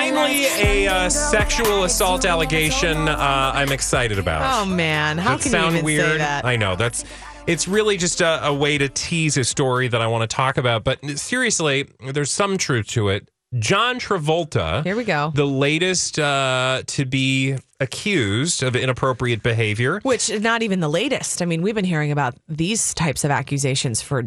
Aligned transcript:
Finally, 0.00 0.46
a 0.46 0.86
uh, 0.88 1.10
sexual 1.10 1.84
assault 1.84 2.24
allegation 2.24 2.96
uh, 3.06 3.52
I'm 3.54 3.70
excited 3.70 4.18
about. 4.18 4.62
Oh 4.62 4.64
man, 4.64 5.18
how 5.18 5.36
Does 5.36 5.42
can 5.44 5.52
it 5.52 5.56
you 5.58 5.60
sound 5.62 5.74
even 5.74 5.84
weird? 5.84 6.06
say 6.12 6.18
that? 6.18 6.44
I 6.46 6.56
know 6.56 6.74
that's. 6.74 7.04
It's 7.46 7.68
really 7.68 7.98
just 7.98 8.22
a, 8.22 8.46
a 8.46 8.54
way 8.54 8.78
to 8.78 8.88
tease 8.88 9.36
a 9.36 9.44
story 9.44 9.88
that 9.88 10.00
I 10.00 10.06
want 10.06 10.22
to 10.28 10.34
talk 10.34 10.56
about. 10.56 10.84
But 10.84 11.04
seriously, 11.18 11.86
there's 12.14 12.30
some 12.30 12.56
truth 12.56 12.86
to 12.88 13.10
it. 13.10 13.28
John 13.58 13.98
Travolta, 14.00 14.82
Here 14.84 14.96
we 14.96 15.04
go. 15.04 15.32
the 15.34 15.46
latest 15.46 16.18
uh, 16.18 16.82
to 16.86 17.04
be 17.04 17.56
accused 17.78 18.62
of 18.62 18.76
inappropriate 18.76 19.42
behavior. 19.42 20.00
Which 20.02 20.30
is 20.30 20.40
not 20.40 20.62
even 20.62 20.80
the 20.80 20.88
latest. 20.88 21.42
I 21.42 21.44
mean, 21.44 21.60
we've 21.60 21.74
been 21.74 21.84
hearing 21.84 22.10
about 22.10 22.36
these 22.48 22.94
types 22.94 23.22
of 23.22 23.30
accusations 23.30 24.00
for 24.00 24.24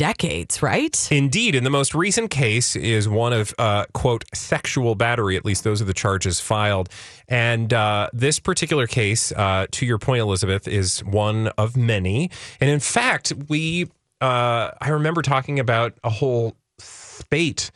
decades, 0.00 0.62
right? 0.62 1.12
Indeed, 1.12 1.54
and 1.54 1.66
the 1.66 1.70
most 1.70 1.94
recent 1.94 2.30
case 2.30 2.74
is 2.74 3.06
one 3.06 3.34
of 3.34 3.54
uh, 3.58 3.84
quote 3.92 4.24
sexual 4.32 4.94
battery. 4.94 5.36
At 5.36 5.44
least 5.44 5.62
those 5.62 5.82
are 5.82 5.84
the 5.84 5.92
charges 5.92 6.40
filed. 6.40 6.88
And 7.28 7.74
uh, 7.74 8.08
this 8.14 8.40
particular 8.40 8.86
case, 8.86 9.30
uh, 9.32 9.66
to 9.72 9.84
your 9.84 9.98
point, 9.98 10.22
Elizabeth, 10.22 10.66
is 10.66 11.00
one 11.00 11.48
of 11.58 11.76
many. 11.76 12.30
And 12.62 12.70
in 12.70 12.80
fact, 12.80 13.34
we 13.50 13.90
uh, 14.22 14.70
I 14.80 14.88
remember 14.88 15.20
talking 15.20 15.60
about 15.60 15.92
a 16.02 16.08
whole 16.08 16.56
spate 16.78 17.70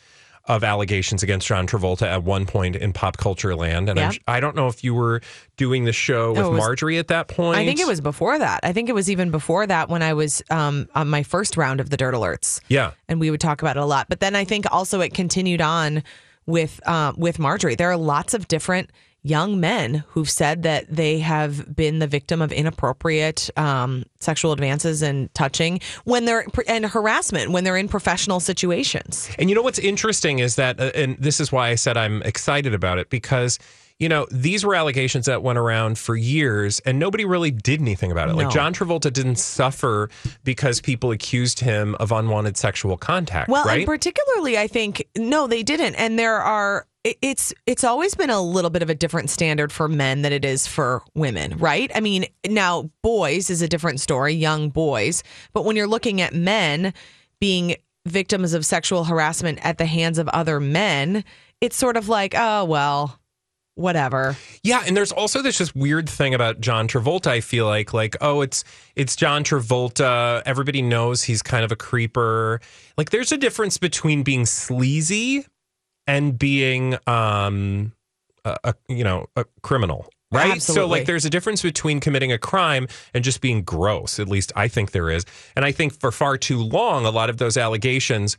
of 0.47 0.62
allegations 0.62 1.23
against 1.23 1.47
John 1.47 1.67
Travolta 1.67 2.03
at 2.06 2.23
one 2.23 2.45
point 2.45 2.77
in 2.77 2.92
pop 2.92 3.17
culture 3.17 3.56
land. 3.56 3.89
And 3.89 3.98
I'm, 3.98 4.12
Yeah. 4.12 4.19
I 4.28 4.41
don't 4.41 4.55
know 4.55 4.69
if 4.69 4.84
you 4.84 4.92
were 4.95 5.23
doing 5.56 5.84
the 5.84 5.92
show 5.92 6.31
with 6.33 6.41
No, 6.41 6.50
was- 6.50 6.59
Marjorie 6.59 6.98
at 6.98 7.09
that 7.09 7.28
point. 7.28 7.56
I 7.59 7.64
think 7.64 7.81
it 7.81 7.87
was 7.87 8.03
before 8.03 8.39
that. 8.39 8.61
I 8.62 8.72
think 8.75 8.89
it 8.91 8.95
was 8.95 9.11
even 9.11 9.31
before 9.31 9.67
that 9.67 9.89
when 9.89 10.03
I 10.03 10.12
was 10.12 10.42
um, 10.50 10.87
on 10.95 11.09
my 11.09 11.22
first 11.22 11.56
round 11.56 11.81
of 11.81 11.89
the 11.89 11.97
Dirt 11.97 12.12
Alerts. 12.15 12.61
Yeah. 12.69 12.91
and 13.09 13.20
we 13.20 13.31
would 13.31 13.41
talk 13.41 13.62
about 13.62 13.77
it 13.78 13.81
a 13.81 13.87
lot. 13.87 14.09
But 14.11 14.20
then 14.20 14.37
I 14.37 14.45
think 14.45 14.67
also 14.70 15.00
it 15.00 15.15
continued 15.15 15.62
on 15.62 16.03
with 16.47 16.78
uh, 16.87 17.15
with 17.17 17.39
Marjorie. 17.39 17.75
There 17.75 17.91
are 17.91 17.97
lots 17.97 18.34
of 18.34 18.47
different 18.47 18.91
young 19.25 19.58
men 19.58 20.05
who've 20.08 20.28
said 20.30 20.62
that 20.62 20.84
they 20.89 21.19
have 21.19 21.75
been 21.75 21.98
the 21.98 22.06
victim 22.06 22.42
of 22.42 22.53
inappropriate 22.53 23.50
um, 23.56 24.05
sexual 24.20 24.53
advances 24.53 25.00
and 25.03 25.32
touching 25.34 25.81
when 26.04 26.26
they're 26.26 26.47
and 26.69 26.84
harassment 26.84 27.50
when 27.50 27.65
they're 27.65 27.76
in 27.78 27.88
professional 27.88 28.38
situations. 28.38 29.28
And 29.38 29.49
you 29.49 29.56
know 29.56 29.62
what's 29.62 29.78
interesting 29.78 30.38
is 30.41 30.56
that, 30.56 30.78
uh, 30.78 30.93
and 30.94 31.16
this 31.19 31.41
is 31.41 31.50
why 31.50 31.71
I 31.71 31.75
said 31.75 31.97
I'm 31.97 32.22
excited 32.22 32.75
about 32.75 32.99
it 32.99 33.10
because. 33.10 33.59
You 34.00 34.09
know, 34.09 34.26
these 34.32 34.65
were 34.66 34.75
allegations 34.75 35.26
that 35.26 35.44
went 35.44 35.56
around 35.56 35.99
for 36.00 36.16
years 36.16 36.81
and 36.81 36.99
nobody 36.99 37.25
really 37.25 37.53
did 37.53 37.81
anything 37.81 38.10
about 38.10 38.28
it. 38.28 38.34
Like 38.34 38.50
John 38.50 38.75
Travolta 38.75 39.10
didn't 39.10 39.37
suffer 39.37 40.10
because 40.43 40.81
people 40.81 41.12
accused 41.12 41.60
him 41.60 41.94
of 42.00 42.10
unwanted 42.10 42.56
sexual 42.56 42.97
contact, 42.97 43.49
Well, 43.49 43.62
right? 43.65 43.78
and 43.78 43.87
particularly, 43.87 44.59
I 44.59 44.66
think 44.66 45.06
no, 45.16 45.47
they 45.47 45.62
didn't. 45.62 45.94
And 45.94 46.19
there 46.19 46.41
are. 46.43 46.88
It- 47.04 47.19
It's 47.22 47.53
it's 47.66 47.84
always 47.84 48.15
been 48.15 48.31
a 48.31 48.41
little 48.41 48.70
bit 48.70 48.82
of 48.82 48.91
a 48.91 48.94
different 48.94 49.31
standard 49.31 49.70
for 49.70 49.88
men 49.88 50.22
than 50.22 50.32
it 50.32 50.44
is 50.44 50.66
for 50.66 51.03
women, 51.15 51.56
right? 51.59 51.91
I 51.94 52.00
mean, 52.00 52.26
now 52.48 52.91
boys 53.03 53.50
is 53.50 53.62
a 53.62 53.69
different 53.69 54.00
story, 54.00 54.32
young 54.34 54.70
boys. 54.70 55.22
But 55.53 55.64
when 55.64 55.76
you're 55.76 55.87
looking 55.87 56.20
at 56.20 56.34
men 56.34 56.93
being 57.41 57.76
victims 58.06 58.53
of 58.54 58.66
sexual 58.66 59.04
harassment 59.04 59.59
at 59.64 59.78
the 59.78 59.87
hands 59.87 60.19
of 60.19 60.28
other 60.28 60.60
men, 60.60 61.25
it's 61.60 61.76
sort 61.76 61.97
of 61.97 62.09
like, 62.09 62.34
oh 62.37 62.64
well, 62.64 63.19
whatever. 63.76 64.37
Yeah, 64.62 64.82
and 64.87 64.97
there's 64.97 65.12
also 65.12 65.43
this 65.43 65.59
just 65.59 65.75
weird 65.75 66.09
thing 66.09 66.32
about 66.34 66.60
John 66.60 66.87
Travolta. 66.88 67.26
I 67.28 67.41
feel 67.41 67.66
like, 67.66 67.93
like, 67.93 68.16
oh, 68.20 68.41
it's 68.41 68.64
it's 68.97 69.16
John 69.16 69.44
Travolta. 69.44 70.43
Everybody 70.47 70.81
knows 70.82 71.22
he's 71.25 71.43
kind 71.43 71.64
of 71.64 71.72
a 71.72 71.76
creeper. 71.76 72.60
Like, 72.97 73.10
there's 73.10 73.32
a 73.32 73.37
difference 73.37 73.76
between 73.78 74.22
being 74.22 74.47
sleazy 74.47 75.47
and 76.06 76.38
being, 76.38 76.97
um, 77.06 77.92
a, 78.44 78.56
a 78.65 78.75
you 78.88 79.04
know, 79.04 79.26
a 79.37 79.44
criminal. 79.62 80.06
Right. 80.32 80.60
So, 80.60 80.87
like, 80.87 81.06
there's 81.06 81.25
a 81.25 81.31
difference 81.31 81.62
between 81.62 82.00
committing 82.00 82.32
a 82.32 82.38
crime 82.38 82.88
and 83.15 83.22
just 83.22 83.41
being 83.41 83.62
gross. 83.62 84.19
At 84.19 84.28
least 84.28 84.53
I 84.56 84.66
think 84.66 84.91
there 84.91 85.09
is. 85.09 85.25
And 85.54 85.64
I 85.64 85.70
think 85.70 85.93
for 85.93 86.10
far 86.10 86.37
too 86.37 86.59
long, 86.59 87.06
a 87.06 87.10
lot 87.10 87.31
of 87.31 87.37
those 87.37 87.56
allegations 87.56 88.37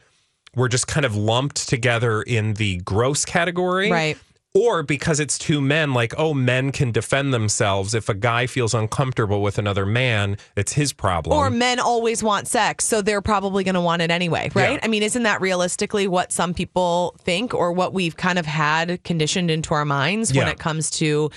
were 0.55 0.67
just 0.67 0.87
kind 0.87 1.05
of 1.05 1.15
lumped 1.15 1.69
together 1.69 2.21
in 2.21 2.53
the 2.55 2.77
gross 2.77 3.25
category 3.25 3.91
Right. 3.91 4.17
Or 4.55 4.81
because 4.81 5.19
it's 5.19 5.38
two 5.38 5.61
men 5.61 5.93
like 5.93 6.13
oh 6.17 6.33
men 6.33 6.71
can 6.71 6.91
defend 6.91 7.33
themselves 7.33 7.93
if 7.93 8.09
a 8.09 8.13
guy 8.16 8.47
feels 8.47 8.73
uncomfortable 8.73 9.41
with 9.43 9.57
another 9.59 9.85
man 9.85 10.38
it's 10.55 10.73
his 10.73 10.93
problem 10.93 11.38
Or 11.38 11.49
men 11.51 11.79
always 11.79 12.23
want 12.23 12.47
sex, 12.47 12.85
so 12.85 13.01
they're 13.01 13.21
probably 13.21 13.63
going 13.63 13.75
to 13.75 13.81
want 13.81 14.01
it 14.01 14.09
anyway, 14.09 14.49
right? 14.55 14.73
Yeah. 14.73 14.79
I 14.81 14.88
mean, 14.88 15.03
isn't 15.03 15.23
that 15.23 15.41
realistically 15.41 16.07
what 16.07 16.31
some 16.31 16.53
people 16.53 17.16
think 17.21 17.53
or 17.53 17.71
what 17.71 17.93
we've 17.93 18.16
kind 18.17 18.39
of 18.39 18.45
had 18.45 19.03
conditioned 19.03 19.51
into 19.51 19.73
our 19.73 19.85
minds 19.85 20.33
when 20.33 20.47
it 20.47 20.57
comes 20.57 20.89
to 20.91 21.29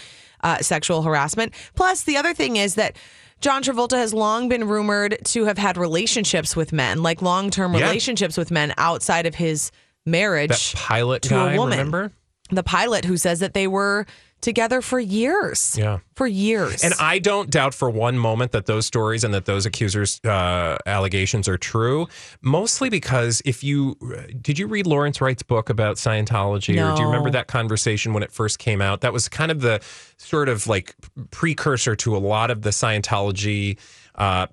uh, 0.43 0.59
sexual 0.59 1.03
harassment? 1.03 1.53
Plus, 1.75 2.05
the 2.05 2.17
other 2.17 2.33
thing 2.33 2.56
is 2.56 2.77
that. 2.77 2.97
John 3.41 3.62
Travolta 3.62 3.93
has 3.97 4.12
long 4.12 4.49
been 4.49 4.67
rumored 4.67 5.17
to 5.27 5.45
have 5.45 5.59
had 5.59 5.77
relationships 5.77 6.56
with 6.56 6.73
men, 6.73 7.05
like 7.05 7.23
long 7.23 7.50
term 7.50 7.73
Yeah. 7.73 7.83
relationships 7.83 8.37
with 8.37 8.50
men 8.50 8.75
outside 8.79 9.27
of 9.27 9.37
his 9.37 9.71
marriage 10.05 10.73
that 10.73 10.75
pilot 10.75 11.23
to 11.23 11.29
guy 11.31 11.53
a 11.53 11.56
woman. 11.56 11.79
remember 11.79 12.11
The 12.51 12.63
pilot 12.63 13.05
who 13.05 13.17
says 13.17 13.41
that 13.41 13.55
they 13.55 13.67
were 13.67 14.07
together 14.41 14.81
for 14.81 15.01
years. 15.01 15.77
Yeah. 15.77 15.99
For 16.15 16.27
years. 16.27 16.83
and 16.83 16.95
i 16.99 17.21
don't 17.21 17.49
doubt 17.49 17.75
for 17.75 17.89
one 17.89 18.19
moment 18.19 18.51
that 18.51 18.67
those 18.67 18.87
stories 18.87 19.23
and 19.23 19.33
that 19.35 19.45
those 19.45 19.67
accusers 19.67 20.21
uh, 20.25 20.77
allegations 20.85 21.47
are 21.49 21.57
true 21.57 22.09
mostly 22.43 22.91
because 22.91 23.41
if 23.45 23.63
you 23.63 23.97
did 24.43 24.59
you 24.59 24.67
read 24.67 24.85
lawrence 24.85 25.21
wright's 25.21 25.45
book 25.45 25.71
about 25.71 25.95
scientology 25.95 26.71
or 26.71 26.97
do 26.97 27.03
you 27.03 27.07
remember 27.07 27.31
that 27.31 27.47
conversation 27.47 28.13
when 28.15 28.25
it 28.25 28.33
first 28.33 28.59
came 28.59 28.81
out 28.83 29.01
that 29.03 29.13
was 29.13 29.29
kind 29.29 29.53
of 29.53 29.61
the 29.61 29.81
sort 30.17 30.49
of 30.49 30.67
like 30.67 30.97
precursor 31.31 31.95
to 31.95 32.17
a 32.17 32.19
lot 32.19 32.51
of 32.51 32.63
the 32.63 32.71
scientology 32.71 33.79
uh, 34.17 34.49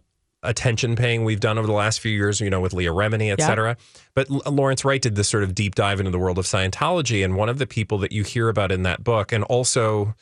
attention 0.45 0.95
paying 0.95 1.23
we've 1.23 1.39
done 1.39 1.57
over 1.57 1.67
the 1.67 1.73
last 1.73 1.99
few 1.99 2.11
years, 2.11 2.39
you 2.41 2.49
know, 2.49 2.61
with 2.61 2.73
Leah 2.73 2.91
Remini, 2.91 3.31
et 3.31 3.39
Yeah. 3.39 3.47
cetera. 3.47 3.77
But 4.13 4.29
Lawrence 4.29 4.85
Wright 4.85 5.01
did 5.01 5.15
this 5.15 5.27
sort 5.29 5.43
of 5.43 5.53
deep 5.55 5.75
dive 5.75 5.99
into 5.99 6.11
the 6.11 6.19
world 6.19 6.37
of 6.37 6.45
Scientology. 6.45 7.23
And 7.23 7.35
one 7.35 7.49
of 7.49 7.57
the 7.57 7.67
people 7.67 7.97
that 7.99 8.11
you 8.11 8.23
hear 8.23 8.49
about 8.49 8.71
in 8.71 8.83
that 8.83 9.03
book, 9.03 9.31
and 9.31 9.43
also 9.45 10.15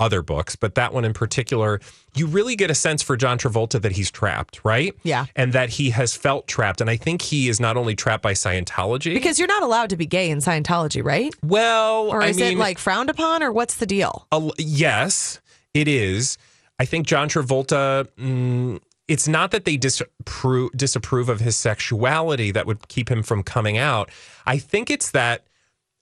other 0.00 0.22
books, 0.22 0.54
but 0.54 0.76
that 0.76 0.94
one 0.94 1.04
in 1.04 1.12
particular, 1.12 1.80
you 2.14 2.24
really 2.24 2.54
get 2.54 2.70
a 2.70 2.74
sense 2.74 3.02
for 3.02 3.16
John 3.16 3.36
Travolta 3.36 3.82
that 3.82 3.90
he's 3.92 4.12
trapped, 4.12 4.60
right? 4.62 4.94
Yeah. 5.02 5.26
And 5.34 5.52
that 5.54 5.70
he 5.70 5.90
has 5.90 6.14
felt 6.14 6.46
trapped. 6.46 6.80
And 6.80 6.88
I 6.88 6.96
think 6.96 7.20
he 7.20 7.48
is 7.48 7.58
not 7.58 7.76
only 7.76 7.96
trapped 7.96 8.22
by 8.22 8.32
Scientology. 8.32 9.12
because 9.12 9.40
you're 9.40 9.48
not 9.48 9.64
allowed 9.64 9.90
to 9.90 9.96
be 9.96 10.06
gay 10.06 10.30
in 10.30 10.38
Scientology, 10.38 11.02
right? 11.04 11.34
well, 11.42 12.06
Or 12.10 12.22
I 12.22 12.28
is 12.28 12.36
mean, 12.36 12.52
it 12.52 12.58
like 12.58 12.78
frowned 12.78 13.10
upon, 13.10 13.42
or 13.42 13.50
what's 13.50 13.74
the 13.74 13.86
deal? 13.86 14.28
a- 14.30 14.50
yes, 14.56 15.40
it 15.74 15.88
is. 15.88 16.38
I 16.78 16.84
think 16.84 17.04
John 17.08 17.28
Travolta. 17.28 18.06
Mm, 18.20 18.78
it's 19.08 19.26
not 19.26 19.50
that 19.50 19.64
they 19.64 19.76
disapprove 19.76 20.70
disapprove 20.76 21.28
of 21.28 21.40
his 21.40 21.56
sexuality 21.56 22.50
that 22.52 22.66
would 22.66 22.86
keep 22.88 23.10
him 23.10 23.22
from 23.22 23.42
coming 23.42 23.78
out. 23.78 24.10
I 24.46 24.58
think 24.58 24.90
it's 24.90 25.10
that 25.12 25.46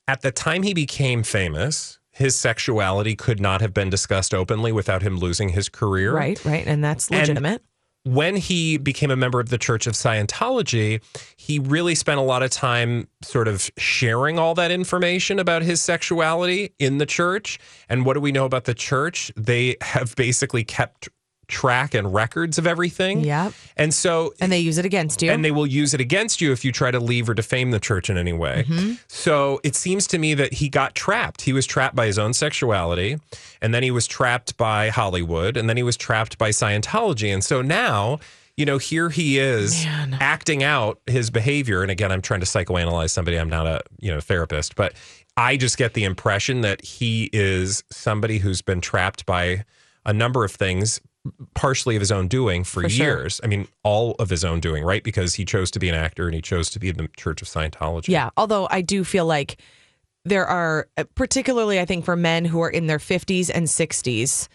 at 0.09 0.21
the 0.23 0.31
time 0.33 0.63
he 0.63 0.75
became 0.75 1.23
famous, 1.23 1.99
his 2.11 2.37
sexuality 2.37 3.15
could 3.17 3.41
not 3.41 3.61
have 3.61 3.73
been 3.75 3.91
discussed 3.91 4.33
openly 4.35 4.73
without 4.73 5.03
him 5.03 5.19
losing 5.19 5.51
his 5.51 5.69
career. 5.69 6.15
Right, 6.15 6.43
right, 6.45 6.67
and 6.67 6.83
that's 6.83 7.09
And- 7.09 7.21
legitimate. 7.21 7.63
when 8.05 8.37
he 8.37 8.77
became 8.79 9.11
a 9.11 9.17
member 9.17 9.41
of 9.41 9.49
the 9.49 9.59
Church 9.59 9.87
of 9.89 9.95
Scientology, 9.95 11.03
he 11.37 11.59
really 11.59 11.95
spent 11.97 12.19
a 12.19 12.23
lot 12.23 12.43
of 12.43 12.51
time 12.51 13.09
sort 13.23 13.49
of 13.49 13.69
sharing 13.79 14.39
all 14.39 14.55
that 14.55 14.71
information 14.71 15.39
about 15.41 15.63
his 15.63 15.81
sexuality 15.83 16.73
in 16.79 16.99
the 16.99 17.07
church. 17.07 17.59
And 17.89 18.07
what 18.07 18.15
do 18.15 18.21
we 18.21 18.31
know 18.33 18.45
about 18.45 18.65
the 18.65 18.75
church? 18.75 19.33
They 19.37 19.77
have 19.81 20.15
basically 20.15 20.63
kept 20.63 21.09
track 21.49 21.95
and 21.95 22.13
records 22.13 22.59
of 22.59 22.67
everything. 22.67 23.21
Yep. 23.21 23.53
And 23.77 23.95
so 23.95 24.35
And 24.41 24.51
they 24.51 24.59
use 24.59 24.79
it 24.79 24.85
against 24.85 25.23
you. 25.23 25.31
and 25.31 25.45
they 25.45 25.51
will 25.51 25.67
use 25.67 25.95
it 25.95 26.01
against 26.01 26.41
you 26.41 26.53
if 26.53 26.65
you 26.65 26.73
try 26.73 26.91
to 26.91 26.99
leave 27.01 27.29
or 27.29 27.35
defame 27.35 27.71
the 27.71 27.79
church 27.81 28.11
in 28.11 28.19
any 28.19 28.33
way. 28.33 28.65
Mm-hmm. 28.69 28.95
So 29.09 29.61
it 29.63 29.75
seems 29.77 30.07
to 30.09 30.19
me 30.19 30.35
that 30.35 30.55
he 30.55 30.69
got 30.69 30.95
trapped. 30.95 31.43
He 31.43 31.53
was 31.53 31.67
trapped 31.67 31.95
by 31.95 32.07
his 32.07 32.19
own 32.19 32.33
sexuality, 32.33 33.19
and 33.63 33.73
then 33.73 33.83
he 33.83 33.91
was 33.91 34.07
trapped 34.07 34.57
by 34.57 34.89
Hollywood, 34.89 35.57
and 35.57 35.69
then 35.69 35.77
he 35.77 35.83
was 35.83 35.97
trapped 35.97 36.37
by 36.39 36.51
Scientology. 36.51 37.33
And 37.33 37.45
so 37.45 37.63
now, 37.63 38.19
you 38.57 38.65
know, 38.65 38.79
here 38.79 39.11
he 39.11 39.39
is 39.39 39.85
Man. 39.85 40.17
acting 40.21 40.63
out 40.65 41.01
his 41.07 41.31
behavior. 41.31 41.83
And 41.83 41.91
again, 41.91 42.11
I'm 42.11 42.23
trying 42.23 42.41
to 42.41 42.47
psychoanalyze 42.47 43.11
somebody. 43.11 43.37
I'm 43.39 43.51
not 43.51 43.67
a, 43.67 43.83
you 44.01 44.11
know, 44.13 44.21
therapist, 44.21 44.75
but 44.77 44.95
I 45.37 45.57
just 45.59 45.77
get 45.77 45.93
the 45.93 46.05
impression 46.05 46.63
that 46.63 46.83
he 46.83 47.29
is 47.33 47.85
somebody 47.91 48.39
who's 48.39 48.63
been 48.63 48.81
trapped 48.81 49.27
by 49.27 49.65
a 50.07 50.13
number 50.15 50.45
of 50.45 50.53
things 50.53 51.01
partially 51.55 51.97
of 51.97 52.01
his 52.01 52.13
own 52.13 52.29
doing 52.29 52.65
for, 52.65 52.83
For 52.83 52.89
sure. 52.89 53.07
years. 53.07 53.41
I 53.45 53.47
mean, 53.47 53.69
all 53.83 54.13
of 54.19 54.31
his 54.31 54.45
own 54.45 54.61
doing, 54.61 54.85
right? 54.85 55.03
Because 55.05 55.35
he 55.35 55.45
chose 55.45 55.71
to 55.73 55.79
be 55.79 55.89
an 55.89 55.95
actor 55.95 56.27
and 56.27 56.35
he 56.35 56.41
chose 56.43 56.71
to 56.71 56.79
be 56.79 56.89
in 56.89 56.97
the 56.97 57.09
Church 57.17 57.43
of 57.43 57.49
Scientology. 57.49 58.09
Yeah, 58.09 58.31
although 58.37 58.67
I 58.71 58.81
do 58.83 59.05
feel 59.05 59.27
like 59.27 59.59
there 60.25 60.47
are 60.47 60.89
uh, 60.97 61.05
particularly 61.15 61.79
I 61.81 61.85
think 61.85 62.05
for 62.05 62.17
men 62.17 62.45
who 62.45 62.61
are 62.61 62.71
in 62.71 62.87
their 62.87 62.99
50s 62.99 63.51
and 63.55 63.67
60s 63.67 64.49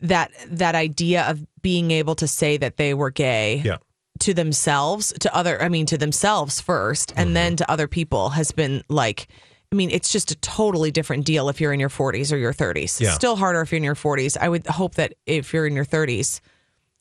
that 0.00 0.32
that 0.48 0.74
idea 0.74 1.22
of 1.28 1.46
being 1.62 1.92
able 1.92 2.16
to 2.16 2.26
say 2.26 2.56
that 2.56 2.76
they 2.76 2.92
were 2.92 3.10
gay 3.10 3.62
Yeah. 3.64 3.76
to 4.18 4.34
themselves 4.34 5.12
to 5.20 5.32
other 5.32 5.62
I 5.62 5.68
mean 5.68 5.86
to 5.86 5.96
themselves 5.98 6.60
1st 6.60 7.12
and 7.16 7.36
then 7.36 7.54
to 7.56 7.70
other 7.70 7.86
people 7.86 8.30
has 8.30 8.50
been 8.50 8.82
like 8.88 9.28
I 9.72 9.74
mean 9.74 9.90
it's 9.90 10.12
just 10.12 10.30
a 10.30 10.36
totally 10.36 10.90
different 10.90 11.24
deal 11.24 11.48
if 11.48 11.60
you're 11.60 11.72
in 11.72 11.80
your 11.80 11.88
40s 11.88 12.32
or 12.32 12.36
your 12.36 12.52
30s. 12.52 13.00
Yeah. 13.00 13.08
It's 13.08 13.14
still 13.14 13.36
harder 13.36 13.62
if 13.62 13.72
you're 13.72 13.78
in 13.78 13.84
your 13.84 13.94
40s. 13.94 14.36
I 14.38 14.48
would 14.48 14.66
hope 14.66 14.96
that 14.96 15.14
if 15.26 15.52
you're 15.54 15.66
in 15.66 15.74
your 15.74 15.86
30s, 15.86 16.40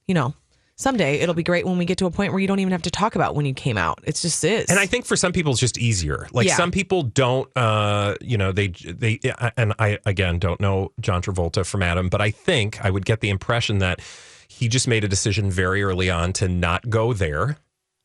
you 0.07 0.13
know, 0.15 0.33
someday 0.77 1.19
it'll 1.19 1.35
be 1.35 1.44
great 1.44 1.65
when 1.65 1.77
we 1.77 1.85
get 1.85 1.97
to 1.97 2.06
a 2.06 2.12
point 2.12 2.31
where 2.31 2.39
you 2.39 2.47
don't 2.47 2.59
even 2.59 2.71
have 2.71 2.81
to 2.83 2.89
talk 2.89 3.15
about 3.15 3.35
when 3.35 3.45
you 3.45 3.53
came 3.53 3.77
out. 3.77 4.00
It's 4.06 4.21
just 4.21 4.44
is. 4.45 4.69
And 4.69 4.79
I 4.79 4.85
think 4.85 5.06
for 5.06 5.18
some 5.18 5.33
people 5.33 5.51
it's 5.51 5.59
just 5.59 5.77
easier. 5.77 6.27
Like 6.31 6.47
Yeah. 6.47 6.56
some 6.56 6.71
people 6.71 7.03
don't, 7.03 7.50
uh, 7.57 8.15
you 8.21 8.38
know, 8.38 8.53
they 8.53 8.69
they 8.69 9.19
and 9.57 9.74
I 9.77 10.00
again 10.06 10.39
don't 10.39 10.62
know 10.62 10.94
John 11.01 11.21
Travolta 11.21 11.65
from 11.65 11.83
Adam, 11.83 12.07
but 12.07 12.21
I 12.21 12.31
think 12.31 12.83
I 12.83 12.89
would 12.89 13.06
get 13.06 13.19
the 13.19 13.29
impression 13.29 13.79
that 13.79 14.00
he 14.47 14.67
just 14.69 14.88
made 14.88 15.03
a 15.03 15.07
decision 15.07 15.51
very 15.51 15.83
early 15.83 16.09
on 16.09 16.33
to 16.33 16.47
not 16.47 16.89
go 16.89 17.13
there. 17.13 17.57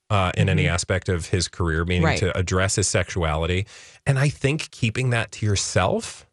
Uh, 0.09 0.31
in 0.37 0.49
any 0.49 0.69
aspect 0.69 1.09
of 1.09 1.27
his 1.27 1.49
career, 1.49 1.85
meaning 1.85 2.03
Mm-hmm. 2.03 2.07
Right. 2.27 2.33
to 2.33 2.39
address 2.39 2.77
his 2.77 2.87
sexuality, 2.87 3.67
and 4.07 4.21
I 4.21 4.29
think 4.29 4.71
keeping 4.71 5.11
that 5.11 5.33
to 5.33 5.47
yourself, 5.47 6.27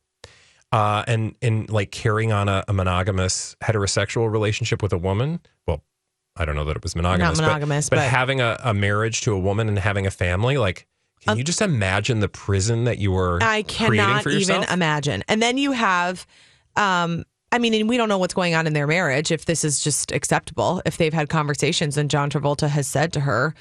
uh, 0.72 1.04
and 1.08 1.36
and 1.42 1.68
like 1.72 1.90
carrying 1.90 2.32
on 2.32 2.48
a, 2.50 2.64
a 2.68 2.74
monogamous 2.74 3.56
heterosexual 3.64 4.32
relationship 4.32 4.84
with 4.84 4.94
a 4.94 4.98
woman. 5.00 5.40
Well, 5.68 5.82
I 6.36 6.46
don't 6.46 6.56
know 6.56 6.66
that 6.66 6.76
it 6.78 6.84
was 6.84 6.96
monogamous, 6.96 7.40
but- 7.40 7.48
monogamous, 7.48 7.90
but, 7.90 7.96
but- 7.96 8.10
having 8.10 8.42
a, 8.42 8.60
a 8.64 8.74
marriage 8.76 9.22
to 9.22 9.34
a 9.34 9.40
woman 9.40 9.68
and 9.68 9.80
having 9.80 10.06
a 10.06 10.12
family, 10.12 10.58
like, 10.60 10.86
can 11.22 11.38
you 11.40 11.44
just 11.44 11.62
imagine 11.62 12.20
the 12.20 12.30
prison 12.30 12.84
that 12.84 13.00
you 13.00 13.12
were 13.12 13.40
I 13.42 13.64
cannot 13.64 14.28
even 14.28 14.64
imagine. 14.66 15.24
And 15.28 15.42
then 15.42 15.58
you 15.58 15.72
have, 15.72 16.28
um, 16.76 17.24
I 17.54 17.60
mean, 17.60 17.74
and 17.76 17.88
we 17.88 17.98
don't 17.98 18.10
know 18.10 18.18
what's 18.18 18.34
going 18.34 18.56
on 18.56 18.66
in 18.68 18.74
their 18.74 18.88
marriage. 18.88 19.32
If 19.32 19.46
this 19.46 19.64
is 19.64 19.80
just 19.80 20.12
acceptable, 20.12 20.82
if 20.86 20.98
they've 20.98 21.14
had 21.14 21.30
conversations, 21.30 21.98
and 21.98 22.10
John 22.10 22.30
Travolta 22.30 22.68
has 22.68 22.88
said 22.88 23.14
to 23.14 23.20
her, 23.22 23.54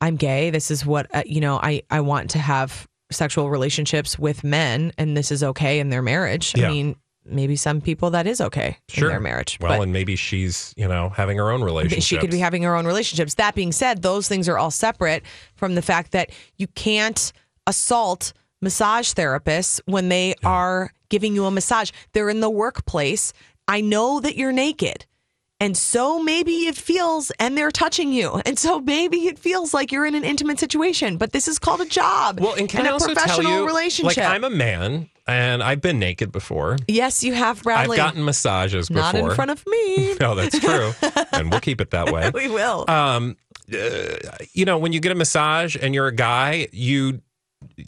"I'm 0.00 0.16
gay. 0.16 0.50
This 0.50 0.70
is 0.70 0.86
what 0.86 1.12
uh, 1.14 1.24
you 1.26 1.40
know. 1.40 1.58
I 1.60 1.82
I 1.90 2.00
want 2.00 2.30
to 2.30 2.38
have 2.38 2.86
sexual 3.10 3.50
relationships 3.50 4.18
with 4.18 4.44
men, 4.44 4.92
and 4.96 5.16
this 5.16 5.32
is 5.32 5.42
okay 5.42 5.80
in 5.80 5.88
their 5.90 6.02
marriage. 6.02 6.54
Yeah. 6.56 6.68
I 6.68 6.70
mean." 6.70 6.96
Maybe 7.28 7.56
some 7.56 7.80
people 7.80 8.10
that 8.10 8.24
is 8.28 8.40
okay 8.40 8.78
Sure. 8.88 9.08
in 9.08 9.14
their 9.14 9.20
marriage. 9.20 9.58
Well, 9.60 9.82
and 9.82 9.92
maybe 9.92 10.14
she's, 10.14 10.72
you 10.76 10.86
know, 10.86 11.08
having 11.08 11.38
her 11.38 11.50
own 11.50 11.64
relationship. 11.64 12.04
she 12.04 12.18
could 12.18 12.30
be 12.30 12.38
having 12.38 12.62
her 12.62 12.76
own 12.76 12.86
relationships. 12.86 13.34
That 13.34 13.56
being 13.56 13.72
said, 13.72 14.02
those 14.02 14.28
things 14.28 14.48
are 14.48 14.56
all 14.56 14.70
separate 14.70 15.24
from 15.56 15.74
the 15.74 15.82
fact 15.82 16.12
that 16.12 16.30
you 16.56 16.68
can't 16.68 17.32
assault 17.66 18.32
massage 18.60 19.12
therapists 19.12 19.80
when 19.86 20.08
they 20.08 20.34
are 20.44 20.92
giving 21.08 21.34
you 21.34 21.44
a 21.44 21.50
massage. 21.50 21.90
They're 22.12 22.30
in 22.30 22.40
the 22.40 22.50
workplace. 22.50 23.32
I 23.68 23.80
know 23.80 24.20
that 24.20 24.36
you're 24.36 24.52
naked. 24.52 25.06
And 25.58 25.74
so 25.74 26.22
maybe 26.22 26.66
it 26.66 26.76
feels, 26.76 27.32
and 27.40 27.56
they're 27.56 27.70
touching 27.70 28.12
you. 28.12 28.42
And 28.46 28.58
so 28.58 28.80
maybe 28.80 29.26
it 29.26 29.38
feels 29.38 29.72
like 29.74 29.90
you're 29.90 30.06
in 30.06 30.14
an 30.14 30.24
intimate 30.24 30.58
situation, 30.58 31.16
but 31.16 31.32
this 31.32 31.48
is 31.48 31.58
called 31.58 31.80
a 31.80 31.86
job. 31.86 32.40
Well, 32.40 32.54
and 32.54 32.68
can 32.68 32.86
I 32.86 32.90
a 32.90 32.92
also 32.92 33.06
professional 33.06 33.42
tell 33.42 33.58
you, 33.60 33.66
relationship. 33.66 34.18
like, 34.18 34.26
I'm 34.26 34.44
a 34.44 34.50
man 34.50 35.08
and 35.26 35.62
I've 35.62 35.80
been 35.80 35.98
naked 35.98 36.30
before. 36.30 36.76
yes, 36.86 37.24
you 37.24 37.32
have, 37.32 37.62
Bradley. 37.62 37.98
I've 37.98 38.06
gotten 38.06 38.24
massages 38.24 38.88
before. 38.88 39.02
Not 39.02 39.14
in 39.16 39.30
front 39.34 39.50
of 39.50 39.64
me. 39.66 40.14
No, 40.20 40.34
that's 40.34 40.58
true, 40.58 40.92
and 41.32 41.50
we'll 41.50 41.60
keep 41.60 41.80
it 41.80 41.90
that 41.90 42.10
way. 42.12 42.30
we 42.34 42.48
will. 42.48 42.88
um, 42.88 43.36
uh, 43.72 44.16
you 44.52 44.64
know, 44.64 44.78
when 44.78 44.92
you 44.92 45.00
get 45.00 45.12
a 45.12 45.14
massage 45.14 45.76
and 45.80 45.94
you're 45.94 46.06
a 46.06 46.14
guy, 46.14 46.68
you 46.72 47.20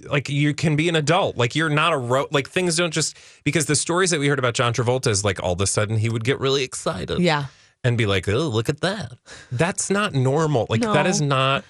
like 0.09 0.29
you 0.29 0.55
can 0.55 0.77
be 0.77 0.89
an 0.89 0.97
adult. 0.97 1.37
Like 1.37 1.55
you're 1.55 1.69
not 1.69 1.93
a 1.93 1.99
ro- 1.99 2.29
like 2.31 2.49
things 2.49 2.77
don't 2.77 2.93
just 2.93 3.17
because 3.45 3.67
the 3.67 3.77
stories 3.77 4.11
that 4.11 4.21
we 4.21 4.29
heard 4.29 4.39
about 4.39 4.55
John 4.55 4.73
Travolta 4.73 5.09
is 5.09 5.25
like 5.25 5.43
all 5.43 5.53
of 5.53 5.61
a 5.61 5.67
sudden 5.67 5.97
he 5.99 6.09
would 6.09 6.25
get 6.25 6.41
really 6.41 6.65
excited, 6.65 7.19
yeah. 7.21 7.47
and 7.85 7.97
be 7.99 8.07
like, 8.07 8.29
"Oh, 8.29 8.49
look 8.49 8.69
at 8.69 8.81
that." 8.81 9.13
That's 9.53 9.91
not 9.91 10.15
normal. 10.15 10.67
Like 10.69 10.81
No. 10.81 10.93
that 10.93 11.07
is 11.07 11.21
not. 11.21 11.65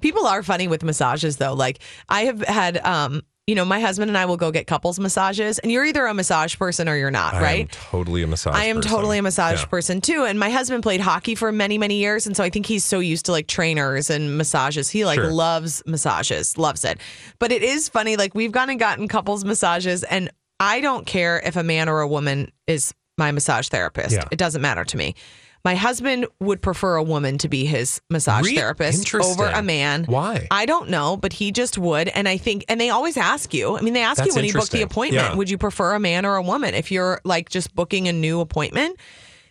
People 0.00 0.26
are 0.26 0.42
funny 0.42 0.68
with 0.68 0.84
massages 0.84 1.38
though. 1.38 1.54
Like 1.54 1.80
I 2.08 2.22
have 2.22 2.40
had 2.42 2.78
um 2.78 3.22
you 3.48 3.54
know, 3.54 3.64
my 3.64 3.80
husband 3.80 4.10
and 4.10 4.18
I 4.18 4.26
will 4.26 4.36
go 4.36 4.52
get 4.52 4.66
couples 4.66 5.00
massages 5.00 5.58
and 5.58 5.72
you're 5.72 5.84
either 5.86 6.04
a 6.04 6.12
massage 6.12 6.56
person 6.58 6.86
or 6.88 6.96
you're 6.96 7.10
not, 7.10 7.32
I 7.32 7.38
am 7.38 7.42
right? 7.42 7.72
totally 7.72 8.22
a 8.22 8.26
massage. 8.26 8.54
I 8.54 8.64
am 8.66 8.76
person. 8.76 8.90
totally 8.92 9.18
a 9.18 9.22
massage 9.22 9.60
Yeah. 9.60 9.66
person 9.66 10.00
too. 10.02 10.24
And 10.24 10.38
my 10.38 10.50
husband 10.50 10.82
played 10.82 11.00
hockey 11.00 11.34
for 11.34 11.50
many, 11.50 11.78
many 11.78 11.96
years. 11.96 12.26
And 12.26 12.36
so 12.36 12.44
I 12.44 12.50
think 12.50 12.66
he's 12.66 12.84
so 12.84 13.00
used 13.00 13.24
to 13.24 13.32
like 13.32 13.46
trainers 13.46 14.10
and 14.10 14.36
massages. 14.36 14.90
He 14.90 15.06
like 15.06 15.18
Sure. 15.18 15.32
loves 15.32 15.82
massages, 15.86 16.58
loves 16.58 16.84
it. 16.84 16.98
But 17.38 17.50
it 17.50 17.62
is 17.62 17.88
funny, 17.88 18.16
like 18.16 18.34
we've 18.34 18.52
gone 18.52 18.68
and 18.68 18.78
gotten 18.78 19.08
couples 19.08 19.44
massages, 19.46 20.04
and 20.04 20.30
I 20.60 20.80
don't 20.82 21.06
care 21.06 21.40
if 21.42 21.56
a 21.56 21.62
man 21.62 21.88
or 21.88 22.00
a 22.02 22.06
woman 22.06 22.52
is 22.66 22.92
my 23.16 23.32
massage 23.32 23.68
therapist. 23.68 24.12
Yeah. 24.12 24.24
It 24.30 24.36
doesn't 24.38 24.60
matter 24.60 24.84
to 24.84 24.96
me. 24.98 25.14
My 25.64 25.74
husband 25.74 26.26
would 26.40 26.62
prefer 26.62 26.96
a 26.96 27.02
woman 27.02 27.36
to 27.38 27.48
be 27.48 27.64
his 27.66 28.00
massage 28.10 28.44
Re- 28.46 28.54
therapist 28.56 29.14
over 29.14 29.46
a 29.46 29.62
man. 29.62 30.04
Why? 30.04 30.46
I 30.50 30.66
don't 30.66 30.88
know, 30.88 31.16
but 31.16 31.32
he 31.32 31.50
just 31.52 31.76
would. 31.76 32.08
And 32.08 32.28
I 32.28 32.36
think, 32.36 32.64
and 32.68 32.80
they 32.80 32.90
always 32.90 33.16
ask 33.16 33.52
you. 33.52 33.76
I 33.76 33.80
mean, 33.82 33.92
they 33.94 34.02
ask 34.02 34.24
you 34.24 34.32
when 34.34 34.44
you 34.44 34.52
book 34.52 34.68
the 34.70 34.82
appointment, 34.82 35.24
Yeah. 35.30 35.34
would 35.36 35.50
you 35.50 35.58
prefer 35.58 35.94
a 35.94 36.00
man 36.00 36.24
or 36.24 36.36
a 36.36 36.42
woman 36.42 36.74
if 36.74 36.90
you're 36.92 37.20
like 37.24 37.48
just 37.50 37.74
booking 37.74 38.08
a 38.08 38.12
new 38.12 38.40
appointment? 38.40 38.98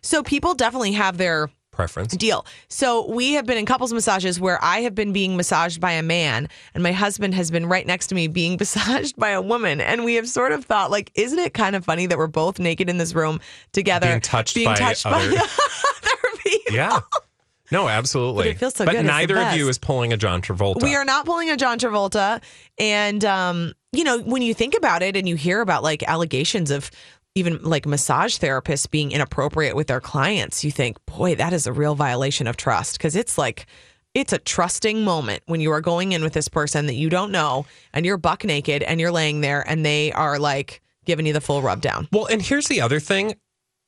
So 0.01 0.23
people 0.23 0.53
definitely 0.55 0.93
have 0.93 1.17
their 1.17 1.49
Preference. 1.71 2.15
deal. 2.17 2.43
So 2.69 3.07
we 3.11 3.33
have 3.33 3.45
been 3.45 3.57
in 3.59 3.67
couples 3.67 3.93
massages 3.93 4.39
where 4.39 4.57
I 4.63 4.79
have 4.79 4.95
been 4.95 5.13
being 5.13 5.37
massaged 5.37 5.79
by 5.79 5.91
a 5.91 6.01
man 6.01 6.49
and 6.73 6.81
my 6.81 6.91
husband 6.91 7.35
has 7.35 7.51
been 7.51 7.67
right 7.67 7.85
next 7.85 8.07
to 8.07 8.15
me 8.15 8.27
being 8.27 8.55
massaged 8.59 9.15
by 9.17 9.29
a 9.29 9.41
woman. 9.41 9.79
And 9.81 10.03
we 10.03 10.15
have 10.15 10.27
sort 10.27 10.53
of 10.53 10.65
thought 10.65 10.89
like, 10.89 11.11
isn't 11.13 11.37
it 11.37 11.53
kind 11.53 11.75
of 11.75 11.85
funny 11.85 12.07
that 12.07 12.17
we're 12.17 12.25
both 12.25 12.57
naked 12.57 12.89
in 12.89 12.97
this 12.97 13.13
room 13.13 13.39
together, 13.73 14.07
Being 14.07 14.21
touched 14.21 14.55
by 14.55 14.73
other- 14.73 14.95
other 15.05 15.29
people? 15.29 15.47
Yeah. 16.69 16.99
No, 17.71 17.89
absolutely. 17.89 18.45
But 18.45 18.47
it 18.47 18.57
feels 18.59 18.75
so 18.75 18.85
But 18.85 18.91
good. 18.91 18.99
The 18.99 19.07
neither 19.07 19.37
of 19.37 19.53
you 19.53 19.67
is 19.67 19.77
pulling 19.77 20.13
a 20.13 20.17
John 20.17 20.41
Travolta. 20.41 20.83
We 20.83 20.95
are 20.95 21.03
not 21.03 21.25
pulling 21.25 21.49
a 21.49 21.57
John 21.57 21.77
Travolta. 21.79 22.41
And, 22.77 23.25
um, 23.25 23.73
you 23.91 24.03
know, 24.03 24.19
when 24.19 24.41
you 24.41 24.53
think 24.53 24.73
about 24.75 25.01
it 25.01 25.15
and 25.17 25.27
you 25.27 25.35
hear 25.35 25.61
about 25.61 25.83
like 25.83 26.03
allegations 26.03 26.71
of 26.71 26.89
even 27.35 27.61
like 27.63 27.85
massage 27.85 28.37
therapists 28.37 28.89
being 28.89 29.11
inappropriate 29.11 29.75
with 29.75 29.87
their 29.87 29.99
clients, 29.99 30.63
you 30.63 30.71
think, 30.71 30.97
boy, 31.05 31.35
that 31.35 31.51
is 31.53 31.67
a 31.67 31.73
real 31.73 31.93
violation 31.93 32.47
of 32.47 32.55
trust 32.57 32.97
because 32.97 33.15
it's 33.15 33.37
like, 33.37 33.65
it's 34.13 34.33
a 34.33 34.39
trusting 34.39 35.03
moment 35.03 35.43
when 35.45 35.61
you 35.61 35.71
are 35.71 35.81
going 35.81 36.13
in 36.13 36.23
with 36.23 36.33
this 36.33 36.47
person 36.47 36.87
that 36.87 36.95
you 36.95 37.09
don't 37.09 37.31
know 37.31 37.65
and 37.93 38.05
you're 38.05 38.17
buck 38.17 38.43
naked 38.43 38.81
and 38.81 38.99
you're 38.99 39.11
laying 39.11 39.41
there 39.41 39.63
and 39.69 39.85
they 39.85 40.11
are 40.13 40.39
like 40.39 40.81
giving 41.05 41.25
you 41.25 41.33
the 41.33 41.41
full 41.41 41.61
rub 41.61 41.81
down. 41.81 42.07
Well, 42.11 42.25
and 42.25 42.41
here's 42.41 42.67
the 42.67 42.81
other 42.81 42.99
thing. 42.99 43.35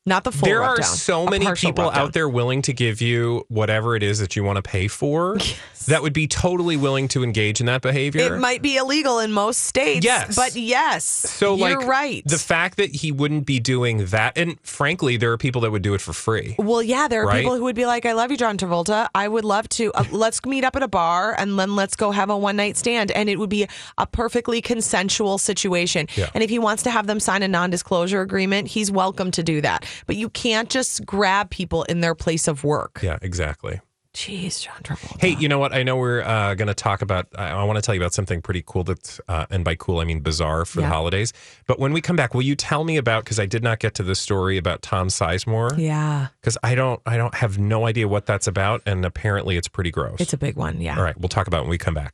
Not 0.06 0.24
the 0.24 0.32
full 0.32 0.48
there 0.48 0.63
are 0.63 0.77
down. 0.77 0.86
so 0.86 1.25
many 1.25 1.51
people 1.53 1.89
out 1.91 2.13
there 2.13 2.27
willing 2.27 2.62
to 2.63 2.74
give 2.74 3.01
you 3.01 3.46
whatever 3.48 3.96
it 3.96 4.01
is 4.03 4.20
that 4.20 4.36
you 4.36 4.44
want 4.44 4.56
to 4.56 4.62
pay 4.63 4.88
for 4.88 5.38
that 5.89 6.01
would 6.01 6.13
be 6.13 6.27
totally 6.27 6.77
willing 6.77 7.08
to 7.10 7.24
engage 7.24 7.60
in 7.60 7.65
that 7.67 7.81
behavior. 7.81 8.34
It 8.36 8.39
might 8.39 8.62
be 8.62 8.77
illegal 8.77 9.19
in 9.19 9.31
most 9.31 9.63
states. 9.63 10.05
Yes. 10.05 10.36
But 10.36 10.55
yes. 10.55 11.03
so 11.03 11.55
you're 11.55 11.77
like 11.79 11.88
right. 11.88 12.24
the 12.25 12.38
fact 12.38 12.77
that 12.77 12.96
he 12.96 13.12
wouldn't 13.12 13.46
be 13.46 13.60
doing 13.60 14.05
that 14.08 14.38
and 14.38 14.58
frankly 14.63 15.17
there 15.17 15.31
are 15.31 15.38
people 15.38 15.62
that 15.62 15.72
would 15.72 15.81
do 15.81 15.93
it 15.93 16.01
for 16.01 16.13
free. 16.13 16.55
Well, 16.58 16.81
yeah, 16.81 17.08
there 17.08 17.24
are 17.24 17.27
Right? 17.27 17.41
people 17.41 17.55
who 17.55 17.63
would 17.63 17.75
be 17.75 17.86
like, 17.86 18.05
"I 18.05 18.13
love 18.13 18.31
you, 18.31 18.38
John 18.38 18.58
Travolta. 18.58 19.08
I 19.13 19.27
would 19.27 19.46
love 19.46 19.67
to. 19.69 19.91
Uh, 19.93 20.05
let's 20.12 20.43
meet 20.46 20.63
up 20.63 20.75
at 20.75 20.84
a 20.84 20.88
bar 20.88 21.36
and 21.38 21.60
then 21.60 21.75
let's 21.75 21.96
go 21.96 22.12
have 22.12 22.29
a 22.29 22.38
one 22.38 22.55
night 22.55 22.77
stand." 22.77 23.12
And 23.12 23.29
it 23.29 23.38
would 23.38 23.50
be 23.50 23.67
a 23.98 24.08
perfectly 24.08 24.62
consensual 24.62 25.38
situation. 25.38 26.08
Yeah. 26.15 26.29
And 26.34 26.43
if 26.43 26.50
he 26.50 26.60
wants 26.60 26.84
to 26.84 26.89
have 26.91 27.08
them 27.08 27.19
sign 27.19 27.43
a 27.43 27.48
non 27.48 27.69
disclosure 27.69 28.22
agreement, 28.22 28.67
he's 28.69 28.91
welcome 28.91 29.31
to 29.31 29.43
do 29.43 29.62
that. 29.62 29.86
but 30.05 30.15
you 30.15 30.29
can't 30.29 30.69
just 30.69 31.05
grab 31.05 31.50
people 31.50 31.84
in 31.84 32.01
their 32.01 32.15
place 32.15 32.48
of 32.48 32.63
work. 32.63 33.00
Yeah, 33.01 33.17
exactly. 33.22 33.81
Jeez, 34.19 34.61
John 34.61 34.75
Travolta. 34.83 35.21
Hey, 35.21 35.38
you 35.39 35.47
know 35.47 35.59
what? 35.59 35.71
I 35.73 35.81
know 35.81 35.95
we're 35.95 36.21
uh, 36.23 36.53
going 36.53 36.67
to 36.67 36.73
talk 36.73 37.01
about. 37.01 37.27
I, 37.38 37.51
I 37.51 37.63
want 37.63 37.77
to 37.77 37.81
tell 37.81 37.95
you 37.95 38.01
about 38.01 38.13
something 38.13 38.41
pretty 38.41 38.61
cool. 38.67 38.83
That's 38.83 39.21
uh, 39.29 39.45
and 39.49 39.63
by 39.63 39.75
cool 39.75 39.99
I 39.99 40.03
mean 40.03 40.19
bizarre 40.19 40.65
for 40.65 40.81
the 40.81 40.88
holidays. 40.88 41.31
But 41.67 41.79
when 41.79 41.93
we 41.93 42.01
come 42.01 42.17
back, 42.17 42.33
will 42.33 42.41
you 42.41 42.57
tell 42.57 42.83
me 42.83 42.97
about? 42.97 43.23
Because 43.23 43.39
I 43.39 43.45
did 43.45 43.63
not 43.63 43.79
get 43.79 43.93
to 43.95 44.03
the 44.03 44.15
story 44.15 44.57
about 44.57 44.81
Tom 44.81 45.07
Sizemore. 45.07 45.77
Yeah, 45.77 46.27
Because 46.41 46.57
I 46.63 46.75
don't, 46.75 47.01
I 47.05 47.15
don't 47.15 47.33
have 47.33 47.59
no 47.59 47.85
idea 47.88 48.09
what 48.09 48.25
that's 48.25 48.45
about, 48.45 48.81
and 48.85 49.05
apparently 49.05 49.55
it's 49.55 49.69
pretty 49.69 49.89
gross. 49.89 50.19
it's 50.19 50.33
a 50.33 50.38
big 50.38 50.57
one. 50.57 50.81
Yeah. 50.81 50.97
All 50.97 51.03
right, 51.03 51.17
we'll 51.17 51.29
talk 51.29 51.47
about 51.47 51.59
it 51.59 51.61
when 51.61 51.69
we 51.69 51.77
come 51.77 51.93
back. 51.93 52.13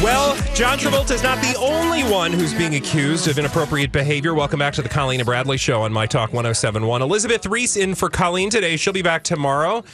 Well, 0.00 0.36
John 0.54 0.78
Travolta 0.78 1.12
is 1.12 1.22
not 1.24 1.40
the 1.42 1.56
only 1.58 2.02
one 2.04 2.32
who's 2.32 2.54
being 2.54 2.74
accused 2.76 3.26
of 3.28 3.38
inappropriate 3.38 3.90
behavior. 3.90 4.34
Welcome 4.34 4.58
back 4.60 4.74
to 4.74 4.82
the 4.82 4.88
Colleen 4.88 5.20
and 5.20 5.26
Bradley 5.26 5.56
Show 5.56 5.82
on 5.82 5.92
My 5.92 6.06
Talk 6.06 6.32
1071. 6.32 7.02
Elizabeth 7.02 7.46
Ries 7.46 7.76
in 7.76 7.94
for 7.94 8.08
Colleen 8.08 8.50
today. 8.50 8.76
She'll 8.76 8.92
be 8.92 9.02
back 9.02 9.22
tomorrow. 9.24 9.84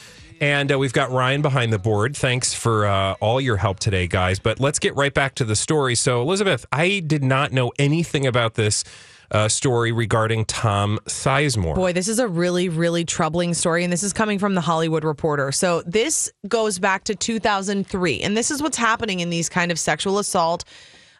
And 0.41 0.71
uh, 0.71 0.79
we've 0.79 0.93
got 0.93 1.11
Ryan 1.11 1.41
behind 1.41 1.73
the 1.73 1.79
board. 1.79 2.15
Thanks 2.15 2.53
for 2.53 2.85
uh, 2.85 3.13
all 3.19 3.41
your 3.41 3.57
help 3.57 3.79
today, 3.79 4.07
guys. 4.07 4.39
But 4.39 4.59
let's 4.59 4.79
get 4.79 4.95
right 4.95 5.13
back 5.13 5.35
to 5.35 5.45
the 5.45 5.55
story. 5.55 5.95
So, 5.95 6.21
Elizabeth, 6.21 6.65
I 6.71 7.01
did 7.05 7.23
not 7.23 7.51
know 7.51 7.71
anything 7.77 8.25
about 8.25 8.55
this 8.55 8.83
uh, 9.31 9.47
story 9.47 9.91
regarding 9.91 10.45
Tom 10.45 10.99
Sizemore. 11.05 11.75
Boy, 11.75 11.93
this 11.93 12.07
is 12.07 12.19
a 12.19 12.27
really, 12.27 12.69
really 12.69 13.05
troubling 13.05 13.53
story, 13.53 13.83
and 13.83 13.93
this 13.93 14.03
is 14.03 14.13
coming 14.13 14.39
from 14.39 14.55
the 14.55 14.61
Hollywood 14.61 15.03
Reporter. 15.03 15.51
So 15.51 15.81
this 15.83 16.31
goes 16.47 16.79
back 16.79 17.03
to 17.05 17.15
2003, 17.15 18.21
and 18.21 18.35
this 18.35 18.49
is 18.49 18.61
what's 18.61 18.77
happening 18.77 19.19
in 19.19 19.29
these 19.29 19.49
kind 19.49 19.71
of 19.71 19.77
sexual 19.77 20.19
assault, 20.19 20.63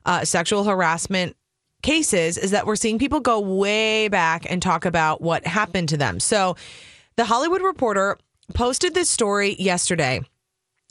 uh, 0.05 0.25
sexual 0.25 0.63
harassment 0.63 1.35
cases 1.81 2.37
is 2.37 2.51
that 2.51 2.65
we're 2.65 2.75
seeing 2.75 2.99
people 2.99 3.19
go 3.19 3.39
way 3.39 4.07
back 4.09 4.45
and 4.49 4.61
talk 4.61 4.85
about 4.85 5.21
what 5.21 5.45
happened 5.45 5.89
to 5.89 5.97
them. 5.97 6.19
So 6.19 6.55
the 7.15 7.25
Hollywood 7.25 7.61
Reporter 7.61 8.17
posted 8.53 8.93
this 8.93 9.09
story 9.09 9.55
yesterday. 9.59 10.21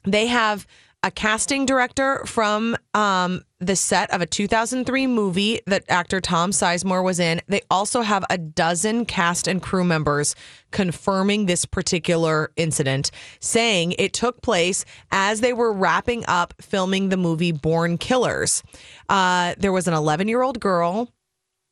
They 0.04 0.26
have 0.26 0.66
a 1.04 1.10
casting 1.12 1.64
director 1.64 2.24
from 2.26 2.76
um, 2.92 3.42
the 3.60 3.76
set 3.76 4.10
of 4.10 4.20
a 4.20 4.26
2003 4.26 5.06
movie 5.06 5.60
that 5.66 5.84
actor 5.88 6.20
Tom 6.20 6.50
Sizemore 6.50 7.04
was 7.04 7.20
in. 7.20 7.40
They 7.46 7.60
also 7.70 8.02
have 8.02 8.24
a 8.28 8.36
dozen 8.36 9.04
cast 9.04 9.46
and 9.46 9.62
crew 9.62 9.84
members 9.84 10.34
confirming 10.72 11.46
this 11.46 11.64
particular 11.64 12.50
incident, 12.56 13.12
saying 13.38 13.92
it 13.92 14.12
took 14.12 14.42
place 14.42 14.84
as 15.12 15.40
they 15.40 15.52
were 15.52 15.72
wrapping 15.72 16.24
up 16.26 16.54
filming 16.60 17.10
the 17.10 17.16
movie 17.16 17.52
Born 17.52 17.96
Killers. 17.96 18.64
Uh, 19.08 19.54
there 19.56 19.72
was 19.72 19.86
an 19.86 19.94
11 19.94 20.26
year 20.26 20.42
old 20.42 20.58
girl 20.58 21.08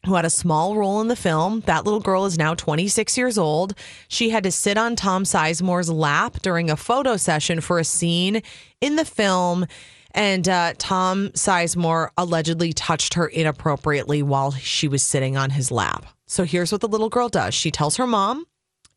who 0.06 0.14
had 0.14 0.24
a 0.24 0.30
small 0.30 0.76
role 0.76 1.00
in 1.00 1.08
the 1.08 1.16
film. 1.16 1.60
That 1.66 1.84
little 1.84 2.00
girl 2.00 2.24
is 2.24 2.38
now 2.38 2.54
26 2.54 3.18
years 3.18 3.36
old. 3.36 3.74
She 4.08 4.30
had 4.30 4.44
to 4.44 4.50
sit 4.50 4.78
on 4.78 4.96
Tom 4.96 5.24
Sizemore's 5.24 5.90
lap 5.90 6.40
during 6.42 6.70
a 6.70 6.76
photo 6.76 7.16
session 7.16 7.60
for 7.60 7.78
a 7.78 7.84
scene 7.84 8.42
in 8.80 8.96
the 8.96 9.04
film. 9.04 9.66
And 10.12 10.48
uh, 10.48 10.72
Tom 10.78 11.28
Sizemore 11.30 12.08
allegedly 12.16 12.72
touched 12.72 13.14
her 13.14 13.26
inappropriately 13.26 14.22
while 14.22 14.52
she 14.52 14.88
was 14.88 15.02
sitting 15.02 15.36
on 15.36 15.50
his 15.50 15.70
lap. 15.70 16.06
So 16.26 16.44
here's 16.44 16.72
what 16.72 16.80
the 16.80 16.88
little 16.88 17.10
girl 17.10 17.28
does 17.28 17.54
she 17.54 17.70
tells 17.70 17.96
her 17.96 18.06
mom, 18.06 18.46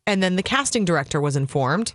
and 0.06 0.22
then 0.22 0.36
the 0.36 0.42
casting 0.42 0.84
director 0.84 1.20
was 1.20 1.36
informed. 1.36 1.94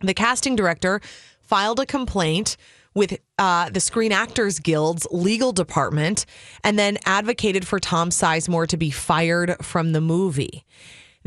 The 0.00 0.14
casting 0.14 0.56
director 0.56 1.00
filed 1.40 1.80
a 1.80 1.86
complaint 1.86 2.56
with 2.96 3.18
uh, 3.38 3.68
the 3.68 3.78
Screen 3.78 4.10
Actors 4.10 4.58
Guild's 4.58 5.06
legal 5.12 5.52
department 5.52 6.24
and 6.64 6.78
then 6.78 6.98
advocated 7.04 7.66
for 7.66 7.78
Tom 7.78 8.08
Sizemore 8.08 8.66
to 8.68 8.76
be 8.76 8.90
fired 8.90 9.54
from 9.64 9.92
the 9.92 10.00
movie. 10.00 10.64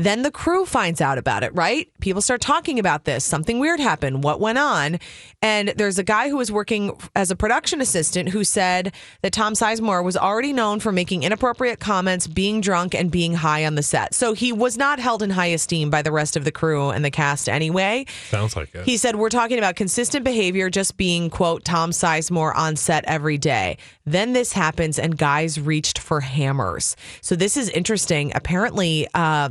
Then 0.00 0.22
the 0.22 0.30
crew 0.30 0.64
finds 0.64 1.02
out 1.02 1.18
about 1.18 1.42
it, 1.42 1.54
right? 1.54 1.86
People 2.00 2.22
start 2.22 2.40
talking 2.40 2.78
about 2.78 3.04
this. 3.04 3.22
Something 3.22 3.58
weird 3.58 3.80
happened. 3.80 4.24
What 4.24 4.40
went 4.40 4.56
on? 4.56 4.98
And 5.42 5.74
there's 5.76 5.98
a 5.98 6.02
guy 6.02 6.30
who 6.30 6.38
was 6.38 6.50
working 6.50 6.98
as 7.14 7.30
a 7.30 7.36
production 7.36 7.82
assistant 7.82 8.30
who 8.30 8.42
said 8.42 8.94
that 9.20 9.34
Tom 9.34 9.52
Sizemore 9.52 10.02
was 10.02 10.16
already 10.16 10.54
known 10.54 10.80
for 10.80 10.90
making 10.90 11.22
inappropriate 11.22 11.80
comments, 11.80 12.26
being 12.26 12.62
drunk, 12.62 12.94
and 12.94 13.10
being 13.10 13.34
high 13.34 13.66
on 13.66 13.74
the 13.74 13.82
set. 13.82 14.14
So 14.14 14.32
he 14.32 14.52
was 14.52 14.78
not 14.78 14.98
held 14.98 15.22
in 15.22 15.28
high 15.28 15.48
esteem 15.48 15.90
by 15.90 16.00
the 16.00 16.12
rest 16.12 16.34
of 16.34 16.44
the 16.46 16.52
crew 16.52 16.88
and 16.88 17.04
the 17.04 17.10
cast 17.10 17.46
anyway. 17.46 18.06
Sounds 18.30 18.56
like 18.56 18.74
it. 18.74 18.86
He 18.86 18.96
said, 18.96 19.16
We're 19.16 19.28
talking 19.28 19.58
about 19.58 19.76
consistent 19.76 20.24
behavior, 20.24 20.70
just 20.70 20.96
being, 20.96 21.28
quote, 21.28 21.62
Tom 21.62 21.90
Sizemore 21.90 22.56
on 22.56 22.74
set 22.76 23.04
every 23.04 23.36
day. 23.36 23.76
Then 24.06 24.32
this 24.32 24.54
happens, 24.54 24.98
and 24.98 25.18
guys 25.18 25.60
reached 25.60 25.98
for 25.98 26.22
hammers. 26.22 26.96
So 27.20 27.36
this 27.36 27.58
is 27.58 27.68
interesting. 27.68 28.32
Apparently, 28.34 29.06
uh, 29.12 29.50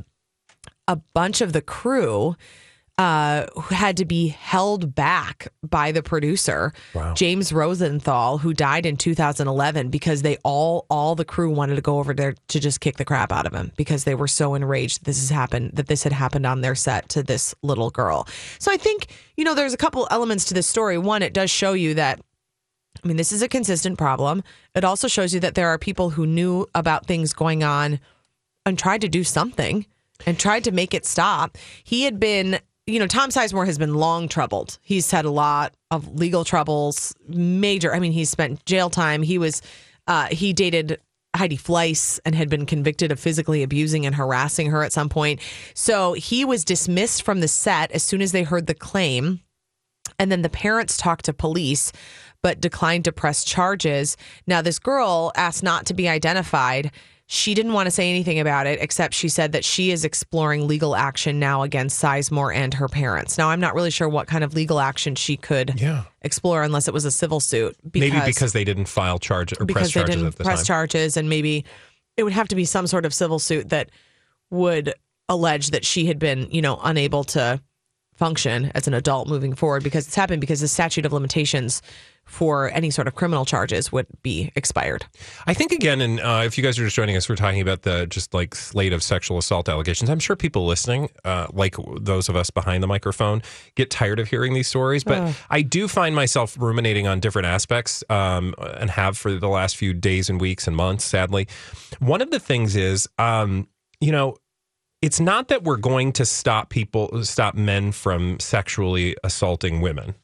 a 0.89 0.97
bunch 0.97 1.39
of 1.39 1.53
the 1.53 1.61
crew 1.61 2.35
uh, 2.97 3.45
who 3.53 3.73
had 3.73 3.95
to 3.95 4.03
be 4.03 4.27
held 4.27 4.93
back 4.93 5.47
by 5.63 5.93
the 5.93 6.03
producer, 6.03 6.73
Wow. 6.93 7.13
James 7.13 7.53
Rosenthal, 7.53 8.39
who 8.39 8.53
died 8.53 8.85
in 8.85 8.97
2011 8.97 9.89
because 9.89 10.21
they 10.21 10.35
all 10.43 10.85
all 10.89 11.15
the 11.15 11.23
crew 11.23 11.49
wanted 11.49 11.75
to 11.75 11.81
go 11.81 11.99
over 11.99 12.13
there 12.13 12.33
to 12.49 12.59
just 12.59 12.81
kick 12.81 12.97
the 12.97 13.05
crap 13.05 13.31
out 13.31 13.45
of 13.45 13.53
him 13.53 13.71
because 13.77 14.03
they 14.03 14.15
were 14.15 14.27
so 14.27 14.53
enraged 14.53 15.05
this 15.05 15.17
has 15.21 15.29
happened 15.29 15.71
that 15.75 15.87
this 15.87 16.03
had 16.03 16.11
happened 16.11 16.45
on 16.45 16.59
their 16.59 16.75
set 16.75 17.07
to 17.07 17.23
this 17.23 17.55
little 17.63 17.89
girl. 17.89 18.27
So 18.59 18.69
I 18.69 18.75
think 18.75 19.07
you 19.37 19.45
know 19.45 19.55
there's 19.55 19.73
a 19.73 19.77
couple 19.77 20.05
elements 20.11 20.43
to 20.45 20.53
this 20.53 20.67
story. 20.67 20.97
One, 20.97 21.21
it 21.21 21.31
does 21.31 21.49
show 21.49 21.71
you 21.71 21.93
that 21.93 22.19
I 23.01 23.07
mean, 23.07 23.15
this 23.15 23.31
is 23.31 23.41
a 23.41 23.47
consistent 23.47 23.97
problem. 23.97 24.43
It 24.75 24.83
also 24.83 25.07
shows 25.07 25.33
you 25.33 25.39
that 25.39 25.55
there 25.55 25.69
are 25.69 25.77
people 25.77 26.09
who 26.09 26.25
knew 26.27 26.67
about 26.75 27.05
things 27.05 27.31
going 27.31 27.63
on 27.63 28.01
and 28.65 28.77
tried 28.77 28.99
to 29.01 29.07
do 29.07 29.23
something 29.23 29.85
and 30.25 30.39
tried 30.39 30.63
to 30.65 30.71
make 30.71 30.93
it 30.93 31.05
stop. 31.05 31.57
He 31.83 32.03
had 32.03 32.19
been, 32.19 32.59
you 32.87 32.99
know, 32.99 33.07
Tom 33.07 33.29
Sizemore 33.29 33.65
has 33.65 33.77
been 33.77 33.95
long 33.95 34.27
troubled. 34.27 34.79
He's 34.81 35.11
had 35.11 35.25
a 35.25 35.31
lot 35.31 35.73
of 35.91 36.15
legal 36.15 36.43
troubles, 36.43 37.13
major. 37.27 37.93
I 37.93 37.99
mean, 37.99 38.11
he's 38.11 38.29
spent 38.29 38.65
jail 38.65 38.89
time. 38.89 39.21
He 39.21 39.37
was, 39.37 39.61
uh, 40.07 40.27
he 40.27 40.53
dated 40.53 40.99
Heidi 41.35 41.57
Fleiss 41.57 42.19
and 42.25 42.35
had 42.35 42.49
been 42.49 42.65
convicted 42.65 43.11
of 43.11 43.19
physically 43.19 43.63
abusing 43.63 44.05
and 44.05 44.15
harassing 44.15 44.71
her 44.71 44.83
at 44.83 44.91
some 44.91 45.09
point. 45.09 45.39
So 45.73 46.13
he 46.13 46.43
was 46.43 46.65
dismissed 46.65 47.23
from 47.23 47.39
the 47.39 47.47
set 47.47 47.91
as 47.91 48.03
soon 48.03 48.21
as 48.21 48.31
they 48.31 48.43
heard 48.43 48.67
the 48.67 48.73
claim. 48.73 49.41
And 50.17 50.31
then 50.31 50.41
the 50.41 50.49
parents 50.49 50.97
talked 50.97 51.25
to 51.25 51.33
police, 51.33 51.91
but 52.41 52.59
declined 52.59 53.05
to 53.05 53.11
press 53.11 53.43
charges. 53.43 54.17
Now, 54.47 54.61
this 54.61 54.79
girl 54.79 55.31
asked 55.35 55.63
not 55.63 55.85
to 55.85 55.93
be 55.93 56.09
identified. 56.09 56.91
She 57.31 57.53
didn't 57.53 57.73
want 57.73 57.85
to 57.85 57.91
say 57.91 58.09
anything 58.09 58.39
about 58.39 58.65
it, 58.65 58.79
except 58.81 59.13
she 59.13 59.29
said 59.29 59.51
that 59.51 59.63
she 59.63 59.91
is 59.91 60.03
exploring 60.03 60.67
legal 60.67 60.95
action 60.95 61.39
now 61.39 61.61
against 61.61 62.01
Sizemore 62.01 62.55
and 62.55 62.73
her 62.73 62.87
parents. 62.87 63.37
Now, 63.37 63.49
I'm 63.49 63.59
not 63.59 63.75
really 63.75 63.91
sure 63.91 64.09
what 64.09 64.25
kind 64.25 64.43
of 64.43 64.55
legal 64.55 64.79
action 64.79 65.13
she 65.13 65.37
could 65.37 65.79
Yeah. 65.79 66.05
explore 66.23 66.63
unless 66.63 66.87
it 66.87 66.93
was 66.93 67.05
a 67.05 67.11
civil 67.11 67.39
suit. 67.39 67.75
Maybe 67.93 68.19
because 68.25 68.53
they 68.53 68.63
didn't 68.63 68.87
file 68.87 69.19
charge 69.19 69.53
or 69.59 69.65
because 69.65 69.81
press 69.81 69.93
they 69.93 69.99
charges 69.99 70.15
didn't 70.15 70.27
at 70.29 70.35
the 70.37 70.43
press 70.43 70.59
time. 70.61 70.65
charges, 70.65 71.17
and 71.17 71.29
maybe 71.29 71.65
it 72.17 72.23
would 72.23 72.33
have 72.33 72.47
to 72.47 72.55
be 72.55 72.65
some 72.65 72.87
sort 72.87 73.05
of 73.05 73.13
civil 73.13 73.37
suit 73.37 73.69
that 73.69 73.91
would 74.49 74.91
allege 75.29 75.69
that 75.69 75.85
she 75.85 76.07
had 76.07 76.17
been, 76.17 76.49
you 76.49 76.63
know, 76.63 76.79
unable 76.83 77.23
to 77.23 77.61
function 78.19 78.69
as 78.75 78.85
an 78.85 78.93
adult 78.93 79.29
moving 79.29 79.55
forward 79.55 79.81
because 79.81 80.05
it's 80.05 80.15
happened 80.15 80.41
because 80.41 80.59
the 80.59 80.67
statute 80.67 81.05
of 81.05 81.13
limitations 81.13 81.81
for 82.25 82.69
any 82.73 82.91
sort 82.91 83.07
of 83.07 83.15
criminal 83.15 83.45
charges 83.45 83.93
would 83.93 84.05
be 84.21 84.51
expired. 84.55 85.05
I 85.47 85.53
think 85.53 85.71
again, 85.71 86.01
and 86.01 86.19
uh, 86.19 86.43
if 86.45 86.57
you 86.57 86.63
guys 86.63 86.77
are 86.77 86.83
just 86.83 86.95
joining 86.95 87.15
us, 87.15 87.29
we're 87.29 87.37
talking 87.37 87.61
about 87.61 87.83
the 87.83 88.05
just 88.07 88.33
like 88.33 88.53
slate 88.53 88.91
of 88.91 89.01
sexual 89.01 89.37
assault 89.37 89.69
allegations. 89.69 90.09
I'm 90.09 90.19
sure 90.19 90.35
people 90.35 90.67
listening, 90.67 91.09
uh, 91.23 91.47
like 91.51 91.75
those 92.01 92.27
of 92.29 92.35
us 92.35 92.51
behind 92.51 92.83
the 92.83 92.87
microphone, 92.87 93.41
get 93.75 93.89
tired 93.89 94.19
of 94.19 94.27
hearing 94.27 94.53
these 94.53 94.67
stories. 94.67 95.03
But 95.03 95.35
I 95.49 95.61
do 95.61 95.87
find 95.87 96.13
myself 96.13 96.55
ruminating 96.59 97.07
on 97.07 97.21
different 97.21 97.47
aspects, 97.47 98.03
um, 98.09 98.53
and 98.77 98.91
have 98.91 99.17
for 99.17 99.33
the 99.33 99.49
last 99.49 99.77
few 99.77 99.93
days 99.93 100.29
and 100.29 100.39
weeks 100.39 100.67
and 100.67 100.75
months. 100.75 101.05
Sadly, 101.05 101.47
one 101.99 102.21
of 102.21 102.29
the 102.29 102.39
things 102.39 102.75
is, 102.75 103.07
um, 103.17 103.67
you 104.01 104.11
know, 104.11 104.35
it's 105.01 105.19
not 105.19 105.47
that 105.47 105.63
we're 105.63 105.77
going 105.77 106.11
to 106.13 106.25
stop 106.25 106.69
people, 106.69 107.23
stop 107.23 107.55
men 107.55 107.91
from 107.91 108.39
sexually 108.39 109.15
assaulting 109.23 109.81
women. 109.81 110.15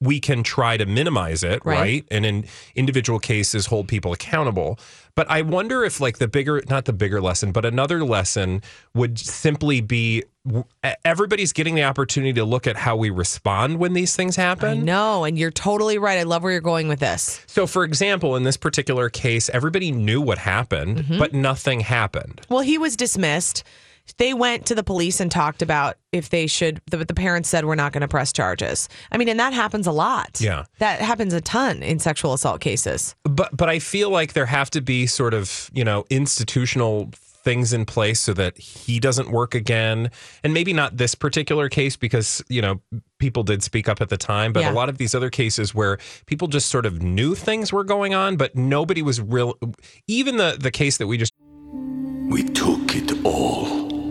We 0.00 0.20
can 0.20 0.42
try 0.44 0.76
to 0.76 0.86
minimize 0.86 1.42
it, 1.42 1.64
Right. 1.64 1.78
right? 1.80 2.04
And 2.10 2.24
in 2.24 2.44
individual 2.76 3.18
cases, 3.18 3.66
hold 3.66 3.88
people 3.88 4.12
accountable. 4.12 4.78
But 5.16 5.28
I 5.28 5.42
wonder 5.42 5.82
if, 5.84 6.00
like, 6.00 6.18
the 6.18 6.28
bigger, 6.28 6.62
not 6.68 6.84
the 6.84 6.92
bigger 6.92 7.20
lesson, 7.20 7.50
but 7.50 7.64
another 7.64 8.04
lesson 8.04 8.62
would 8.94 9.18
simply 9.18 9.80
be 9.80 10.22
everybody's 11.04 11.52
getting 11.52 11.74
the 11.74 11.82
opportunity 11.82 12.32
to 12.34 12.44
look 12.44 12.66
at 12.68 12.76
how 12.76 12.96
we 12.96 13.10
respond 13.10 13.78
when 13.78 13.92
these 13.92 14.14
things 14.14 14.38
I 14.38 14.42
happen. 14.42 14.84
know, 14.84 15.24
and 15.24 15.36
you're 15.38 15.50
totally 15.50 15.98
right. 15.98 16.18
I 16.18 16.22
love 16.22 16.42
where 16.44 16.52
you're 16.52 16.60
going 16.60 16.86
with 16.88 17.00
this. 17.00 17.40
So, 17.48 17.66
for 17.66 17.82
example, 17.84 18.36
in 18.36 18.44
this 18.44 18.56
particular 18.56 19.08
case, 19.10 19.50
everybody 19.50 19.90
knew 19.90 20.20
what 20.20 20.38
happened, 20.38 20.98
Mm-hmm. 20.98 21.18
but 21.18 21.34
nothing 21.34 21.80
happened. 21.80 22.40
Well, 22.48 22.60
he 22.60 22.78
was 22.78 22.96
dismissed. 22.96 23.64
They 24.16 24.32
went 24.34 24.66
to 24.66 24.74
the 24.74 24.82
police 24.82 25.20
and 25.20 25.30
talked 25.30 25.62
about 25.62 25.96
if 26.12 26.30
they 26.30 26.46
should. 26.46 26.80
The, 26.90 27.04
the 27.04 27.14
parents 27.14 27.48
said 27.48 27.64
we're 27.66 27.74
not 27.74 27.92
going 27.92 28.00
to 28.00 28.08
press 28.08 28.32
charges. 28.32 28.88
I 29.12 29.18
mean, 29.18 29.28
and 29.28 29.38
that 29.38 29.52
happens 29.52 29.86
a 29.86 29.92
lot. 29.92 30.40
Yeah. 30.40 30.64
that 30.78 31.00
happens 31.00 31.34
a 31.34 31.40
ton 31.40 31.82
in 31.82 31.98
sexual 31.98 32.32
assault 32.32 32.60
cases. 32.60 33.14
but 33.24 33.56
but 33.56 33.68
I 33.68 33.78
feel 33.78 34.10
like 34.10 34.32
there 34.32 34.46
have 34.46 34.70
to 34.70 34.80
be 34.80 35.06
sort 35.06 35.34
of 35.34 35.70
you 35.74 35.84
know 35.84 36.04
institutional 36.10 37.10
things 37.44 37.72
in 37.72 37.84
place 37.86 38.20
so 38.20 38.34
that 38.34 38.58
he 38.58 38.98
doesn't 38.98 39.30
work 39.30 39.54
again. 39.54 40.10
And 40.42 40.52
maybe 40.52 40.72
not 40.72 40.96
this 40.98 41.14
particular 41.14 41.68
case 41.70 41.96
because, 41.96 42.42
you 42.48 42.60
know, 42.60 42.80
people 43.18 43.42
did 43.42 43.62
speak 43.62 43.88
up 43.88 44.00
at 44.02 44.08
the 44.10 44.16
time, 44.18 44.52
but 44.52 44.60
Yeah. 44.60 44.72
a 44.72 44.74
lot 44.74 44.88
of 44.90 44.98
these 44.98 45.14
other 45.14 45.30
cases 45.30 45.74
where 45.74 45.98
people 46.26 46.48
just 46.48 46.68
sort 46.68 46.84
of 46.84 47.00
knew 47.00 47.34
things 47.36 47.72
were 47.72 47.84
going 47.84 48.12
on, 48.12 48.36
but 48.36 48.54
nobody 48.56 49.00
was 49.02 49.20
real. 49.20 49.54
Even 50.08 50.36
the, 50.36 50.58
the 50.60 50.70
case 50.72 50.98
that 50.98 51.06
we 51.06 51.16
just 51.16 51.32
We 52.28 52.42
took 52.42 52.94
it 52.96 53.12
all. 53.24 53.87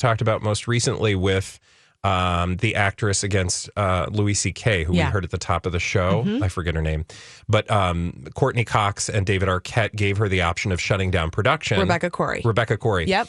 Talked 0.00 0.20
about 0.22 0.42
most 0.42 0.66
recently 0.66 1.14
with 1.14 1.60
um, 2.02 2.56
the 2.56 2.74
actress 2.74 3.22
against 3.22 3.68
uh, 3.76 4.06
Louis 4.10 4.32
C.K., 4.32 4.84
who 4.84 4.94
Yeah. 4.94 5.08
we 5.08 5.12
heard 5.12 5.24
at 5.24 5.30
the 5.30 5.36
top 5.38 5.66
of 5.66 5.72
the 5.72 5.78
show. 5.78 6.24
Mhm. 6.24 6.42
I 6.42 6.48
forget 6.48 6.74
her 6.74 6.80
name. 6.80 7.04
But 7.46 7.70
um, 7.70 8.24
Courteney 8.34 8.64
Cox 8.64 9.10
and 9.10 9.26
David 9.26 9.48
Arquette 9.50 9.94
gave 9.94 10.16
her 10.16 10.26
the 10.26 10.40
option 10.40 10.72
of 10.72 10.80
shutting 10.80 11.10
down 11.10 11.30
production. 11.30 11.78
Rebecca 11.78 12.08
Corry. 12.10 12.42
Rebecca 12.42 12.78
Corry. 12.78 13.06
Yep. 13.06 13.28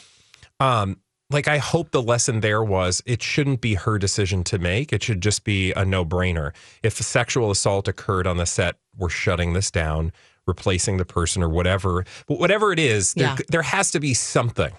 Um, 0.60 0.96
like 1.28 1.48
I 1.48 1.58
hope 1.58 1.90
the 1.90 2.02
lesson 2.02 2.40
there 2.40 2.64
was 2.64 3.02
it 3.04 3.22
shouldn't 3.22 3.60
be 3.60 3.74
her 3.74 3.98
decision 3.98 4.42
to 4.44 4.58
make. 4.58 4.92
It 4.94 5.02
should 5.02 5.20
just 5.20 5.44
be 5.44 5.72
a 5.72 5.84
no 5.84 6.04
brainer. 6.06 6.52
If 6.82 6.98
a 6.98 7.02
sexual 7.02 7.50
assault 7.50 7.88
occurred 7.88 8.26
on 8.26 8.38
the 8.38 8.46
set, 8.46 8.76
we're 8.96 9.08
shutting 9.10 9.52
this 9.52 9.70
down, 9.70 10.12
replacing 10.46 10.96
the 10.96 11.04
person 11.04 11.42
or 11.42 11.48
whatever. 11.50 12.04
But 12.26 12.38
whatever 12.38 12.72
it 12.72 12.78
is, 12.78 13.12
there, 13.14 13.28
Yeah. 13.28 13.36
there 13.50 13.62
has 13.62 13.90
to 13.90 14.00
be 14.00 14.14
something. 14.14 14.72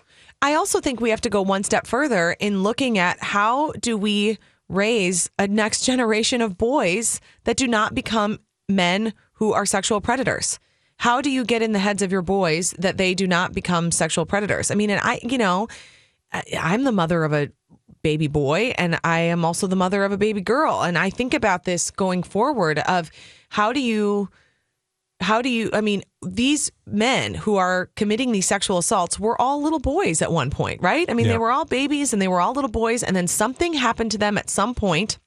I 0.44 0.56
also 0.56 0.82
think 0.82 1.00
we 1.00 1.12
have 1.12 1.22
to 1.22 1.30
go 1.30 1.42
one 1.42 1.64
step 1.64 1.88
further 1.88 2.36
in 2.38 2.64
looking 2.64 2.98
at 2.98 3.24
how 3.24 3.72
do 3.80 3.98
we 3.98 4.38
raise 4.68 5.30
a 5.40 5.48
next 5.48 5.82
generation 5.86 6.42
of 6.42 6.58
boys 6.58 7.22
that 7.46 7.56
do 7.56 7.66
not 7.66 7.96
become 7.96 8.42
men 8.68 9.14
who 9.36 9.54
are 9.54 9.66
sexual 9.66 10.02
predators. 10.02 10.60
How 10.98 11.22
do 11.22 11.32
you 11.32 11.46
get 11.46 11.62
in 11.62 11.72
the 11.72 11.80
heads 11.80 12.02
of 12.02 12.12
your 12.12 12.22
boys 12.22 12.72
that 12.78 12.98
they 12.98 13.14
do 13.14 13.26
not 13.26 13.54
become 13.54 13.90
sexual 13.90 14.26
predators? 14.26 14.70
I 14.70 14.76
mean, 14.76 14.90
and 14.90 15.00
I, 15.02 15.22
you 15.24 15.38
know, 15.38 15.70
I'm 16.60 16.84
the 16.84 16.92
mother 16.92 17.24
of 17.24 17.32
a 17.32 17.50
baby 18.02 18.28
boy 18.28 18.74
and 18.78 19.00
I 19.06 19.20
am 19.22 19.46
also 19.46 19.66
the 19.66 19.78
mother 19.78 20.04
of 20.04 20.12
a 20.12 20.18
baby 20.18 20.42
girl. 20.42 20.82
And 20.84 20.98
I 20.98 21.10
think 21.10 21.34
about 21.34 21.64
this 21.64 21.90
going 21.90 22.22
forward 22.22 22.80
of 22.80 23.12
how 23.48 23.72
do 23.72 23.80
you 23.80 24.28
how 25.24 25.42
do 25.42 25.50
you 25.50 25.70
i 25.74 25.82
mean 25.82 26.04
these 26.22 26.72
men 26.86 27.34
who 27.34 27.56
are 27.56 27.90
committing 27.96 28.32
these 28.32 28.46
sexual 28.46 28.78
assaults 28.78 29.20
were 29.20 29.40
all 29.42 29.62
little 29.62 29.80
boys 29.80 30.22
at 30.22 30.32
one 30.32 30.50
point 30.50 30.82
right 30.82 31.10
i 31.10 31.14
mean 31.14 31.26
Yeah. 31.26 31.34
they 31.34 31.38
were 31.38 31.52
all 31.52 31.66
babies 31.66 32.14
and 32.14 32.22
they 32.22 32.28
were 32.28 32.40
all 32.42 32.54
little 32.54 32.70
boys 32.70 33.02
and 33.04 33.16
then 33.16 33.28
something 33.28 33.74
happened 33.74 34.12
to 34.12 34.18
them 34.18 34.38
at 34.38 34.50
some 34.50 34.76
point 34.76 35.18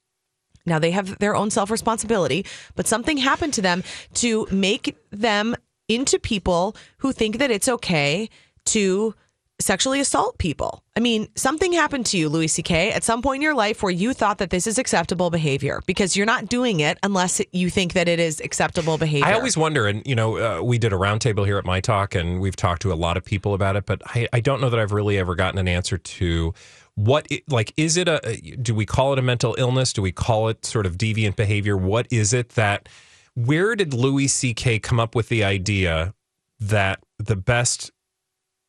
now 0.65 0.79
they 0.79 0.91
have 0.93 1.19
their 1.19 1.35
own 1.35 1.51
self 1.51 1.71
responsibility 1.71 2.45
but 2.75 2.87
something 2.87 3.17
happened 3.17 3.55
to 3.55 3.63
them 3.63 3.83
to 4.15 4.47
make 4.51 4.97
them 5.11 5.57
into 5.89 6.19
people 6.19 6.77
who 6.99 7.13
think 7.13 7.39
that 7.39 7.51
it's 7.51 7.69
okay 7.69 8.29
to 8.67 9.15
sexually 9.59 10.01
assault 10.01 10.39
people. 10.39 10.83
I 10.97 11.01
mean, 11.01 11.29
something 11.35 11.73
happened 11.73 12.07
to 12.07 12.19
you, 12.19 12.29
Louis 12.29 12.49
C.K., 12.49 12.93
at 12.93 13.05
some 13.05 13.23
point 13.23 13.37
in 13.37 13.43
your 13.43 13.55
life 13.55 13.83
where 13.83 13.93
you 13.93 14.13
thought 14.13 14.39
that 14.39 14.51
this 14.51 14.67
is 14.67 14.79
acceptable 14.79 15.31
behavior 15.31 15.83
because 15.87 16.17
you're 16.17 16.27
not 16.27 16.47
doing 16.47 16.81
it 16.81 16.99
unless 17.03 17.41
you 17.53 17.71
think 17.71 17.95
that 17.95 18.09
it 18.09 18.21
is 18.21 18.41
acceptable 18.41 18.99
behavior. 18.99 19.27
I 19.27 19.33
always 19.33 19.57
wonder, 19.57 19.87
and 19.87 20.07
you 20.07 20.15
know, 20.15 20.37
uh, 20.37 20.63
we 20.63 20.79
did 20.79 20.93
a 20.93 20.97
roundtable 20.97 21.47
here 21.47 21.59
at 21.59 21.65
My 21.65 21.81
Talk, 21.81 22.15
and 22.15 22.41
we've 22.41 22.57
talked 22.57 22.83
to 22.83 22.93
a 22.93 22.95
lot 22.95 23.17
of 23.17 23.25
people 23.25 23.55
about 23.55 23.77
it, 23.77 23.87
but 23.87 24.03
I, 24.07 24.29
I 24.33 24.41
don't 24.41 24.61
know 24.61 24.71
that 24.71 24.79
I've 24.79 24.93
really 24.93 25.19
ever 25.19 25.35
gotten 25.35 25.59
an 25.59 25.69
answer 25.69 25.97
to 25.97 26.53
what, 26.95 27.27
it, 27.31 27.51
like, 27.51 27.73
is 27.77 27.97
it 27.97 28.09
a, 28.09 28.41
do 28.61 28.75
we 28.75 28.87
call 28.87 29.13
it 29.13 29.19
a 29.19 29.23
mental 29.23 29.55
illness? 29.59 29.93
Do 29.93 30.03
we 30.03 30.13
call 30.13 30.49
it 30.49 30.65
sort 30.65 30.87
of 30.87 30.97
deviant 30.97 31.37
behavior? 31.37 31.77
What 31.77 32.07
is 32.11 32.33
it 32.33 32.51
that, 32.51 32.89
where 33.35 33.77
did 33.77 33.93
Louis 33.93 34.29
C.K. 34.29 34.79
come 34.79 34.99
up 34.99 35.15
with 35.15 35.29
the 35.29 35.45
idea 35.45 36.15
that 36.59 37.01
the 37.19 37.37
best 37.37 37.91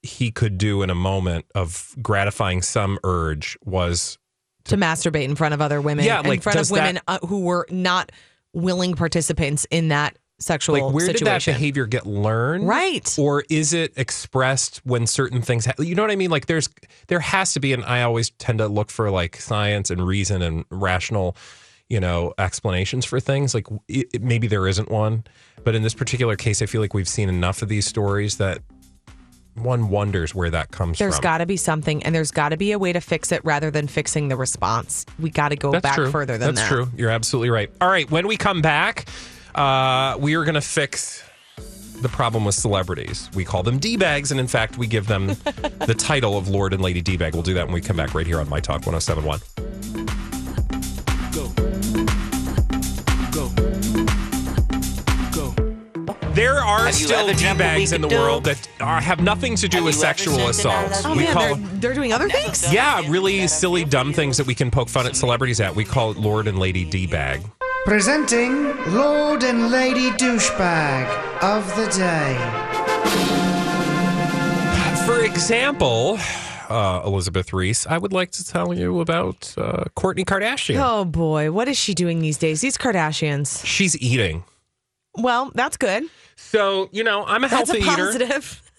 he 0.07 0.31
could 0.31 0.57
do 0.57 0.81
in 0.81 0.89
a 0.89 0.95
moment 0.95 1.45
of 1.53 1.95
gratifying 2.01 2.61
some 2.61 2.97
urge 3.03 3.57
was 3.65 4.17
to 4.65 4.75
masturbate 4.77 5.23
in 5.25 5.35
front 5.35 5.53
of 5.53 5.61
other 5.61 5.79
women, 5.81 6.03
Yeah, 6.05 6.19
in 6.21 6.25
like, 6.27 6.41
front 6.41 6.59
of 6.59 6.71
women 6.71 6.95
that- 6.95 7.03
uh, 7.23 7.27
who 7.27 7.41
were 7.41 7.65
not 7.69 8.11
willing 8.53 8.95
participants 8.95 9.65
in 9.71 9.89
that 9.89 10.17
sexual 10.39 10.75
like 10.85 10.93
where 10.93 11.07
did 11.11 11.25
that 11.25 11.43
behavior 11.45 11.85
get 11.87 12.05
learned? 12.05 12.67
Right. 12.67 13.13
or 13.17 13.43
is 13.49 13.73
it 13.73 13.93
expressed 13.97 14.81
when 14.85 15.07
certain 15.07 15.41
things 15.41 15.65
ha- 15.65 15.73
you 15.79 15.95
know 15.95 16.03
what 16.03 16.11
i 16.11 16.15
mean? 16.15 16.29
Like 16.29 16.45
there's 16.45 16.69
there 17.07 17.19
has 17.19 17.53
to 17.53 17.59
be 17.59 17.73
and 17.73 17.83
i 17.85 18.03
always 18.03 18.29
tend 18.31 18.59
to 18.59 18.67
look 18.67 18.91
for 18.91 19.09
like 19.09 19.37
science 19.37 19.89
and 19.89 20.05
reason 20.05 20.41
and 20.43 20.63
rational 20.69 21.35
you 21.89 21.99
know 21.99 22.33
explanations 22.37 23.03
for 23.05 23.19
things. 23.19 23.55
Like 23.55 23.65
it, 23.87 24.07
it- 24.13 24.21
maybe 24.21 24.45
there 24.47 24.67
isn't 24.67 24.91
one 24.91 25.23
but 25.63 25.73
in 25.73 25.81
this 25.81 25.95
particular 25.95 26.35
case 26.35 26.61
i 26.61 26.67
feel 26.67 26.81
like 26.81 26.93
we've 26.93 27.09
seen 27.09 27.29
enough 27.29 27.63
of 27.63 27.69
these 27.69 27.87
stories 27.87 28.37
that 28.37 28.59
one 29.57 29.89
wonders 29.89 30.33
where 30.33 30.49
that 30.49 30.71
comes 30.71 30.97
There's 30.97 31.15
from 31.15 31.21
There's 31.21 31.31
got 31.31 31.37
to 31.39 31.45
be 31.45 31.57
something, 31.57 32.03
and 32.03 32.13
there's 32.13 32.31
got 32.31 32.49
to 32.49 32.57
be 32.57 32.71
a 32.71 32.79
way 32.79 32.93
to 32.93 33.01
fix 33.01 33.31
it 33.31 33.43
rather 33.43 33.71
than 33.71 33.87
fixing 33.87 34.27
the 34.27 34.35
response. 34.35 35.05
We 35.19 35.29
got 35.29 35.49
to 35.49 35.55
go 35.55 35.71
That's 35.71 35.83
back 35.83 35.95
true. 35.95 36.11
further 36.11 36.37
than 36.37 36.55
That's 36.55 36.69
that. 36.69 36.75
That's 36.75 36.89
true. 36.89 36.97
You're 36.97 37.11
absolutely 37.11 37.49
right. 37.49 37.69
All 37.81 37.89
right, 37.89 38.09
when 38.09 38.27
we 38.27 38.37
come 38.37 38.61
back, 38.61 39.07
uh, 39.55 40.17
we 40.19 40.35
are 40.35 40.43
going 40.43 40.55
to 40.55 40.61
fix 40.61 41.23
the 42.01 42.09
problem 42.09 42.45
with 42.45 42.55
celebrities. 42.55 43.29
We 43.33 43.43
call 43.43 43.63
them 43.63 43.79
D-bags, 43.79 44.31
and 44.31 44.39
in 44.39 44.47
fact, 44.47 44.77
we 44.77 44.87
give 44.87 45.07
them 45.07 45.27
the 45.27 45.95
title 45.97 46.37
of 46.37 46.47
Lord 46.47 46.73
and 46.73 46.81
Lady 46.81 47.01
D-bag. 47.01 47.33
We'll 47.33 47.43
do 47.43 47.55
that 47.55 47.65
when 47.65 47.73
we 47.73 47.81
come 47.81 47.97
back 47.97 48.13
right 48.13 48.27
here 48.27 48.39
on 48.39 48.47
My 48.47 48.59
Talk 48.59 48.85
1071. 48.85 49.39
There 56.37 56.59
are 56.59 56.85
Have 56.85 56.93
still 56.93 57.27
ever 57.29 57.33
dreamt 57.33 57.57
what 57.59 57.73
we 57.77 57.85
D-bags 57.85 57.93
in 57.93 58.01
the 58.01 58.07
do? 58.09 58.15
world 58.15 58.43
that 58.43 58.69
are, 58.79 59.01
have 59.01 59.21
nothing 59.21 59.55
to 59.55 59.67
do 59.67 59.77
Have 59.77 59.85
with 59.85 59.95
sexual 59.95 60.35
sent 60.35 60.43
an 60.43 60.49
assaults. 60.51 61.03
Oh 61.03 61.15
we 61.17 61.23
man, 61.23 61.33
call 61.33 61.55
they're, 61.55 61.79
they're 61.79 61.93
doing 61.95 62.13
other 62.13 62.29
things. 62.29 62.71
yeah, 62.71 63.01
really 63.09 63.47
silly, 63.47 63.83
dumb 63.83 64.13
things 64.13 64.37
that 64.37 64.45
we 64.45 64.53
can 64.53 64.69
poke 64.69 64.87
fun 64.87 65.07
at 65.07 65.15
celebrities 65.15 65.59
at. 65.59 65.75
We 65.75 65.83
call 65.83 66.11
it 66.11 66.17
Lord 66.17 66.47
and 66.47 66.59
Lady 66.59 66.85
D-bag. 66.85 67.41
Presenting 67.85 68.53
Lord 68.93 69.43
and 69.43 69.71
Lady 69.71 70.11
Douchebag 70.11 71.07
of 71.41 71.65
the 71.75 71.87
Day. 71.97 72.37
For 75.07 75.25
example, 75.25 76.19
uh, 76.69 77.01
Elizabeth 77.03 77.51
Ries, 77.51 77.87
I 77.87 77.97
would 77.97 78.13
like 78.13 78.29
to 78.33 78.45
tell 78.45 78.75
you 78.75 78.99
about 78.99 79.55
uh, 79.57 79.85
Kourtney 79.95 80.23
Kardashian. 80.23 80.79
Oh 80.85 81.03
boy, 81.03 81.51
what 81.51 81.67
is 81.67 81.79
she 81.79 81.95
doing 81.95 82.19
these 82.19 82.37
days? 82.37 82.61
These 82.61 82.77
Kardashians. 82.77 83.65
She's 83.65 83.99
eating. 83.99 84.43
Well, 85.17 85.51
that's 85.55 85.77
good. 85.77 86.03
So, 86.35 86.89
you 86.91 87.03
know, 87.03 87.25
I'm 87.25 87.43
a 87.43 87.47
That's 87.47 87.69
healthy 87.71 87.83
a 87.87 87.91
eater. 87.91 88.05
positive. 88.05 88.61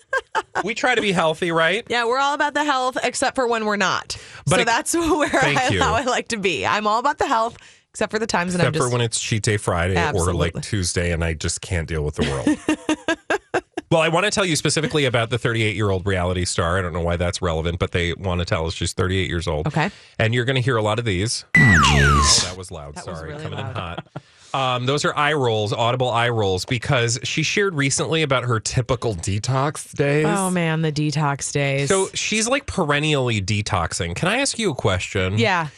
We 0.65 0.75
try 0.75 0.95
to 0.95 1.03
be 1.03 1.13
healthy, 1.13 1.53
right? 1.53 1.85
Yeah, 1.91 2.07
we're 2.07 2.19
all 2.19 2.33
about 2.33 2.55
the 2.55 2.65
health, 2.65 2.97
except 3.03 3.35
for 3.37 3.47
when 3.47 3.67
we're 3.67 3.77
not. 3.77 4.17
But 4.47 4.55
so 4.55 4.61
it- 4.63 4.65
that's 4.65 4.95
where 4.97 5.29
I, 5.35 5.69
you. 5.71 5.81
how 5.83 5.95
I 5.95 6.05
like 6.05 6.29
to 6.29 6.39
be. 6.39 6.65
I'm 6.65 6.87
all 6.87 6.99
about 6.99 7.19
the 7.19 7.27
health, 7.27 7.59
except 7.93 8.11
for 8.11 8.19
the 8.19 8.27
times 8.27 8.55
when 8.55 8.63
I'm 8.63 8.69
Except 8.69 8.77
just 8.77 8.89
for 8.89 8.93
when 8.93 9.03
it's 9.03 9.21
cheat 9.21 9.43
day 9.43 9.59
Friday 9.59 10.03
or 10.15 10.33
like 10.33 10.59
Tuesday 10.63 11.13
and 11.13 11.23
I 11.23 11.35
just 11.35 11.61
can't 11.61 11.87
deal 11.87 12.05
with 12.05 12.15
the 12.15 12.23
world. 12.31 13.63
well, 13.91 14.01
I 14.01 14.09
want 14.09 14.25
to 14.25 14.31
tell 14.31 14.47
you 14.47 14.57
specifically 14.57 15.05
about 15.05 15.29
the 15.29 15.39
38 15.39 15.77
year 15.77 15.91
old 15.91 16.07
reality 16.07 16.47
star. 16.47 16.79
I 16.79 16.83
don't 16.83 16.95
know 16.95 17.03
why 17.03 17.17
that's 17.17 17.43
relevant, 17.43 17.79
but 17.79 17.93
they 17.93 18.15
want 18.15 18.39
to 18.41 18.47
tell 18.47 18.67
us 18.67 18.73
she's 18.73 18.95
38 18.95 19.29
years 19.29 19.47
old. 19.47 19.67
Okay. 19.67 19.91
And 20.19 20.35
you're 20.35 20.47
going 20.47 20.57
to 20.57 20.63
hear 20.63 20.79
a 20.79 20.83
lot 20.83 20.99
of 20.99 21.05
these. 21.05 21.45
Oh, 21.55 22.41
that 22.47 22.57
was 22.57 22.71
loud. 22.71 22.95
That 22.95 23.07
was 23.07 23.19
Sorry. 23.19 23.31
really 23.33 23.43
Coming 23.43 23.59
in 23.59 23.67
hot. 23.67 24.07
Um, 24.55 24.87
those 24.87 25.05
are 25.05 25.15
eye 25.17 25.35
rolls, 25.35 25.73
audible 25.73 26.11
eye 26.11 26.31
rolls, 26.31 26.65
because 26.65 27.19
she 27.23 27.43
shared 27.43 27.75
recently 27.75 28.23
about 28.23 28.45
her 28.45 28.61
typical 28.61 29.15
detox 29.15 29.95
days. 29.95 30.27
Oh 30.27 30.51
man, 30.51 30.83
the 30.83 30.93
detox 30.93 31.53
days. 31.53 31.89
So 31.89 32.09
she's 32.15 32.49
like 32.49 32.67
perennially 32.67 33.41
detoxing. 33.43 34.15
Can 34.17 34.29
I 34.29 34.39
ask 34.39 34.59
you 34.59 34.71
a 34.71 34.75
question? 34.75 35.39
yeah. 35.39 35.69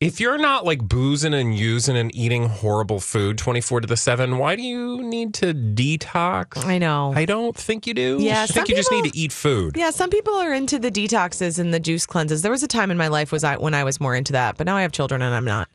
If 0.00 0.20
you're 0.20 0.38
not 0.38 0.64
like 0.64 0.80
boozing 0.80 1.34
and 1.34 1.58
using 1.58 1.96
and 1.96 2.14
eating 2.14 2.48
horrible 2.48 3.00
food 3.00 3.36
24 3.36 3.80
to 3.80 3.88
the 3.88 3.96
7, 3.96 4.38
why 4.38 4.54
do 4.54 4.62
you 4.62 5.02
need 5.02 5.34
to 5.34 5.52
detox? 5.52 6.64
I 6.64 6.78
know. 6.78 7.12
I 7.16 7.24
don't 7.24 7.56
think 7.56 7.84
you 7.84 7.94
do. 7.94 8.18
Yeah, 8.20 8.44
I 8.44 8.46
think 8.46 8.68
you 8.68 8.76
just 8.76 8.92
need 8.92 9.10
to 9.10 9.18
eat 9.18 9.32
food. 9.32 9.76
Yeah, 9.76 9.90
some 9.90 10.08
people 10.08 10.34
are 10.34 10.54
into 10.54 10.78
the 10.78 10.92
detoxes 10.92 11.58
and 11.58 11.74
the 11.74 11.80
juice 11.80 12.06
cleanses. 12.06 12.42
There 12.42 12.52
was 12.52 12.62
a 12.62 12.68
time 12.68 12.92
in 12.92 12.96
my 12.96 13.08
life 13.08 13.32
was 13.32 13.42
I 13.42 13.56
when 13.56 13.74
I 13.74 13.82
was 13.82 14.00
more 14.00 14.14
into 14.14 14.34
that, 14.34 14.56
but 14.56 14.66
now 14.66 14.76
I 14.76 14.82
have 14.82 14.92
children 14.92 15.20
and 15.20 15.34
I'm 15.34 15.44
not. 15.44 15.68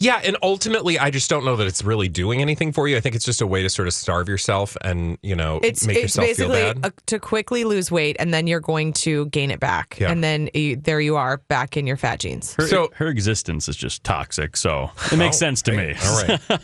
Yeah, 0.00 0.20
and 0.22 0.36
ultimately, 0.42 0.98
I 0.98 1.10
just 1.10 1.28
don't 1.28 1.44
know 1.44 1.56
that 1.56 1.66
it's 1.66 1.82
really 1.82 2.08
doing 2.08 2.40
anything 2.40 2.72
for 2.72 2.86
you. 2.86 2.96
I 2.96 3.00
think 3.00 3.16
it's 3.16 3.24
just 3.24 3.40
a 3.40 3.46
way 3.46 3.62
to 3.62 3.68
sort 3.70 3.88
of 3.88 3.94
starve 3.94 4.28
yourself 4.28 4.76
and 4.82 5.18
you 5.22 5.34
know 5.34 5.58
It's 5.62 5.86
make 5.86 5.96
it's 5.96 6.16
yourself 6.16 6.26
feel 6.36 6.48
basically 6.48 6.80
bad. 6.80 6.92
a, 6.96 7.00
to 7.06 7.18
quickly 7.18 7.64
lose 7.64 7.90
weight 7.90 8.16
and 8.20 8.32
then 8.32 8.46
you're 8.46 8.60
going 8.60 8.92
to 8.94 9.26
gain 9.26 9.50
it 9.50 9.58
back, 9.60 9.98
Yeah. 10.00 10.10
and 10.12 10.22
then 10.22 10.50
you, 10.54 10.76
there 10.76 11.00
you 11.00 11.16
are 11.16 11.38
back 11.48 11.76
in 11.76 11.86
your 11.86 11.96
fat 11.96 12.20
jeans. 12.20 12.54
Her, 12.54 12.66
So- 12.68 12.90
her 12.94 13.08
existence 13.08 13.68
is 13.68 13.76
just 13.76 14.04
toxic, 14.04 14.56
so 14.56 14.90
it 15.10 15.16
makes 15.16 15.36
Oh, 15.36 15.38
sense 15.40 15.62
to 15.62 15.72
hey, 15.72 15.88
me. 15.88 15.94
All 16.04 16.22
right. 16.22 16.40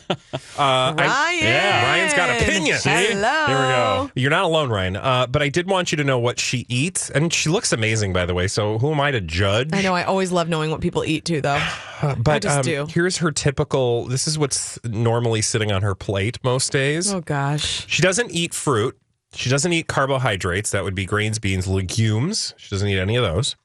Uh, 0.57 0.95
I- 0.97 1.05
Ryan, 1.05 1.43
yeah, 1.43 1.83
Ryan's 1.91 2.13
got 2.13 2.41
opinions. 2.41 2.79
See? 2.81 2.89
Hello. 2.89 3.45
Here 3.47 3.55
we 3.57 3.63
go. 3.63 4.11
You're 4.15 4.31
not 4.31 4.45
alone, 4.45 4.69
Ryan. 4.69 4.95
Uh, 4.95 5.27
but 5.27 5.41
I 5.41 5.49
did 5.49 5.67
want 5.69 5.91
you 5.91 5.97
to 5.97 6.03
know 6.05 6.17
what 6.17 6.39
she 6.39 6.65
eats, 6.69 7.09
and 7.09 7.33
she 7.33 7.49
looks 7.49 7.73
amazing, 7.73 8.13
by 8.13 8.25
the 8.25 8.33
way. 8.33 8.47
So 8.47 8.79
who 8.79 8.91
am 8.93 9.01
I 9.01 9.11
to 9.11 9.19
judge? 9.19 9.69
I 9.73 9.81
know. 9.81 9.93
I 9.93 10.03
always 10.03 10.31
love 10.31 10.47
knowing 10.47 10.71
what 10.71 10.79
people 10.79 11.03
eat 11.03 11.25
too, 11.25 11.41
though. 11.41 11.61
but 12.19 12.41
just 12.41 12.57
um, 12.59 12.63
do. 12.63 12.85
here's 12.89 13.17
her 13.17 13.24
typical. 13.31 14.05
This 14.05 14.27
is 14.27 14.37
what's 14.37 14.79
normally 14.83 15.41
sitting 15.41 15.71
on 15.71 15.81
her 15.81 15.95
plate 15.95 16.37
most 16.43 16.71
days. 16.71 17.13
Oh 17.13 17.21
gosh. 17.21 17.85
She 17.87 18.01
doesn't 18.01 18.31
eat 18.31 18.53
fruit. 18.53 18.97
She 19.33 19.49
doesn't 19.49 19.73
eat 19.73 19.87
carbohydrates. 19.87 20.71
That 20.71 20.83
would 20.83 20.95
be 20.95 21.05
grains, 21.05 21.39
beans, 21.39 21.67
legumes. 21.67 22.53
She 22.57 22.69
doesn't 22.69 22.87
eat 22.87 22.99
any 22.99 23.15
of 23.15 23.23
those. 23.23 23.55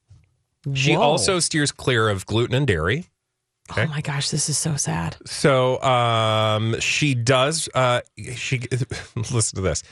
She 0.75 0.95
Whoa. 0.95 1.03
also 1.03 1.39
steers 1.39 1.73
clear 1.73 2.09
of 2.09 2.27
gluten 2.27 2.55
and 2.55 2.67
dairy. 2.67 3.07
Okay. 3.71 3.85
Oh 3.85 3.87
my 3.87 4.01
gosh, 4.01 4.31
this 4.31 4.49
is 4.49 4.59
so 4.59 4.75
sad. 4.75 5.17
So 5.27 5.81
um, 5.83 6.79
she 6.81 7.15
does. 7.15 7.69
Uh, 7.73 8.01
she 8.35 8.63
listen 9.17 9.57
to 9.57 9.61
this. 9.63 9.83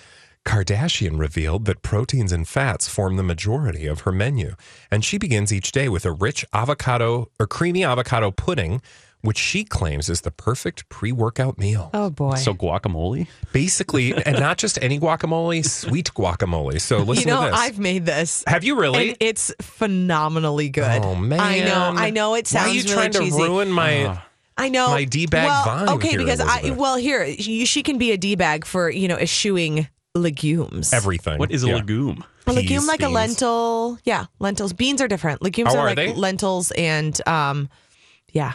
Kardashian 0.45 1.19
revealed 1.19 1.67
that 1.67 1.83
proteins 1.83 2.33
and 2.33 2.49
fats 2.49 2.89
form 2.89 3.17
the 3.17 3.23
majority 3.23 3.87
of 3.87 4.01
her 4.01 4.13
menu, 4.13 4.55
and 4.91 5.05
she 5.05 5.19
begins 5.19 5.53
each 5.53 5.73
day 5.73 5.89
with 5.89 6.07
a 6.07 6.13
rich 6.13 6.45
avocado 6.53 7.31
or 7.39 7.47
creamy 7.47 7.85
avocado 7.85 8.31
pudding, 8.31 8.81
which 9.23 9.39
she 9.39 9.65
claims 9.65 10.09
is 10.09 10.21
the 10.21 10.31
perfect 10.31 10.89
pre-workout 10.89 11.59
meal. 11.59 11.91
Oh 11.93 12.11
boy. 12.11 12.37
So 12.37 12.55
guacamole? 12.55 13.27
Basically, 13.53 14.15
and 14.15 14.39
not 14.39 14.59
just 14.59 14.79
any 14.83 14.99
guacamole, 14.99 15.65
sweet 15.65 16.13
guacamole. 16.15 16.81
So 16.81 16.99
listen 16.99 17.29
you 17.29 17.35
know, 17.35 17.45
to 17.47 17.51
this. 17.51 17.59
I've 17.61 17.79
made 17.79 18.07
this. 18.07 18.45
Have 18.47 18.65
you 18.65 18.79
really? 18.81 19.09
And 19.11 19.17
it's 19.21 19.53
phenomenally 19.61 20.69
good. 20.69 21.03
Oh 21.03 21.15
man! 21.15 21.41
I 21.41 21.61
know. 21.61 21.93
I 21.97 22.11
know. 22.11 22.35
It 22.35 22.47
sounds 22.47 22.67
Why 22.67 22.71
are 22.71 22.75
you 22.75 22.83
really 22.83 22.95
trying 22.95 23.13
cheesy. 23.13 23.39
to 23.39 23.45
ruin 23.49 23.71
my? 23.71 24.21
I 24.57 24.69
know. 24.69 24.89
my 24.89 25.05
D-bag 25.05 25.47
well, 25.47 25.65
vibe 25.65 25.95
Okay, 25.97 26.09
here, 26.11 26.19
because 26.19 26.41
I 26.41 26.71
well 26.71 26.97
here 26.97 27.25
you, 27.25 27.65
she 27.65 27.83
can 27.85 27.97
be 27.97 28.11
a 28.11 28.17
d 28.17 28.35
bag 28.35 28.65
for 28.65 28.91
you 28.91 29.07
know 29.09 29.17
eschewing 29.17 29.89
legumes. 30.17 30.93
everything. 30.93 31.39
What 31.39 31.51
is 31.53 31.63
a 31.65 31.69
Yeah. 31.69 31.77
legume? 31.77 32.25
a 32.47 32.53
legume 32.53 32.79
peas, 32.81 32.89
like 32.89 33.03
a 33.03 33.09
lentil. 33.09 33.99
Yeah, 34.05 34.27
lentils. 34.41 34.73
Beans 34.73 35.01
are 35.01 35.07
different. 35.09 35.43
Legumes 35.43 35.75
Oh, 35.75 35.79
are 35.79 35.81
are 35.83 35.87
like 35.87 35.97
they? 35.97 36.13
lentils 36.15 36.71
and 36.73 37.21
um, 37.29 37.69
yeah. 38.33 38.55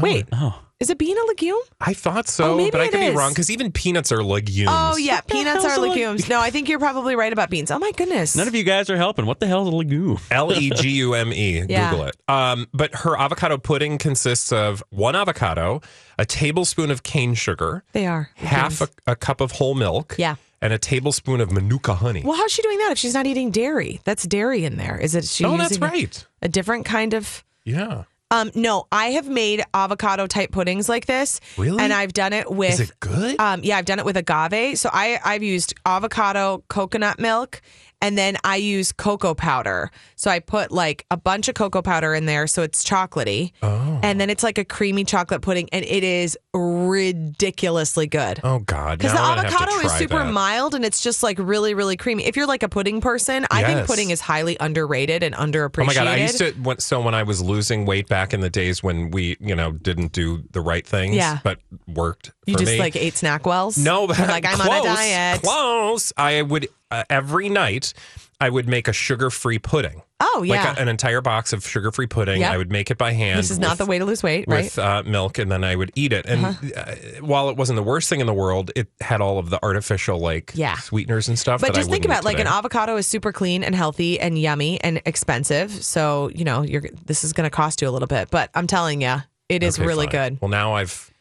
Wait, 0.00 0.26
Oh. 0.32 0.58
is 0.80 0.88
a 0.90 0.96
bean 0.96 1.16
a 1.18 1.24
legume? 1.26 1.58
I 1.80 1.92
thought 1.92 2.26
so, 2.28 2.58
Oh, 2.58 2.70
but 2.70 2.80
I 2.80 2.84
it 2.86 2.90
could 2.92 3.00
be 3.00 3.10
wrong 3.10 3.30
because 3.32 3.50
even 3.50 3.70
peanuts 3.72 4.10
are 4.10 4.22
legumes. 4.22 4.70
Oh 4.72 4.96
yeah, 4.96 5.20
peanuts 5.20 5.64
are 5.64 5.74
a 5.74 5.78
leg- 5.80 5.90
legumes. 5.90 6.28
No, 6.28 6.40
I 6.40 6.50
think 6.50 6.68
you're 6.68 6.78
probably 6.78 7.14
right 7.14 7.32
about 7.32 7.50
beans. 7.50 7.70
Oh 7.70 7.78
my 7.78 7.92
goodness. 7.92 8.34
None 8.34 8.48
of 8.48 8.54
you 8.54 8.64
guys 8.64 8.88
are 8.88 8.96
helping. 8.96 9.26
What 9.26 9.38
the 9.40 9.46
hell 9.46 9.62
is 9.62 9.68
a 9.68 9.76
legume? 9.76 10.18
L 10.30 10.52
E 10.52 10.70
G 10.70 10.88
U 10.90 11.14
M 11.14 11.32
E. 11.32 11.64
Yeah. 11.68 11.90
Google 11.90 12.06
it. 12.06 12.16
Um, 12.28 12.68
but 12.72 12.94
her 12.96 13.18
avocado 13.18 13.58
pudding 13.58 13.98
consists 13.98 14.50
of 14.50 14.82
one 14.90 15.14
avocado, 15.14 15.80
a 16.18 16.24
tablespoon 16.24 16.90
of 16.90 17.02
cane 17.02 17.34
sugar, 17.34 17.84
They 17.92 18.06
are 18.06 18.30
half 18.36 18.80
a, 18.80 18.88
a 19.06 19.14
cup 19.16 19.40
of 19.42 19.52
whole 19.52 19.74
milk, 19.74 20.14
Yeah. 20.18 20.36
and 20.62 20.72
a 20.72 20.78
tablespoon 20.78 21.40
of 21.42 21.52
manuka 21.52 21.94
honey. 21.94 22.22
Well, 22.24 22.36
how's 22.36 22.50
she 22.50 22.62
doing 22.62 22.78
that 22.78 22.92
if 22.92 22.98
she's 22.98 23.14
not 23.14 23.26
eating 23.26 23.50
dairy? 23.50 24.00
That's 24.04 24.24
dairy 24.26 24.64
in 24.64 24.76
there. 24.78 24.96
Is 24.98 25.14
it? 25.14 25.26
She 25.26 25.44
oh, 25.44 25.56
that's 25.58 25.72
using 25.72 25.84
a- 25.84 25.86
right. 25.86 26.26
A 26.40 26.48
different 26.48 26.86
kind 26.86 27.12
of. 27.14 27.44
Yeah. 27.64 28.04
Um, 28.32 28.50
no, 28.54 28.86
I 28.90 29.08
have 29.12 29.28
made 29.28 29.62
avocado 29.74 30.26
type 30.26 30.52
puddings 30.52 30.88
like 30.88 31.04
this. 31.04 31.38
Really? 31.58 31.78
And 31.78 31.92
I've 31.92 32.14
done 32.14 32.32
it 32.32 32.50
with. 32.50 32.72
Is 32.72 32.80
it 32.80 32.92
good? 33.00 33.38
Um, 33.38 33.60
yeah, 33.62 33.76
I've 33.76 33.84
done 33.84 33.98
it 33.98 34.06
with 34.06 34.16
agave. 34.16 34.78
So 34.78 34.88
I 34.92 35.20
I've 35.22 35.42
used 35.42 35.74
avocado 35.84 36.64
coconut 36.68 37.18
milk, 37.18 37.60
and 38.02 38.18
then 38.18 38.36
I 38.44 38.56
use 38.56 38.92
cocoa 38.92 39.32
powder. 39.34 39.90
So 40.16 40.30
I 40.30 40.40
put 40.40 40.70
like 40.70 41.06
a 41.10 41.16
bunch 41.16 41.48
of 41.48 41.54
cocoa 41.54 41.80
powder 41.80 42.14
in 42.14 42.26
there, 42.26 42.46
so 42.46 42.62
it's 42.62 42.84
chocolatey. 42.84 43.52
Oh. 43.62 44.00
And 44.02 44.20
then 44.20 44.28
it's 44.28 44.42
like 44.42 44.58
a 44.58 44.64
creamy 44.64 45.04
chocolate 45.04 45.40
pudding, 45.40 45.68
and 45.72 45.84
it 45.84 46.04
is 46.04 46.36
ridiculously 46.52 48.06
good. 48.06 48.40
oh 48.44 48.58
God. 48.60 48.98
Because 48.98 49.14
Now 49.14 49.22
the 49.22 49.28
I'm 49.30 49.36
gonna 49.36 49.48
have 49.48 49.58
to 49.58 49.62
avocado 49.64 49.86
is 49.86 49.92
try 49.92 49.98
super 49.98 50.18
that. 50.18 50.32
mild 50.32 50.74
and 50.74 50.84
it's 50.84 51.00
just 51.02 51.22
like 51.22 51.38
really, 51.38 51.74
really 51.74 51.96
creamy. 51.96 52.24
If 52.26 52.36
you're 52.36 52.46
like 52.46 52.62
a 52.62 52.68
pudding 52.68 53.00
person, 53.00 53.46
I 53.50 53.64
think 53.64 53.86
pudding 53.86 54.10
is 54.10 54.20
highly 54.20 54.56
underrated 54.60 55.22
and 55.22 55.34
underappreciated. 55.34 55.82
Oh 55.82 55.84
my 55.86 55.94
god! 55.94 56.06
I 56.08 56.16
used 56.16 56.38
to. 56.38 56.52
when- 56.52 56.78
So 56.80 57.00
when 57.00 57.14
I 57.14 57.22
was 57.22 57.42
losing 57.42 57.86
weight 57.86 58.08
back 58.08 58.34
in 58.34 58.40
the 58.40 58.50
days 58.50 58.82
when 58.82 59.10
we, 59.10 59.36
you 59.40 59.54
know, 59.54 59.72
didn't 59.72 60.12
do 60.12 60.42
the 60.52 60.60
right 60.60 60.86
things, 60.86 61.14
Yeah. 61.14 61.38
but 61.44 61.58
worked. 61.86 62.32
You 62.46 62.54
for 62.54 62.60
just 62.60 62.72
me. 62.72 62.78
like 62.78 62.96
ate 62.96 63.14
SnackWells? 63.14 63.78
No, 63.78 64.06
but 64.06 64.18
You're 64.18 64.26
like 64.26 64.44
I'm 64.46 64.60
on 64.60 64.66
a 64.66 64.82
diet. 64.82 65.42
Close. 65.42 66.12
I 66.16 66.42
would 66.42 66.68
uh, 66.92 67.04
every 67.10 67.48
night. 67.48 67.92
I 68.40 68.50
would 68.50 68.68
make 68.68 68.88
a 68.88 68.92
sugar-free 68.92 69.60
pudding. 69.60 70.02
Oh 70.18 70.42
yeah. 70.44 70.64
Like 70.70 70.76
a, 70.76 70.80
an 70.80 70.88
entire 70.88 71.20
box 71.20 71.52
of 71.52 71.64
sugar-free 71.64 72.08
pudding. 72.08 72.40
Yep. 72.40 72.50
I 72.50 72.56
would 72.56 72.72
make 72.72 72.90
it 72.90 72.98
by 72.98 73.12
hand. 73.12 73.38
this 73.38 73.52
is 73.52 73.60
not 73.60 73.78
the 73.78 73.86
way 73.86 74.00
to 74.00 74.04
lose 74.04 74.20
weight, 74.24 74.46
right? 74.48 74.64
With 74.64 74.80
uh, 74.80 75.04
milk, 75.06 75.38
and 75.38 75.48
then 75.52 75.62
I 75.62 75.76
would 75.76 75.92
eat 75.94 76.12
it. 76.12 76.26
And 76.26 76.46
Uh-huh. 76.46 76.68
uh, 76.76 76.94
while 77.24 77.50
it 77.50 77.56
wasn't 77.56 77.76
the 77.76 77.84
worst 77.84 78.08
thing 78.08 78.18
in 78.18 78.26
the 78.26 78.34
world, 78.34 78.72
it 78.74 78.88
had 79.00 79.20
all 79.20 79.38
of 79.38 79.50
the 79.50 79.60
artificial 79.62 80.18
like 80.18 80.50
Yeah. 80.56 80.74
sweeteners 80.78 81.28
and 81.28 81.38
stuff. 81.38 81.60
but 81.60 81.68
that 81.68 81.74
I 81.76 81.78
just 81.82 81.90
think 81.90 82.04
about 82.04 82.24
like 82.24 82.40
an 82.40 82.48
avocado 82.48 82.96
is 82.96 83.06
super 83.06 83.30
clean 83.30 83.62
and 83.62 83.76
healthy 83.76 84.18
and 84.18 84.36
yummy 84.36 84.80
and 84.82 85.00
expensive. 85.06 85.70
So 85.70 86.28
you 86.34 86.42
know 86.44 86.62
you're 86.62 86.82
this 87.06 87.22
is 87.22 87.32
going 87.32 87.48
to 87.48 87.54
cost 87.54 87.80
you 87.80 87.88
a 87.88 87.92
little 87.92 88.08
bit, 88.08 88.28
but 88.32 88.50
I'm 88.56 88.66
telling 88.66 89.02
you, 89.02 89.18
it 89.48 89.62
is 89.62 89.78
Okay, 89.78 89.86
really 89.86 90.06
fine. 90.06 90.30
good. 90.32 90.38
Well, 90.40 90.48
now 90.48 90.72
I've 90.74 91.11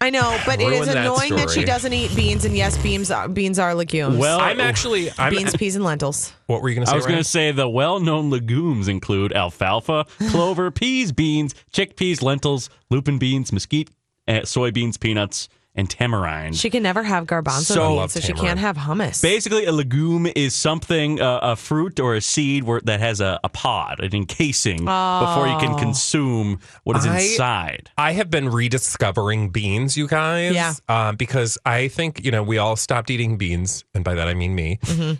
I 0.00 0.10
know, 0.10 0.38
but 0.44 0.60
it 0.60 0.64
is 0.64 0.70
Ruined 0.80 0.88
that 0.88 0.96
annoying 0.98 1.36
that, 1.36 1.48
she 1.48 1.52
story. 1.52 1.64
doesn't 1.66 1.92
eat 1.92 2.14
beans. 2.14 2.44
And 2.44 2.54
yes, 2.54 2.76
beans 2.82 3.10
are, 3.10 3.28
beans 3.28 3.58
are 3.58 3.74
legumes. 3.74 4.18
Well, 4.18 4.40
I'm 4.40 4.60
actually 4.60 5.10
I'm, 5.18 5.32
beans, 5.32 5.56
peas, 5.56 5.74
and 5.74 5.84
lentils. 5.84 6.32
What 6.46 6.60
were 6.60 6.68
you 6.68 6.74
going 6.74 6.84
to 6.84 6.90
say? 6.90 6.92
I 6.92 6.96
was 6.96 7.06
going 7.06 7.14
Ryan? 7.14 7.24
to 7.24 7.30
say 7.30 7.52
the 7.52 7.68
well 7.68 7.98
known 7.98 8.30
legumes 8.30 8.88
include 8.88 9.32
alfalfa, 9.32 10.04
clover, 10.30 10.70
peas, 10.70 11.12
beans, 11.12 11.54
chickpeas, 11.72 12.22
lentils, 12.22 12.68
lupin 12.90 13.18
beans, 13.18 13.52
mesquite, 13.52 13.90
uh, 14.28 14.40
soybeans, 14.40 15.00
peanuts, 15.00 15.48
and 15.76 15.88
tamarind. 15.90 16.56
She 16.56 16.70
can 16.70 16.82
never 16.82 17.02
have 17.02 17.26
garbanzo 17.26 17.62
So- 17.74 17.88
beans, 17.88 17.96
love 17.96 18.10
so 18.12 18.20
she 18.20 18.32
can't 18.32 18.58
have 18.58 18.76
hummus. 18.76 19.22
Basically, 19.22 19.64
a 19.66 19.72
legume 19.72 20.26
is 20.34 20.54
something, 20.54 21.20
uh, 21.20 21.38
a 21.42 21.56
fruit 21.56 22.00
or 22.00 22.14
a 22.14 22.20
seed 22.20 22.64
where, 22.64 22.80
that 22.84 23.00
has 23.00 23.20
a, 23.20 23.38
a 23.44 23.48
pod, 23.48 24.00
an 24.00 24.14
encasing, 24.14 24.78
before 24.78 25.46
you 25.48 25.58
can 25.58 25.76
consume 25.78 26.58
what 26.84 26.96
is 26.96 27.06
I- 27.06 27.18
inside. 27.20 27.90
I 27.98 28.12
have 28.12 28.30
been 28.30 28.48
rediscovering 28.48 29.50
beans, 29.50 29.96
you 29.96 30.06
guys. 30.08 30.54
Yeah. 30.54 30.74
Uh, 30.88 31.12
because 31.12 31.58
I 31.66 31.88
think, 31.88 32.24
you 32.24 32.30
know, 32.30 32.42
we 32.42 32.58
all 32.58 32.76
stopped 32.76 33.10
eating 33.10 33.36
beans. 33.36 33.84
And 33.94 34.04
by 34.04 34.14
that, 34.14 34.28
I 34.28 34.34
mean 34.34 34.54
me, 34.54 34.78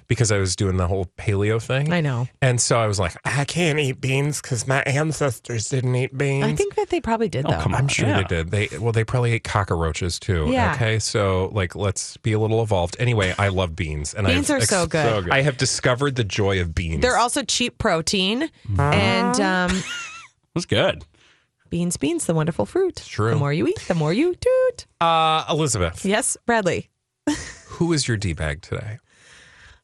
because 0.08 0.32
I 0.32 0.38
was 0.38 0.56
doing 0.56 0.76
the 0.76 0.86
whole 0.86 1.06
paleo 1.18 1.60
thing. 1.62 1.84
Mm-hmm. 1.86 1.92
I 1.92 2.00
know. 2.00 2.28
And 2.40 2.60
so 2.60 2.78
I 2.78 2.86
was 2.86 2.98
like, 2.98 3.14
I 3.24 3.44
can't 3.44 3.78
eat 3.78 4.00
beans 4.00 4.40
because 4.40 4.66
my 4.66 4.80
ancestors 4.82 5.68
didn't 5.68 5.94
eat 5.94 6.16
beans. 6.16 6.44
I 6.44 6.54
think 6.54 6.74
that 6.76 6.90
they 6.90 7.00
probably 7.00 7.28
did 7.28 7.44
though. 7.46 7.60
come 7.60 7.74
on. 7.74 7.82
I'm 7.82 7.88
sure 7.88 8.08
Yeah. 8.08 8.18
they 8.22 8.24
did. 8.24 8.50
They 8.50 8.68
well, 8.78 8.92
they 8.92 9.04
probably 9.04 9.32
ate 9.32 9.44
cockroaches 9.44 10.18
too. 10.18 10.45
Yeah. 10.52 10.74
Okay, 10.74 10.98
so 10.98 11.50
like, 11.52 11.74
let's 11.74 12.16
be 12.18 12.32
a 12.32 12.38
little 12.38 12.62
evolved. 12.62 12.96
Anyway, 12.98 13.34
I 13.38 13.48
love 13.48 13.74
beans, 13.76 14.14
and 14.14 14.26
Beans 14.26 14.50
I've 14.50 14.62
are 14.62 14.66
so 14.66 14.86
good. 14.86 15.30
I 15.30 15.42
have 15.42 15.56
discovered 15.56 16.16
the 16.16 16.24
joy 16.24 16.60
of 16.60 16.74
beans. 16.74 17.02
They're 17.02 17.18
also 17.18 17.42
cheap 17.42 17.78
protein, 17.78 18.50
and 18.78 19.40
um, 19.40 19.82
That's 20.54 20.66
good. 20.66 21.04
beans, 21.70 21.96
beans, 21.96 22.26
the 22.26 22.34
wonderful 22.34 22.66
fruit. 22.66 22.96
true. 23.06 23.30
The 23.30 23.36
more 23.36 23.52
you 23.52 23.66
eat, 23.66 23.80
the 23.88 23.94
more 23.94 24.12
you 24.12 24.34
toot. 24.34 24.86
uh, 25.00 25.44
Elizabeth. 25.50 26.04
Yes, 26.04 26.36
Bradley. 26.46 26.88
Who 27.66 27.92
is 27.92 28.06
your 28.08 28.16
d 28.16 28.32
bag 28.32 28.62
today? 28.62 28.98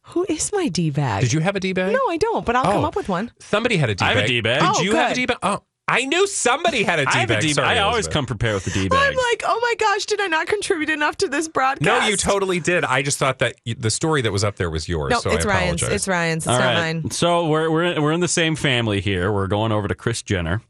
Who 0.07 0.27
is 0.29 0.51
my 0.53 0.69
d 0.69 0.91
bag? 0.91 1.23
Did 1.23 1.33
you 1.33 1.41
have 1.41 1.57
a 1.57 1.61
d 1.61 1.73
bag? 1.73 1.93
No, 1.93 2.01
I 2.09 2.17
don't. 2.17 2.45
But 2.45 2.57
I'll 2.57 2.65
come 2.65 2.85
Oh. 2.85 2.89
up 2.89 2.97
with 2.97 3.09
one. 3.09 3.31
Somebody 3.39 3.77
had 3.77 3.91
a 3.91 3.95
d 3.95 4.05
I 4.05 4.09
bag. 4.09 4.17
I 4.17 4.21
have 4.21 4.25
a 4.25 4.29
D-bag. 4.29 4.61
Did 4.61 4.69
Oh, 4.77 4.83
you 4.83 4.95
have 4.97 5.11
a 5.13 5.15
good. 5.15 5.21
d 5.21 5.27
bag? 5.27 5.39
Oh, 5.43 5.63
I 5.93 6.07
knew 6.07 6.27
somebody 6.27 6.83
had 6.83 6.99
a 6.99 7.05
d 7.05 7.11
I 7.13 7.19
have 7.19 7.31
a 7.31 7.35
bag. 7.35 7.43
D 7.43 7.55
bag. 7.55 7.65
I 7.77 7.81
always 7.81 8.09
come 8.09 8.25
prepared 8.27 8.55
with 8.55 8.65
the 8.65 8.71
D 8.71 8.89
bag. 8.89 8.99
I'm 8.99 9.15
like, 9.15 9.43
oh 9.47 9.59
my 9.61 9.75
gosh, 9.79 10.07
did 10.07 10.21
I 10.21 10.27
not 10.27 10.47
contribute 10.47 10.89
enough 10.89 11.19
to 11.19 11.29
this 11.29 11.49
broadcast? 11.49 11.83
No, 11.83 12.07
you 12.09 12.17
totally 12.17 12.61
did. 12.61 12.85
I 12.85 13.03
just 13.03 13.19
thought 13.19 13.41
that 13.41 13.57
y- 13.67 13.75
the 13.79 13.91
story 13.91 14.23
that 14.23 14.33
was 14.33 14.43
up 14.43 14.57
there 14.57 14.71
was 14.71 14.89
yours. 14.89 15.11
No, 15.11 15.21
so 15.21 15.31
it's 15.31 15.45
I 15.45 15.49
Ryan's. 15.49 15.83
apologize. 15.83 15.97
It's 15.97 16.09
Ryan's. 16.09 16.45
It's 16.45 16.49
All 16.49 16.59
not 16.59 16.65
right. 16.65 16.95
mine. 16.97 17.11
So 17.11 17.47
we're 17.49 17.71
we're 17.71 18.01
we're 18.01 18.13
in 18.13 18.21
the 18.21 18.29
same 18.29 18.57
family 18.57 19.01
here. 19.01 19.31
We're 19.31 19.49
going 19.49 19.71
over 19.71 19.87
to 19.87 19.95
Kris 19.95 20.23
Jenner. 20.23 20.63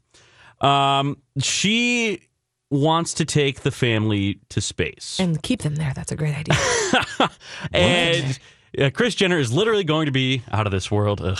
Um, 0.59 1.17
she 1.39 2.27
wants 2.69 3.13
to 3.15 3.25
take 3.25 3.61
the 3.61 3.71
family 3.71 4.39
to 4.49 4.59
space. 4.59 5.17
And 5.19 5.41
keep 5.41 5.61
them 5.61 5.75
there. 5.75 5.93
That's 5.95 6.11
a 6.11 6.15
great 6.15 6.35
idea. 6.35 6.57
and 7.71 8.39
uh, 8.77 8.89
Kris 8.89 9.15
Jenner 9.15 9.37
is 9.37 9.53
literally 9.53 9.83
going 9.83 10.07
to 10.07 10.11
be 10.11 10.41
out 10.51 10.65
of 10.65 10.71
this 10.71 10.89
world. 10.91 11.21
Ugh. 11.21 11.39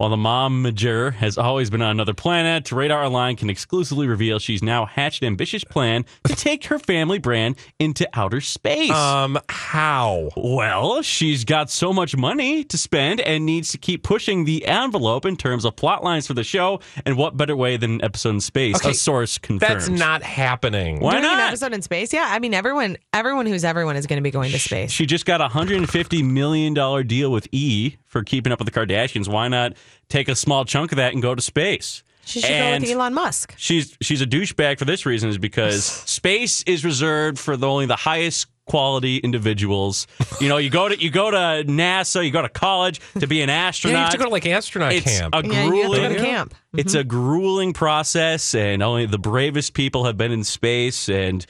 While 0.00 0.08
the 0.08 0.16
momager 0.16 1.12
has 1.12 1.36
always 1.36 1.68
been 1.68 1.82
on 1.82 1.90
another 1.90 2.14
planet, 2.14 2.72
Radar 2.72 3.04
Online 3.04 3.36
can 3.36 3.50
exclusively 3.50 4.08
reveal 4.08 4.38
she's 4.38 4.62
now 4.62 4.86
hatched 4.86 5.20
an 5.20 5.26
ambitious 5.26 5.62
plan 5.62 6.06
to 6.24 6.34
take 6.36 6.64
her 6.64 6.78
family 6.78 7.18
brand 7.18 7.56
into 7.78 8.08
outer 8.14 8.40
space. 8.40 8.90
Um, 8.90 9.38
how? 9.50 10.30
Well, 10.38 11.02
she's 11.02 11.44
got 11.44 11.68
so 11.68 11.92
much 11.92 12.16
money 12.16 12.64
to 12.64 12.78
spend 12.78 13.20
and 13.20 13.44
needs 13.44 13.72
to 13.72 13.76
keep 13.76 14.02
pushing 14.02 14.46
the 14.46 14.64
envelope 14.64 15.26
in 15.26 15.36
terms 15.36 15.66
of 15.66 15.76
plot 15.76 16.02
lines 16.02 16.26
for 16.26 16.32
the 16.32 16.44
show. 16.44 16.80
And 17.04 17.18
what 17.18 17.36
better 17.36 17.54
way 17.54 17.76
than 17.76 17.96
an 17.96 18.02
episode 18.02 18.30
in 18.30 18.40
space? 18.40 18.76
Okay, 18.76 18.92
a 18.92 18.94
source 18.94 19.36
confirms. 19.36 19.86
That's 19.86 19.88
not 19.90 20.22
happening. 20.22 21.00
Why 21.00 21.10
Doing 21.10 21.24
an 21.24 21.30
not? 21.32 21.48
episode 21.48 21.74
in 21.74 21.82
space? 21.82 22.10
Yeah, 22.14 22.26
I 22.26 22.38
mean, 22.38 22.54
everyone, 22.54 22.96
everyone 23.12 23.44
who's 23.44 23.64
everyone 23.64 23.96
is 23.96 24.06
going 24.06 24.16
to 24.16 24.22
be 24.22 24.30
going 24.30 24.50
to 24.52 24.58
space. 24.58 24.90
She 24.92 25.04
just 25.04 25.26
got 25.26 25.42
a 25.42 25.48
$150 25.48 26.24
million 26.24 26.72
deal 27.06 27.30
with 27.30 27.48
E 27.52 27.96
for 28.06 28.24
keeping 28.24 28.50
up 28.50 28.58
with 28.58 28.72
the 28.72 28.72
Kardashians. 28.72 29.28
Why 29.28 29.48
not 29.48 29.74
take 30.08 30.28
a 30.28 30.34
small 30.34 30.64
chunk 30.64 30.92
of 30.92 30.96
that 30.96 31.12
and 31.12 31.22
go 31.22 31.34
to 31.34 31.42
space? 31.42 32.02
She 32.24 32.40
should 32.40 32.50
And 32.50 32.84
go 32.84 32.88
with 32.90 32.96
Elon 32.96 33.14
Musk. 33.14 33.54
She's 33.56 33.96
she's 34.00 34.20
a 34.20 34.26
douchebag 34.26 34.78
for 34.78 34.84
this 34.84 35.04
reason 35.06 35.30
is 35.30 35.38
because 35.38 35.84
space 35.84 36.62
is 36.64 36.84
reserved 36.84 37.38
for 37.38 37.56
the, 37.56 37.66
only 37.68 37.86
the 37.86 37.96
highest 37.96 38.46
quality 38.66 39.16
individuals. 39.16 40.06
You 40.40 40.48
know, 40.48 40.58
you 40.58 40.70
go 40.70 40.88
to 40.88 40.96
you 41.00 41.10
go 41.10 41.30
to 41.32 41.64
NASA, 41.66 42.24
you 42.24 42.30
go 42.30 42.42
to 42.42 42.48
college 42.48 43.00
to 43.18 43.26
be 43.26 43.40
an 43.42 43.48
Yeah, 43.48 43.66
astronaut. 43.66 43.96
you 43.98 44.02
have 44.04 44.12
to 44.12 44.18
go 44.18 44.24
to 44.24 44.30
like 44.30 44.46
astronaut 44.46 44.92
it's 44.92 45.18
camp. 45.18 45.34
a 45.34 45.38
Yeah, 45.38 45.44
you 45.48 45.52
have 45.54 45.64
to 45.64 45.68
grueling 45.70 46.02
go 46.02 46.08
to 46.18 46.20
camp. 46.24 46.54
It's 46.74 46.94
a 46.94 47.02
grueling 47.02 47.72
process, 47.72 48.54
and 48.54 48.80
only 48.82 49.06
the 49.06 49.18
bravest 49.18 49.74
people 49.74 50.04
have 50.04 50.16
been 50.16 50.30
in 50.30 50.44
space. 50.44 51.08
And 51.08 51.44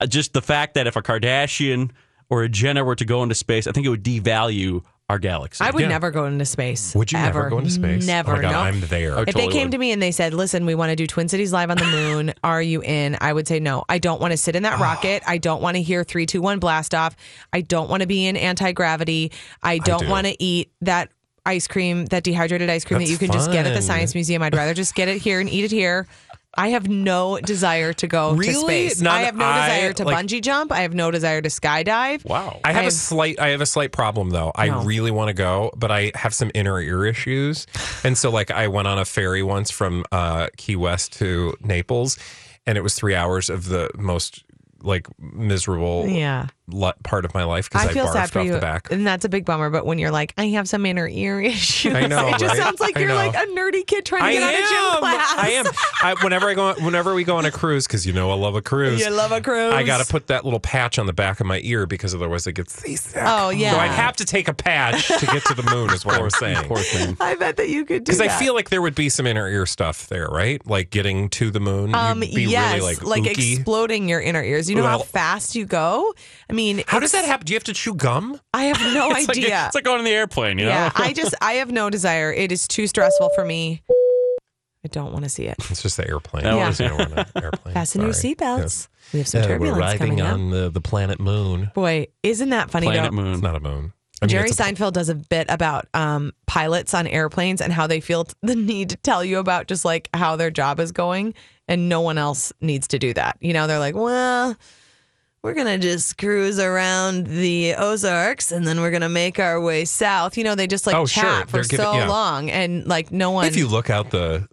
uh, 0.00 0.06
just 0.06 0.34
the 0.34 0.42
fact 0.42 0.74
that 0.74 0.86
if 0.86 0.94
a 0.96 1.00
Kardashian 1.02 1.92
or 2.28 2.42
a 2.42 2.48
Jenner 2.50 2.84
were 2.84 2.96
to 2.96 3.04
go 3.06 3.22
into 3.22 3.34
space, 3.34 3.66
I 3.66 3.72
think 3.72 3.86
it 3.86 3.90
would 3.90 4.04
devalue 4.04 4.82
our 5.08 5.18
galaxy. 5.18 5.64
I 5.64 5.70
would 5.70 5.82
Yeah. 5.82 5.88
never 5.88 6.10
go 6.10 6.26
into 6.26 6.44
space. 6.44 6.94
Would 6.94 7.12
you 7.12 7.18
ever. 7.18 7.38
never 7.38 7.50
go 7.50 7.58
into 7.58 7.70
space? 7.70 8.06
Never. 8.06 8.32
Oh 8.32 8.36
my 8.36 8.42
God, 8.42 8.52
no. 8.52 8.58
I'm 8.58 8.80
there. 8.80 9.16
I 9.16 9.22
if 9.22 9.26
totally 9.28 9.46
they 9.46 9.52
came 9.52 9.66
would. 9.66 9.72
to 9.72 9.78
me 9.78 9.92
and 9.92 10.02
they 10.02 10.10
said, 10.10 10.34
"Listen, 10.34 10.66
we 10.66 10.74
want 10.74 10.90
to 10.90 10.96
do 10.96 11.06
Twin 11.06 11.28
Cities 11.28 11.52
live 11.52 11.70
on 11.70 11.78
the 11.78 11.86
moon. 11.86 12.34
Are 12.44 12.60
you 12.60 12.82
in?" 12.82 13.16
I 13.20 13.32
would 13.32 13.48
say 13.48 13.58
no. 13.58 13.84
I 13.88 13.98
don't 13.98 14.20
want 14.20 14.32
to 14.32 14.36
sit 14.36 14.54
in 14.54 14.64
that 14.64 14.78
ah. 14.78 14.82
rocket. 14.82 15.22
I 15.26 15.38
don't 15.38 15.62
want 15.62 15.76
to 15.76 15.82
hear 15.82 16.04
three, 16.04 16.26
two, 16.26 16.42
one 16.42 16.58
blast 16.58 16.94
off. 16.94 17.16
I 17.52 17.62
don't 17.62 17.88
want 17.88 18.02
to 18.02 18.06
be 18.06 18.26
in 18.26 18.36
anti 18.36 18.72
gravity. 18.72 19.32
I 19.62 19.78
don't 19.78 20.04
do. 20.04 20.10
want 20.10 20.26
to 20.26 20.42
eat 20.42 20.72
that 20.82 21.10
ice 21.46 21.66
cream, 21.66 22.04
that 22.06 22.24
dehydrated 22.24 22.68
ice 22.68 22.84
cream 22.84 23.00
that 23.00 23.08
you 23.08 23.16
can 23.16 23.32
just 23.32 23.50
get 23.50 23.66
at 23.66 23.70
the 23.70 23.76
fun. 23.76 23.82
Science 23.82 24.14
Museum. 24.14 24.42
I'd 24.42 24.54
rather 24.54 24.74
just 24.74 24.94
get 24.94 25.08
it 25.08 25.22
here 25.22 25.40
and 25.40 25.48
eat 25.48 25.64
it 25.64 25.70
here. 25.70 26.06
I 26.56 26.68
have 26.68 26.88
no 26.88 27.38
desire 27.38 27.92
to 27.92 28.06
go 28.06 28.32
to 28.32 28.38
Really? 28.38 28.88
space. 28.88 29.00
None- 29.00 29.14
I 29.14 29.22
have 29.24 29.36
no 29.36 29.44
I, 29.44 29.68
desire 29.68 29.92
to 29.92 30.04
like- 30.04 30.16
bungee 30.26 30.42
jump. 30.42 30.72
I 30.72 30.80
have 30.80 30.94
no 30.94 31.10
desire 31.10 31.40
to 31.42 31.48
skydive. 31.48 32.24
wow. 32.24 32.58
I 32.64 32.72
have 32.72 32.82
a 32.82 32.86
I've- 32.86 32.90
slight 32.90 33.38
I 33.38 33.48
have 33.48 33.60
a 33.60 33.66
slight 33.66 33.92
problem 33.92 34.30
though. 34.30 34.50
I 34.54 34.68
No. 34.68 34.82
really 34.82 35.10
want 35.10 35.28
to 35.28 35.34
go, 35.34 35.70
but 35.76 35.90
I 35.90 36.10
have 36.14 36.34
some 36.34 36.50
inner 36.54 36.80
ear 36.80 37.04
issues. 37.04 37.66
And 38.02 38.16
so 38.16 38.30
like 38.30 38.50
I 38.50 38.66
went 38.68 38.88
on 38.88 38.98
a 38.98 39.04
ferry 39.04 39.42
once 39.42 39.70
from 39.70 40.04
uh 40.10 40.48
Key 40.56 40.76
West 40.76 41.12
to 41.18 41.54
Naples 41.62 42.18
and 42.66 42.76
it 42.78 42.80
was 42.82 42.94
3 42.94 43.14
hours 43.14 43.50
of 43.50 43.68
the 43.68 43.90
most 43.96 44.42
like 44.82 45.06
miserable 45.20 46.06
Yeah. 46.08 46.46
Li- 46.68 46.92
part 47.04 47.24
of 47.24 47.34
my 47.34 47.44
life 47.44 47.68
because 47.70 47.86
I 47.86 47.90
I, 47.90 47.92
feel 47.92 48.06
barfed 48.06 48.12
sad 48.12 48.30
for 48.30 48.38
off 48.40 48.46
you, 48.46 48.52
the 48.52 48.58
back. 48.60 48.90
and 48.90 49.06
that's 49.06 49.24
a 49.24 49.28
big 49.28 49.44
bummer. 49.44 49.70
But 49.70 49.86
when 49.86 49.98
you're 49.98 50.10
like, 50.10 50.34
I 50.38 50.48
have 50.48 50.68
some 50.68 50.84
inner 50.86 51.08
ear 51.08 51.40
issues, 51.42 51.94
I 51.94 52.06
know, 52.06 52.28
it 52.28 52.32
just 52.38 52.44
right? 52.44 52.56
sounds 52.56 52.80
like 52.80 52.96
I 52.96 53.00
you're 53.00 53.08
know. 53.10 53.14
like 53.16 53.34
a 53.34 53.46
nerdy 53.48 53.86
kid 53.86 54.04
trying 54.04 54.22
to 54.22 54.26
I 54.26 54.32
get 54.34 54.42
out 54.42 54.54
of 54.54 54.68
gym 54.68 54.98
class. 55.00 55.34
I 55.36 55.48
am. 55.50 55.66
I, 56.02 56.14
whenever 56.22 56.48
I 56.48 56.54
go, 56.54 56.74
whenever 56.74 57.14
we 57.14 57.24
go 57.24 57.36
on 57.36 57.44
a 57.44 57.50
cruise, 57.50 57.86
because 57.86 58.06
you 58.06 58.12
know 58.12 58.30
I 58.30 58.34
love 58.34 58.54
a 58.54 58.62
cruise. 58.62 59.00
You 59.00 59.10
love 59.10 59.32
a 59.32 59.40
cruise. 59.40 59.72
I 59.72 59.82
got 59.82 60.04
to 60.04 60.10
put 60.10 60.26
that 60.28 60.44
little 60.44 60.60
patch 60.60 60.98
on 60.98 61.06
the 61.06 61.12
back 61.12 61.40
of 61.40 61.46
my 61.46 61.60
ear 61.64 61.86
because 61.86 62.14
otherwise 62.14 62.46
it 62.46 62.52
gets 62.52 62.74
seasick. 62.82 63.22
Oh, 63.24 63.50
yeah. 63.50 63.72
So 63.72 63.78
I'd 63.78 63.90
have 63.90 64.16
to 64.16 64.24
take 64.24 64.48
a 64.48 64.54
patch 64.54 65.08
to 65.08 65.26
get 65.26 65.44
to 65.46 65.54
the 65.54 65.62
moon. 65.70 65.90
Is 65.90 66.04
what 66.04 66.20
I'm 66.20 66.30
saying. 66.30 66.64
Poor 66.66 66.78
thing. 66.78 67.16
I 67.20 67.34
bet 67.34 67.56
that 67.56 67.68
you 67.68 67.84
could 67.84 68.04
do 68.04 68.12
it. 68.12 68.18
Because 68.18 68.20
I 68.20 68.28
feel 68.28 68.54
like 68.54 68.70
there 68.70 68.82
would 68.82 68.94
be 68.94 69.08
some 69.08 69.26
inner 69.26 69.48
ear 69.48 69.66
stuff 69.66 70.08
there, 70.08 70.26
right? 70.28 70.64
Like 70.66 70.90
getting 70.90 71.28
to 71.30 71.50
the 71.50 71.60
moon. 71.60 71.94
Um, 71.94 72.22
You'd 72.22 72.34
be 72.34 72.42
yes, 72.44 72.74
really 72.74 72.94
like, 72.96 73.22
ooky. 73.22 73.56
exploding 73.56 74.08
your 74.08 74.20
inner 74.20 74.42
ears. 74.42 74.68
You 74.68 74.76
know 74.76 74.84
how 74.86 74.98
fast 74.98 75.54
you 75.54 75.64
go. 75.66 76.14
I 76.48 76.52
mean, 76.52 76.57
How 76.86 76.98
does 76.98 77.12
that 77.12 77.24
happen? 77.24 77.46
Do 77.46 77.52
you 77.52 77.56
have 77.56 77.64
to 77.64 77.72
chew 77.72 77.94
gum? 77.94 78.40
I 78.52 78.64
have 78.64 78.80
no 78.94 79.10
It's 79.10 79.28
like, 79.28 79.36
idea. 79.38 79.66
it's 79.66 79.74
like 79.74 79.84
going 79.84 79.98
on 79.98 80.04
the 80.04 80.10
airplane, 80.12 80.58
you 80.58 80.64
know? 80.66 80.70
yeah, 80.70 80.90
I 80.94 81.12
just 81.12 81.34
I 81.42 81.54
have 81.54 81.70
no 81.70 81.88
desire. 81.90 82.32
It 82.32 82.50
is 82.52 82.66
too 82.68 82.86
stressful 82.86 83.30
for 83.34 83.44
me. 83.44 83.82
I 84.84 84.88
don't 84.88 85.12
want 85.12 85.24
to 85.24 85.28
see 85.28 85.44
it. 85.46 85.56
It's 85.70 85.82
just 85.82 85.96
the 85.96 86.06
airplane. 86.08 86.44
Yeah. 86.44 86.72
You 86.78 86.84
we're 86.86 86.92
on 87.04 87.12
an 87.12 87.26
airplane. 87.42 87.74
Fasten 87.74 88.00
your 88.02 88.12
Sorry. 88.12 88.34
seatbelts. 88.36 88.88
We 89.12 89.18
have 89.20 89.26
Yes. 89.26 89.30
some 89.32 89.42
Uh, 89.42 89.46
turbulence 89.46 89.74
we're 89.76 89.80
riding 89.80 89.98
coming 89.98 90.20
up. 90.20 90.32
on 90.34 90.50
the, 90.50 90.70
the 90.70 90.80
planet 90.80 91.18
Moon. 91.20 91.70
Boy, 91.74 92.06
isn't 92.22 92.50
that 92.50 92.70
funny? 92.70 92.86
Planet 92.86 93.10
though? 93.10 93.16
Moon. 93.16 93.32
It's 93.34 93.42
not 93.42 93.56
a 93.56 93.60
moon. 93.60 93.92
I 94.22 94.26
mean, 94.26 94.30
Jerry 94.30 94.48
it's 94.50 94.58
a- 94.58 94.62
Seinfeld 94.62 94.92
does 94.94 95.08
a 95.08 95.14
bit 95.14 95.46
about 95.50 95.86
um, 95.94 96.32
pilots 96.46 96.92
on 96.94 97.06
airplanes 97.06 97.60
and 97.60 97.72
how 97.72 97.86
they 97.86 98.00
feel 98.00 98.24
t- 98.24 98.34
the 98.42 98.54
need 98.56 98.90
to 98.90 98.96
tell 98.98 99.24
you 99.24 99.38
about 99.38 99.66
just 99.68 99.84
like 99.84 100.08
how 100.14 100.36
their 100.36 100.50
job 100.50 100.78
is 100.80 100.90
going, 100.92 101.34
and 101.68 101.88
no 101.88 102.00
one 102.00 102.18
else 102.18 102.52
needs 102.60 102.88
to 102.88 102.98
do 102.98 103.12
that. 103.14 103.36
You 103.40 103.52
know, 103.52 103.66
they're 103.66 103.78
like, 103.78 103.94
well, 103.94 104.56
we're 105.48 105.54
gonna 105.54 105.78
just 105.78 106.18
cruise 106.18 106.58
around 106.58 107.26
the 107.26 107.74
Ozarks 107.74 108.52
and 108.52 108.66
then 108.66 108.82
we're 108.82 108.90
gonna 108.90 109.08
make 109.08 109.38
our 109.38 109.58
way 109.58 109.86
south. 109.86 110.36
You 110.36 110.44
know, 110.44 110.54
they 110.54 110.66
just 110.66 110.86
like 110.86 110.94
Oh, 110.94 111.06
chat 111.06 111.24
sure. 111.24 111.46
for 111.46 111.52
They're 111.52 111.62
giving- 111.64 111.86
so 111.86 111.92
yeah. 111.94 112.06
long, 112.08 112.50
and 112.50 112.86
like 112.86 113.10
no 113.10 113.30
one. 113.30 113.46
If 113.46 113.56
you 113.56 113.66
look 113.66 113.88
out 113.88 114.10
the 114.10 114.46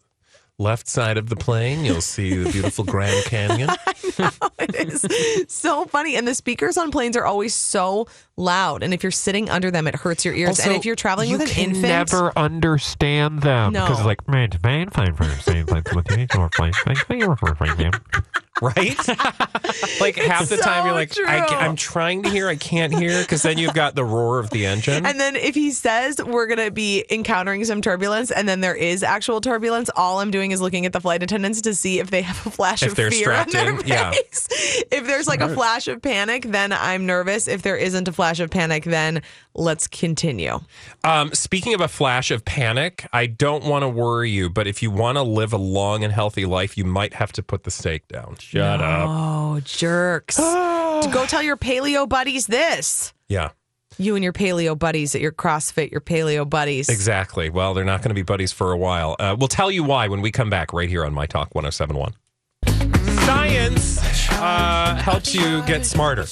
left 0.58 0.88
side 0.88 1.18
of 1.18 1.28
the 1.28 1.36
plane, 1.36 1.84
you'll 1.84 2.00
see 2.00 2.34
the 2.34 2.50
beautiful 2.50 2.86
Grand 2.86 3.26
Canyon. 3.26 3.70
I 4.18 4.24
know, 4.30 4.30
it 4.58 4.74
is 4.94 5.06
so 5.54 5.84
funny. 5.84 6.16
And 6.16 6.26
the 6.26 6.34
speakers 6.34 6.78
on 6.78 6.92
planes 6.92 7.18
are 7.18 7.26
always 7.26 7.54
so 7.54 8.08
loud. 8.38 8.84
And 8.84 8.94
if 8.94 9.04
you're 9.04 9.12
sitting 9.12 9.50
under 9.50 9.72
them, 9.72 9.88
it 9.88 9.96
hurts 9.96 10.26
your 10.26 10.34
ears. 10.34 10.60
and 10.60 10.68
Also, 10.70 10.78
if 10.80 10.86
you're 10.86 10.96
traveling 10.96 11.30
you 11.30 11.38
with 11.38 11.48
an 11.48 11.54
can 11.54 11.64
infant, 11.70 11.84
never 11.84 12.38
understand 12.38 13.42
them 13.42 13.74
No. 13.74 13.82
because 13.86 14.00
it's 14.00 14.06
like 14.06 14.28
man, 14.28 14.50
it's 14.52 14.62
man, 14.64 14.90
fine 14.90 15.14
for 15.16 15.24
same 15.26 15.66
place 15.66 15.84
with 15.96 16.10
you, 16.18 16.28
or 16.38 16.50
fine, 16.56 16.74
fine, 16.74 16.96
fine, 16.96 17.22
fine, 17.36 17.56
fine, 17.56 17.76
fine. 17.78 17.92
right? 18.62 19.08
like 20.00 20.16
half 20.16 20.48
the 20.50 20.58
time 20.58 20.82
so 20.84 20.86
you're 20.86 20.94
like, 20.94 21.12
I, 21.28 21.46
true. 21.46 21.58
am 21.58 21.76
trying 21.76 22.24
to 22.24 22.30
hear, 22.30 22.48
I 22.48 22.56
can't 22.56 22.94
hear, 22.94 23.22
because 23.22 23.42
then 23.42 23.58
you've 23.58 23.74
got 23.74 23.96
the 23.96 24.04
roar 24.06 24.40
of 24.40 24.50
the 24.50 24.66
engine. 24.66 25.06
And 25.06 25.20
then 25.20 25.36
if 25.36 25.56
he 25.56 25.72
says 25.72 26.22
we're 26.24 26.48
going 26.48 26.60
to 26.66 26.72
be 26.72 27.06
encountering 27.10 27.64
some 27.66 27.82
turbulence 27.82 28.32
and 28.32 28.48
then 28.48 28.62
there 28.62 28.76
is 28.76 29.04
actual 29.04 29.42
turbulence, 29.42 29.90
all 29.96 30.20
I'm 30.20 30.32
doing 30.32 30.52
is 30.52 30.62
looking 30.62 30.86
at 30.86 30.94
the 30.94 31.02
flight 31.02 31.22
attendants 31.24 31.62
to 31.62 31.74
see 31.76 32.00
if 32.00 32.12
they 32.12 32.22
have 32.22 32.46
a 32.48 32.50
flash 32.50 32.82
If 32.84 32.92
of 32.92 32.96
they're 32.96 33.12
fear 33.12 33.32
on 33.34 33.50
strapped 33.50 33.52
their 33.52 33.80
in, 33.80 33.88
yeah. 33.88 34.12
face. 34.12 34.84
If 34.92 35.08
there's 35.08 35.28
like 35.28 35.42
a 35.42 35.50
flash 35.54 35.88
of 35.88 36.02
panic, 36.02 36.44
then 36.44 36.72
I'm 36.72 37.06
nervous. 37.06 37.48
If 37.48 37.62
there 37.62 37.76
isn't 37.78 38.08
a 38.08 38.12
flash 38.14 38.25
of 38.40 38.50
panic, 38.50 38.84
then 38.84 39.22
let's 39.54 39.88
continue. 39.88 40.60
Um, 41.04 41.34
speaking 41.34 41.74
of 41.74 41.82
a 41.82 41.88
flash 41.88 42.32
of 42.32 42.44
panic, 42.46 43.08
I 43.14 43.26
don't 43.28 43.64
want 43.66 43.84
to 43.84 43.90
worry 43.90 44.30
you, 44.30 44.50
but 44.50 44.68
if 44.68 44.82
you 44.84 44.92
want 44.92 45.18
to 45.18 45.22
live 45.24 45.54
a 45.54 45.58
long 45.58 46.04
and 46.04 46.12
healthy 46.12 46.46
life, 46.46 46.78
you 46.78 46.84
might 46.86 47.14
have 47.14 47.32
to 47.34 47.44
put 47.44 47.64
the 47.64 47.72
stake 47.72 48.08
down. 48.08 48.36
Shut 48.40 48.82
up. 48.82 49.08
Oh, 49.10 49.60
jerks. 49.64 50.38
Go 50.40 51.26
tell 51.28 51.44
your 51.44 51.58
paleo 51.58 52.08
buddies 52.10 52.48
this. 52.48 53.14
Yeah, 53.30 53.50
You 53.98 54.16
and 54.16 54.24
your 54.24 54.34
paleo 54.34 54.78
buddies 54.78 55.16
at 55.16 55.22
your 55.22 55.32
CrossFit, 55.32 55.92
your 55.92 56.02
paleo 56.02 56.50
buddies. 56.50 56.90
exactly. 56.90 57.50
Well, 57.50 57.74
they're 57.74 57.86
not 57.86 58.02
going 58.02 58.10
to 58.10 58.16
be 58.16 58.24
buddies 58.24 58.52
for 58.52 58.72
a 58.72 58.78
while. 58.78 59.16
Uh, 59.20 59.36
we'll 59.40 59.48
tell 59.48 59.72
you 59.72 59.84
why 59.84 60.08
when 60.08 60.22
we 60.22 60.32
come 60.32 60.50
back 60.50 60.74
right 60.74 60.90
here 60.90 61.06
on 61.06 61.14
My 61.14 61.26
Talk 61.26 61.54
1071. 61.56 62.14
Science 63.26 64.00
uh, 64.34 64.96
helps 64.96 65.34
you 65.34 65.62
get 65.64 65.86
smarter. 65.86 66.26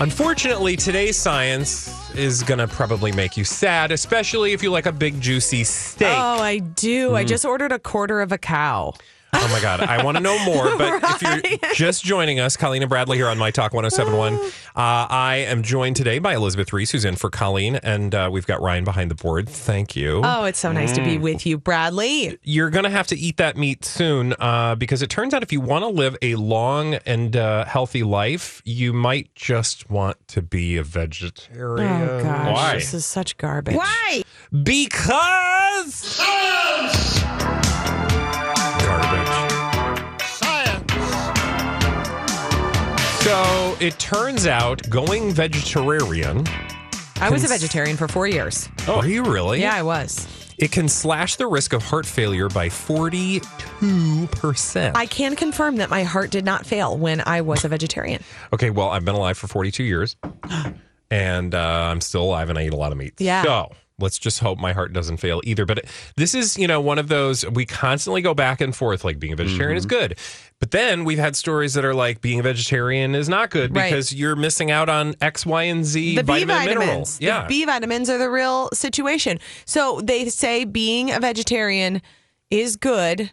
Unfortunately, 0.00 0.76
today's 0.76 1.14
science 1.18 2.10
is 2.14 2.42
going 2.42 2.56
to 2.56 2.66
probably 2.66 3.12
make 3.12 3.36
you 3.36 3.44
sad, 3.44 3.92
especially 3.92 4.54
if 4.54 4.62
you 4.62 4.70
like 4.70 4.86
a 4.86 4.92
big, 4.92 5.20
juicy 5.20 5.62
steak. 5.62 6.08
Oh, 6.08 6.40
I 6.40 6.56
do. 6.58 7.10
Mm. 7.10 7.16
I 7.16 7.24
just 7.24 7.44
ordered 7.44 7.70
a 7.70 7.78
quarter 7.78 8.22
of 8.22 8.32
a 8.32 8.38
cow. 8.38 8.94
Oh 9.32 9.48
my 9.52 9.60
God. 9.60 9.80
I 9.80 10.02
want 10.04 10.16
to 10.16 10.22
know 10.22 10.38
more. 10.44 10.70
But 10.80 11.02
if 11.02 11.22
you're 11.22 11.74
just 11.74 12.02
joining 12.04 12.40
us, 12.40 12.56
Colleen 12.56 12.82
and 12.82 12.88
Bradley 12.88 13.18
here 13.18 13.28
on 13.28 13.36
My 13.36 13.50
Talk 13.50 13.74
1071, 13.74 14.34
uh, 14.34 14.40
I 14.74 15.44
am 15.46 15.62
joined 15.62 15.96
today 15.96 16.18
by 16.18 16.34
Elizabeth 16.34 16.72
Ries, 16.72 16.90
who's 16.90 17.04
in 17.04 17.16
for 17.16 17.28
Colleen, 17.28 17.76
and 17.76 18.14
uh, 18.14 18.30
we've 18.32 18.46
got 18.46 18.62
Ryan 18.62 18.84
behind 18.84 19.10
the 19.10 19.14
board. 19.14 19.46
Thank 19.48 19.94
you. 19.94 20.22
Oh, 20.24 20.44
it's 20.44 20.58
so 20.58 20.72
nice 20.72 20.94
to 20.94 21.04
be 21.04 21.18
with 21.18 21.44
you, 21.44 21.58
Bradley. 21.58 22.38
You're 22.42 22.70
going 22.70 22.84
to 22.84 22.90
have 22.90 23.08
to 23.08 23.16
eat 23.16 23.36
that 23.36 23.58
meat 23.58 23.84
soon 23.84 24.34
uh, 24.38 24.74
because 24.76 25.02
it 25.02 25.10
turns 25.10 25.34
out 25.34 25.42
if 25.42 25.52
you 25.52 25.60
want 25.60 25.82
to 25.82 25.88
live 25.88 26.16
a 26.22 26.36
long 26.36 26.94
and 26.94 27.36
uh, 27.36 27.66
healthy 27.66 28.02
life, 28.02 28.62
you 28.64 28.94
might 28.94 29.34
just 29.34 29.90
want 29.90 30.16
to 30.28 30.40
be 30.40 30.78
a 30.78 30.82
vegetarian. 30.82 32.08
Oh 32.08 32.22
gosh, 32.22 32.54
Why? 32.54 32.74
this 32.74 32.94
is 32.94 33.04
such 33.04 33.36
garbage. 33.36 33.74
Why? 33.76 34.22
Because. 34.62 36.20
So 43.30 43.76
it 43.78 43.96
turns 44.00 44.48
out 44.48 44.90
going 44.90 45.32
vegetarian. 45.32 46.44
I 47.20 47.30
was 47.30 47.44
a 47.44 47.46
vegetarian 47.46 47.96
for 47.96 48.08
four 48.08 48.26
years. 48.26 48.68
Oh, 48.88 48.96
Are 48.96 49.06
you 49.06 49.22
really? 49.22 49.60
Yeah, 49.60 49.76
I 49.76 49.84
was. 49.84 50.26
It 50.58 50.72
can 50.72 50.88
slash 50.88 51.36
the 51.36 51.46
risk 51.46 51.72
of 51.72 51.80
heart 51.80 52.06
failure 52.06 52.48
by 52.48 52.68
42%. 52.68 54.96
I 54.96 55.06
can 55.06 55.36
confirm 55.36 55.76
that 55.76 55.90
my 55.90 56.02
heart 56.02 56.32
did 56.32 56.44
not 56.44 56.66
fail 56.66 56.98
when 56.98 57.22
I 57.24 57.42
was 57.42 57.64
a 57.64 57.68
vegetarian. 57.68 58.20
okay, 58.52 58.70
well, 58.70 58.88
I've 58.88 59.04
been 59.04 59.14
alive 59.14 59.38
for 59.38 59.46
42 59.46 59.84
years 59.84 60.16
and 61.12 61.54
uh, 61.54 61.88
I'm 61.88 62.00
still 62.00 62.24
alive 62.24 62.50
and 62.50 62.58
I 62.58 62.66
eat 62.66 62.72
a 62.72 62.76
lot 62.76 62.90
of 62.90 62.98
meat. 62.98 63.14
Yeah. 63.18 63.44
So 63.44 63.70
let's 64.00 64.18
just 64.18 64.40
hope 64.40 64.58
my 64.58 64.72
heart 64.72 64.92
doesn't 64.92 65.18
fail 65.18 65.40
either. 65.44 65.66
But 65.66 65.84
this 66.16 66.34
is, 66.34 66.58
you 66.58 66.66
know, 66.66 66.80
one 66.80 66.98
of 66.98 67.08
those 67.08 67.44
we 67.50 67.66
constantly 67.66 68.22
go 68.22 68.34
back 68.34 68.60
and 68.60 68.74
forth 68.74 69.04
like 69.04 69.18
being 69.18 69.32
a 69.32 69.36
vegetarian 69.36 69.76
is 69.76 69.86
mm-hmm. 69.86 70.00
good. 70.00 70.18
But 70.58 70.72
then 70.72 71.04
we've 71.04 71.18
had 71.18 71.36
stories 71.36 71.74
that 71.74 71.84
are 71.84 71.94
like 71.94 72.20
being 72.20 72.40
a 72.40 72.42
vegetarian 72.42 73.14
is 73.14 73.28
not 73.28 73.50
good 73.50 73.74
Right. 73.74 73.90
because 73.90 74.12
you're 74.14 74.36
missing 74.36 74.70
out 74.70 74.88
on 74.88 75.14
X, 75.20 75.46
Y, 75.46 75.62
and 75.64 75.84
Z 75.84 76.16
the 76.16 76.22
B 76.22 76.44
vitamin 76.44 76.64
mineral. 76.66 76.86
vitamins. 76.86 77.18
Yeah. 77.20 77.42
The 77.42 77.48
B 77.48 77.64
vitamins 77.64 78.10
are 78.10 78.18
the 78.18 78.30
real 78.30 78.68
situation. 78.72 79.38
So 79.64 80.00
they 80.02 80.28
say 80.28 80.64
being 80.64 81.10
a 81.10 81.20
vegetarian 81.20 82.02
is 82.50 82.76
good 82.76 83.30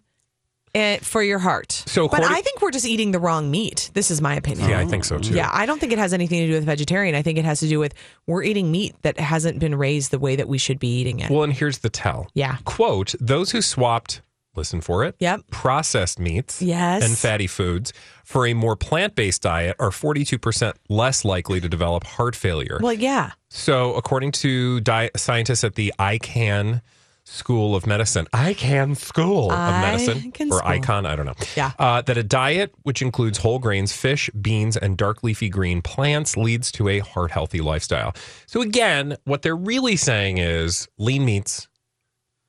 eh, 0.77 0.99
for 1.01 1.21
your 1.23 1.39
heart. 1.39 1.71
So 1.87 2.07
but 2.07 2.23
I 2.23 2.41
think 2.41 2.61
we're 2.61 2.71
just 2.71 2.85
eating 2.85 3.11
the 3.11 3.19
wrong 3.19 3.49
meat. 3.51 3.89
This 3.93 4.11
is 4.11 4.21
my 4.21 4.35
opinion. 4.35 4.69
yeah, 4.69 4.79
I 4.79 4.85
think 4.85 5.03
so 5.05 5.17
too. 5.19 5.33
Yeah, 5.33 5.49
I 5.51 5.65
don't 5.65 5.79
think 5.79 5.91
it 5.91 5.99
has 5.99 6.13
anything 6.13 6.39
to 6.41 6.47
do 6.47 6.53
with 6.53 6.65
vegetarian. 6.65 7.15
I 7.15 7.21
think 7.21 7.37
it 7.37 7.45
has 7.45 7.59
to 7.61 7.67
do 7.67 7.79
with 7.79 7.93
we're 8.27 8.43
eating 8.43 8.71
meat 8.71 8.95
that 9.01 9.19
hasn't 9.19 9.59
been 9.59 9.75
raised 9.75 10.11
the 10.11 10.19
way 10.19 10.35
that 10.35 10.47
we 10.47 10.57
should 10.57 10.79
be 10.79 10.87
eating 10.99 11.19
it. 11.19 11.29
Well, 11.31 11.43
and 11.43 11.53
here's 11.53 11.79
the 11.79 11.89
tell. 11.89 12.27
Yeah. 12.33 12.57
Quote, 12.65 13.15
those 13.19 13.51
who 13.51 13.61
swapped, 13.61 14.21
listen 14.55 14.81
for 14.81 15.03
it, 15.03 15.15
Yep. 15.19 15.41
processed 15.51 16.19
meats 16.19 16.61
Yes. 16.61 17.03
and 17.03 17.17
fatty 17.17 17.47
foods 17.47 17.93
for 18.23 18.47
a 18.47 18.53
more 18.53 18.75
plant 18.75 19.15
based 19.15 19.41
diet 19.43 19.75
are 19.79 19.91
42% 19.91 20.73
less 20.89 21.23
likely 21.23 21.59
to 21.61 21.69
develop 21.69 22.03
heart 22.03 22.35
failure. 22.35 22.79
well, 22.81 22.93
yeah. 22.93 23.31
So, 23.49 23.93
according 23.93 24.31
to 24.43 24.81
scientists 25.15 25.63
at 25.63 25.75
the 25.75 25.93
Icahn 25.99 26.81
School 27.29 27.75
of 27.75 27.85
Medicine, 27.85 28.25
Icahn 28.33 28.95
School 28.95 29.51
of 29.51 29.81
Medicine, 29.81 30.31
Icahn 30.31 30.49
or 30.49 30.59
School. 30.59 30.69
ICON, 30.69 31.05
I 31.05 31.15
don't 31.15 31.25
know. 31.25 31.33
Yeah. 31.57 31.73
Uh, 31.77 32.01
that 32.01 32.17
a 32.17 32.23
diet 32.23 32.73
which 32.83 33.01
includes 33.01 33.37
whole 33.39 33.59
grains, 33.59 33.91
fish, 33.91 34.29
beans, 34.41 34.77
and 34.77 34.97
dark 34.97 35.23
leafy 35.23 35.49
green 35.49 35.81
plants 35.81 36.37
leads 36.37 36.71
to 36.73 36.87
a 36.87 36.99
heart 36.99 37.31
healthy 37.31 37.59
lifestyle. 37.59 38.13
So, 38.45 38.61
again, 38.61 39.17
what 39.25 39.41
they're 39.41 39.57
really 39.57 39.97
saying 39.97 40.37
is 40.37 40.87
lean 40.97 41.25
meats 41.25 41.67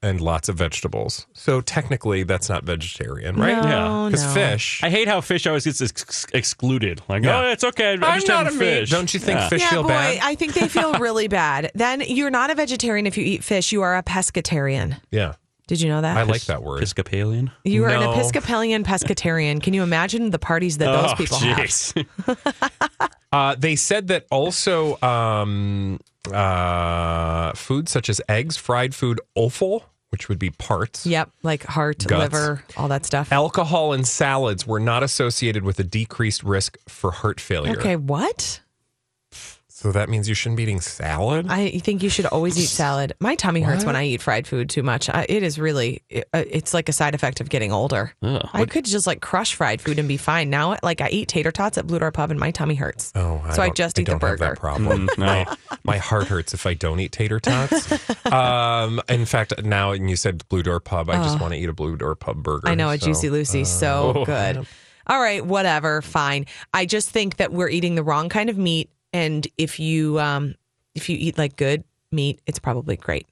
and 0.03 0.21
lots 0.21 0.49
of 0.49 0.57
vegetables. 0.57 1.27
So, 1.33 1.61
technically, 1.61 2.23
that's 2.23 2.49
not 2.49 2.65
vegetarian, 2.65 3.37
right? 3.37 3.61
No, 3.63 3.69
Yeah. 3.69 4.09
Because 4.11 4.25
no. 4.27 4.33
fish. 4.33 4.81
I 4.85 4.91
hate 4.91 5.09
how 5.09 5.21
fish 5.21 5.47
always 5.47 5.65
gets 5.65 5.81
ex- 5.83 6.27
excluded. 6.33 7.03
Like, 7.09 7.25
Yeah. 7.25 7.41
oh, 7.41 7.51
it's 7.51 7.65
okay. 7.65 7.95
I'm, 7.95 8.05
I'm 8.05 8.15
just 8.17 8.29
not 8.29 8.45
having 8.47 8.61
a 8.61 8.65
meat. 8.65 8.67
fish. 8.81 8.91
Don't 8.91 9.13
you 9.13 9.19
think 9.21 9.39
Yeah. 9.41 9.49
fish 9.49 9.61
yeah, 9.63 9.71
feel 9.71 9.83
boy, 9.83 9.89
bad? 9.89 10.19
I 10.23 10.35
think 10.37 10.55
they 10.55 10.69
feel 10.69 10.93
really 11.01 11.27
bad. 11.29 11.73
Then 11.75 12.01
you're 12.07 12.31
not 12.31 12.51
a 12.51 12.55
vegetarian 12.55 13.07
if 13.07 13.19
you 13.19 13.25
eat 13.25 13.43
fish. 13.43 13.73
You 13.73 13.83
are 13.83 13.97
a 13.97 14.03
pescatarian. 14.03 15.01
yeah. 15.11 15.35
Did 15.67 15.83
you 15.83 15.91
know 15.91 16.01
that? 16.01 16.17
I 16.17 16.23
like 16.23 16.47
that 16.47 16.63
word. 16.63 16.79
Episcopalian. 16.79 17.51
You 17.63 17.85
are 17.85 17.91
No. 17.91 18.01
an 18.13 18.19
Episcopalian 18.19 18.85
pescatarian. 18.85 19.63
Can 19.63 19.75
you 19.75 19.83
imagine 19.83 20.31
the 20.31 20.39
parties 20.39 20.79
that 20.79 20.87
those 20.87 21.13
oh, 21.13 21.15
people 21.15 21.37
have? 21.41 21.59
jeez. 21.59 22.07
Uh, 23.31 23.55
they 23.59 23.77
said 23.77 24.09
that 24.09 24.25
also 24.31 24.99
um, 25.03 26.01
uh, 26.35 27.53
foods 27.55 27.91
such 27.91 28.09
as 28.09 28.21
eggs, 28.29 28.57
fried 28.57 28.95
food, 28.95 29.21
offal, 29.35 29.85
which 30.11 30.29
would 30.29 30.39
be 30.39 30.51
parts, 30.51 31.05
Yep, 31.07 31.31
like 31.43 31.65
heart, 31.65 32.05
Guts. 32.07 32.33
liver, 32.33 32.65
all 32.77 32.89
that 32.89 33.05
stuff. 33.05 33.31
alcohol, 33.33 33.93
and 33.93 34.07
salads 34.07 34.67
were 34.67 34.81
not 34.81 35.03
associated 35.03 35.65
with 35.65 35.79
a 35.79 35.85
decreased 35.85 36.43
risk 36.43 36.79
for 36.89 37.11
heart 37.11 37.41
failure. 37.41 37.79
Okay, 37.79 37.97
what? 37.97 38.61
So 39.79 39.93
that 39.93 40.09
means 40.09 40.29
you 40.29 40.35
shouldn't 40.35 40.57
be 40.57 40.65
eating 40.65 40.81
salad? 40.81 41.47
I 41.49 41.79
think 41.79 42.03
you 42.03 42.09
should 42.11 42.27
always 42.27 42.59
eat 42.59 42.67
salad. 42.67 43.13
My 43.21 43.37
tummy 43.37 43.61
hurts 43.61 43.85
when 43.85 43.95
I 43.95 44.07
eat 44.07 44.21
fried 44.21 44.49
food 44.49 44.69
too 44.69 44.83
much. 44.83 45.09
I, 45.09 45.25
it 45.29 45.45
is 45.45 45.57
really, 45.57 46.03
it, 46.11 46.29
uh, 46.35 46.43
it's 46.51 46.75
like 46.75 46.89
a 46.89 46.93
side 46.93 47.15
effect 47.15 47.41
of 47.41 47.49
getting 47.49 47.71
older. 47.71 48.13
Ugh, 48.21 48.45
I 48.53 48.65
could 48.65 48.85
just 48.85 49.07
like 49.07 49.21
crush 49.21 49.55
fried 49.55 49.81
food 49.81 50.01
and 50.01 50.09
be 50.09 50.17
fine. 50.17 50.51
Now, 50.51 50.77
like 50.83 51.01
I 51.01 51.11
eat 51.11 51.29
tater 51.29 51.53
tots 51.53 51.79
at 51.79 51.87
Blue 51.87 52.01
Door 52.01 52.11
Pub 52.11 52.33
and 52.33 52.41
my 52.41 52.51
tummy 52.51 52.75
hurts. 52.75 53.13
Oh, 53.15 53.41
so 53.53 53.63
I 53.63 53.67
don't- 53.67 53.77
just 53.77 54.01
eat 54.01 54.07
the 54.07 54.11
don't 54.11 54.21
have 54.21 54.39
burger. 54.41 54.45
that 54.47 54.59
problem. 54.59 55.07
Mm, 55.07 55.19
no. 55.19 55.27
my, 55.27 55.57
my 55.85 55.99
heart 55.99 56.27
hurts 56.27 56.55
if 56.55 56.67
I 56.67 56.75
don't 56.75 56.99
eat 56.99 57.13
tater 57.13 57.39
tots. 57.39 58.27
um, 58.33 59.01
in 59.09 59.27
fact, 59.27 59.63
now 59.63 59.93
and 59.93 60.11
you 60.11 60.17
said 60.17 60.43
Blue 60.49 60.65
Door 60.65 60.81
Pub, 60.81 61.09
I 61.09 61.23
just 61.23 61.41
want 61.41 61.55
to 61.55 61.61
eat 61.61 61.69
a 61.69 61.73
Blue 61.73 61.97
Door 61.97 62.17
Pub 62.17 62.43
burger. 62.43 62.67
I 62.67 62.75
know 62.75 62.91
a 62.91 62.99
so, 62.99 63.07
Juicy 63.07 63.31
Lucy, 63.31 63.63
so 63.63 64.15
oh, 64.17 64.25
good. 64.25 64.67
All 65.07 65.21
right, 65.21 65.47
whatever, 65.47 66.03
fine. 66.03 66.47
I 66.75 66.85
just 66.85 67.11
think 67.11 67.37
that 67.37 67.53
we're 67.53 67.71
eating 67.71 67.95
the 67.95 68.03
wrong 68.03 68.29
kind 68.29 68.51
of 68.51 68.59
meat, 68.59 68.91
and 69.13 69.47
if 69.57 69.79
you 69.81 70.19
um 70.21 70.55
if 70.95 71.09
you 71.09 71.17
eat 71.19 71.39
like 71.39 71.57
good 71.57 71.85
meat, 72.11 72.41
it's 72.47 72.59
probably 72.59 72.97
great. 72.97 73.27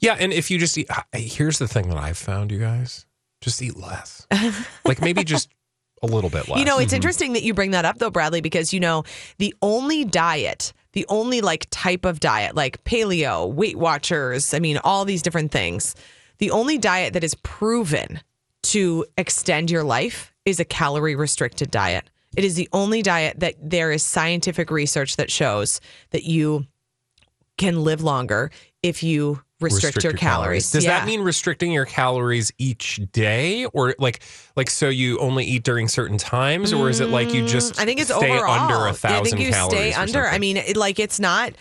Yeah, 0.00 0.16
and 0.18 0.32
if 0.32 0.50
you 0.50 0.58
just 0.58 0.76
eat, 0.76 0.88
here's 1.12 1.58
the 1.58 1.68
thing 1.68 1.88
that 1.88 1.98
I've 1.98 2.18
found, 2.18 2.50
you 2.50 2.58
guys, 2.58 3.06
just 3.40 3.60
eat 3.62 3.76
less. 3.76 4.26
like 4.84 5.00
maybe 5.00 5.24
just 5.24 5.48
a 6.02 6.06
little 6.06 6.30
bit 6.30 6.48
less. 6.48 6.58
You 6.58 6.64
know, 6.64 6.78
it's 6.78 6.92
interesting 6.92 7.34
that 7.34 7.42
you 7.42 7.54
bring 7.54 7.70
that 7.72 7.84
up 7.84 7.98
though, 7.98 8.10
Bradley, 8.10 8.40
because 8.40 8.72
you 8.72 8.80
know 8.80 9.04
the 9.38 9.54
only 9.62 10.04
diet, 10.04 10.72
the 10.92 11.06
only 11.08 11.40
like 11.40 11.66
type 11.70 12.04
of 12.04 12.20
diet, 12.20 12.54
like 12.54 12.82
paleo, 12.84 13.52
Weight 13.52 13.76
Watchers, 13.76 14.52
I 14.52 14.58
mean, 14.58 14.78
all 14.78 15.04
these 15.04 15.22
different 15.22 15.52
things. 15.52 15.94
The 16.38 16.50
only 16.50 16.78
diet 16.78 17.12
that 17.12 17.22
is 17.22 17.36
proven 17.36 18.20
to 18.64 19.04
extend 19.16 19.70
your 19.70 19.84
life 19.84 20.32
is 20.44 20.58
a 20.58 20.64
calorie 20.64 21.14
restricted 21.14 21.70
diet. 21.70 22.04
It 22.36 22.44
is 22.44 22.54
the 22.54 22.68
only 22.72 23.02
diet 23.02 23.40
that 23.40 23.54
there 23.62 23.92
is 23.92 24.02
scientific 24.02 24.70
research 24.70 25.16
that 25.16 25.30
shows 25.30 25.80
that 26.10 26.24
you 26.24 26.66
can 27.58 27.84
live 27.84 28.02
longer 28.02 28.50
if 28.82 29.02
you 29.02 29.42
restrict, 29.60 30.02
your, 30.02 30.12
calories. 30.14 30.72
Does 30.72 30.84
Yeah. 30.84 30.98
that 30.98 31.06
mean 31.06 31.20
restricting 31.20 31.70
your 31.70 31.84
calories 31.84 32.50
each 32.58 33.00
day, 33.12 33.64
or 33.66 33.94
like 33.98 34.22
like 34.56 34.68
so 34.70 34.88
you 34.88 35.18
only 35.18 35.44
eat 35.44 35.62
during 35.62 35.86
certain 35.86 36.18
times, 36.18 36.72
or 36.72 36.88
is 36.90 36.98
it 37.00 37.10
like 37.10 37.32
you 37.32 37.46
just 37.46 37.74
Mm, 37.74 37.82
I 37.82 37.84
think 37.84 38.00
it's 38.00 38.12
stay 38.12 38.30
overall. 38.32 38.70
under 38.70 38.86
a 38.88 38.92
thousand 38.92 39.20
I 39.20 39.22
think 39.22 39.38
you 39.40 39.52
stay 39.52 39.92
under. 39.92 40.26
I 40.26 40.38
mean, 40.38 40.56
it, 40.56 40.76
like 40.76 40.98
it's 40.98 41.20
not. 41.20 41.52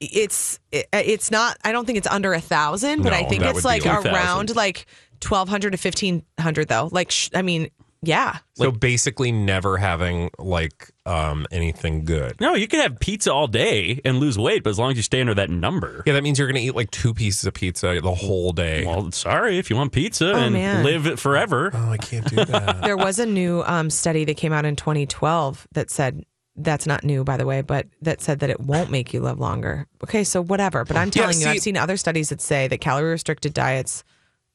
It's 0.00 0.58
it, 0.72 0.86
it's 0.92 1.30
not. 1.30 1.58
I 1.62 1.72
don't 1.72 1.84
think 1.84 1.98
it's 1.98 2.06
under 2.06 2.32
a 2.32 2.40
thousand, 2.40 3.02
but 3.02 3.12
I 3.12 3.24
think 3.24 3.42
it's 3.44 3.64
like 3.64 3.84
around 3.84 4.56
like 4.56 4.86
twelve 5.20 5.50
hundred 5.50 5.72
to 5.72 5.76
fifteen 5.76 6.22
hundred 6.38 6.68
though. 6.68 6.88
Like 6.90 7.10
sh- 7.10 7.28
I 7.34 7.42
mean, 7.42 7.68
yeah. 8.02 8.38
so 8.54 8.70
basically 8.70 9.30
never 9.32 9.76
having 9.76 10.30
like 10.38 10.90
um 11.06 11.46
anything 11.50 12.04
good. 12.04 12.40
No, 12.40 12.54
you 12.54 12.66
can 12.68 12.80
have 12.80 12.98
pizza 13.00 13.32
all 13.32 13.46
day 13.46 14.00
and 14.04 14.18
lose 14.18 14.38
weight, 14.38 14.62
but 14.62 14.70
as 14.70 14.78
long 14.78 14.90
as 14.92 14.96
you 14.96 15.02
stay 15.02 15.20
under 15.20 15.34
that 15.34 15.50
number. 15.50 16.02
Yeah, 16.06 16.14
that 16.14 16.22
means 16.22 16.38
you're 16.38 16.48
going 16.48 16.60
to 16.62 16.66
eat 16.66 16.74
like 16.74 16.90
two 16.90 17.12
pieces 17.12 17.44
of 17.44 17.54
pizza 17.54 18.00
the 18.02 18.14
whole 18.14 18.52
day. 18.52 18.84
Well, 18.86 19.10
sorry 19.12 19.58
if 19.58 19.68
you 19.70 19.76
want 19.76 19.92
pizza 19.92 20.32
Oh, 20.32 20.36
and 20.38 20.54
man. 20.54 20.84
live 20.84 21.06
it 21.06 21.18
forever. 21.18 21.70
oh, 21.74 21.90
I 21.90 21.96
can't 21.98 22.26
do 22.28 22.36
that. 22.44 22.82
There 22.84 22.96
was 22.96 23.18
a 23.18 23.26
new 23.26 23.62
um, 23.66 23.90
study 23.90 24.24
that 24.24 24.36
came 24.36 24.52
out 24.52 24.64
in 24.64 24.76
2012 24.76 25.68
that 25.72 25.90
said 25.90 26.24
that's 26.56 26.86
not 26.86 27.04
new, 27.04 27.24
by 27.24 27.36
the 27.36 27.46
way, 27.46 27.62
but 27.62 27.86
that 28.02 28.20
said 28.20 28.40
that 28.40 28.50
it 28.50 28.60
won't 28.60 28.90
make 28.90 29.14
you 29.14 29.20
live 29.20 29.38
longer. 29.38 29.86
Okay, 30.04 30.24
so 30.24 30.42
whatever. 30.42 30.84
But 30.84 30.96
I'm 30.96 31.08
Yeah, 31.08 31.22
telling 31.22 31.40
you, 31.40 31.46
I've 31.46 31.60
seen 31.60 31.76
other 31.76 31.96
studies 31.96 32.28
that 32.30 32.40
say 32.40 32.68
that 32.68 32.78
calorie 32.80 33.10
restricted 33.10 33.54
diets 33.54 34.04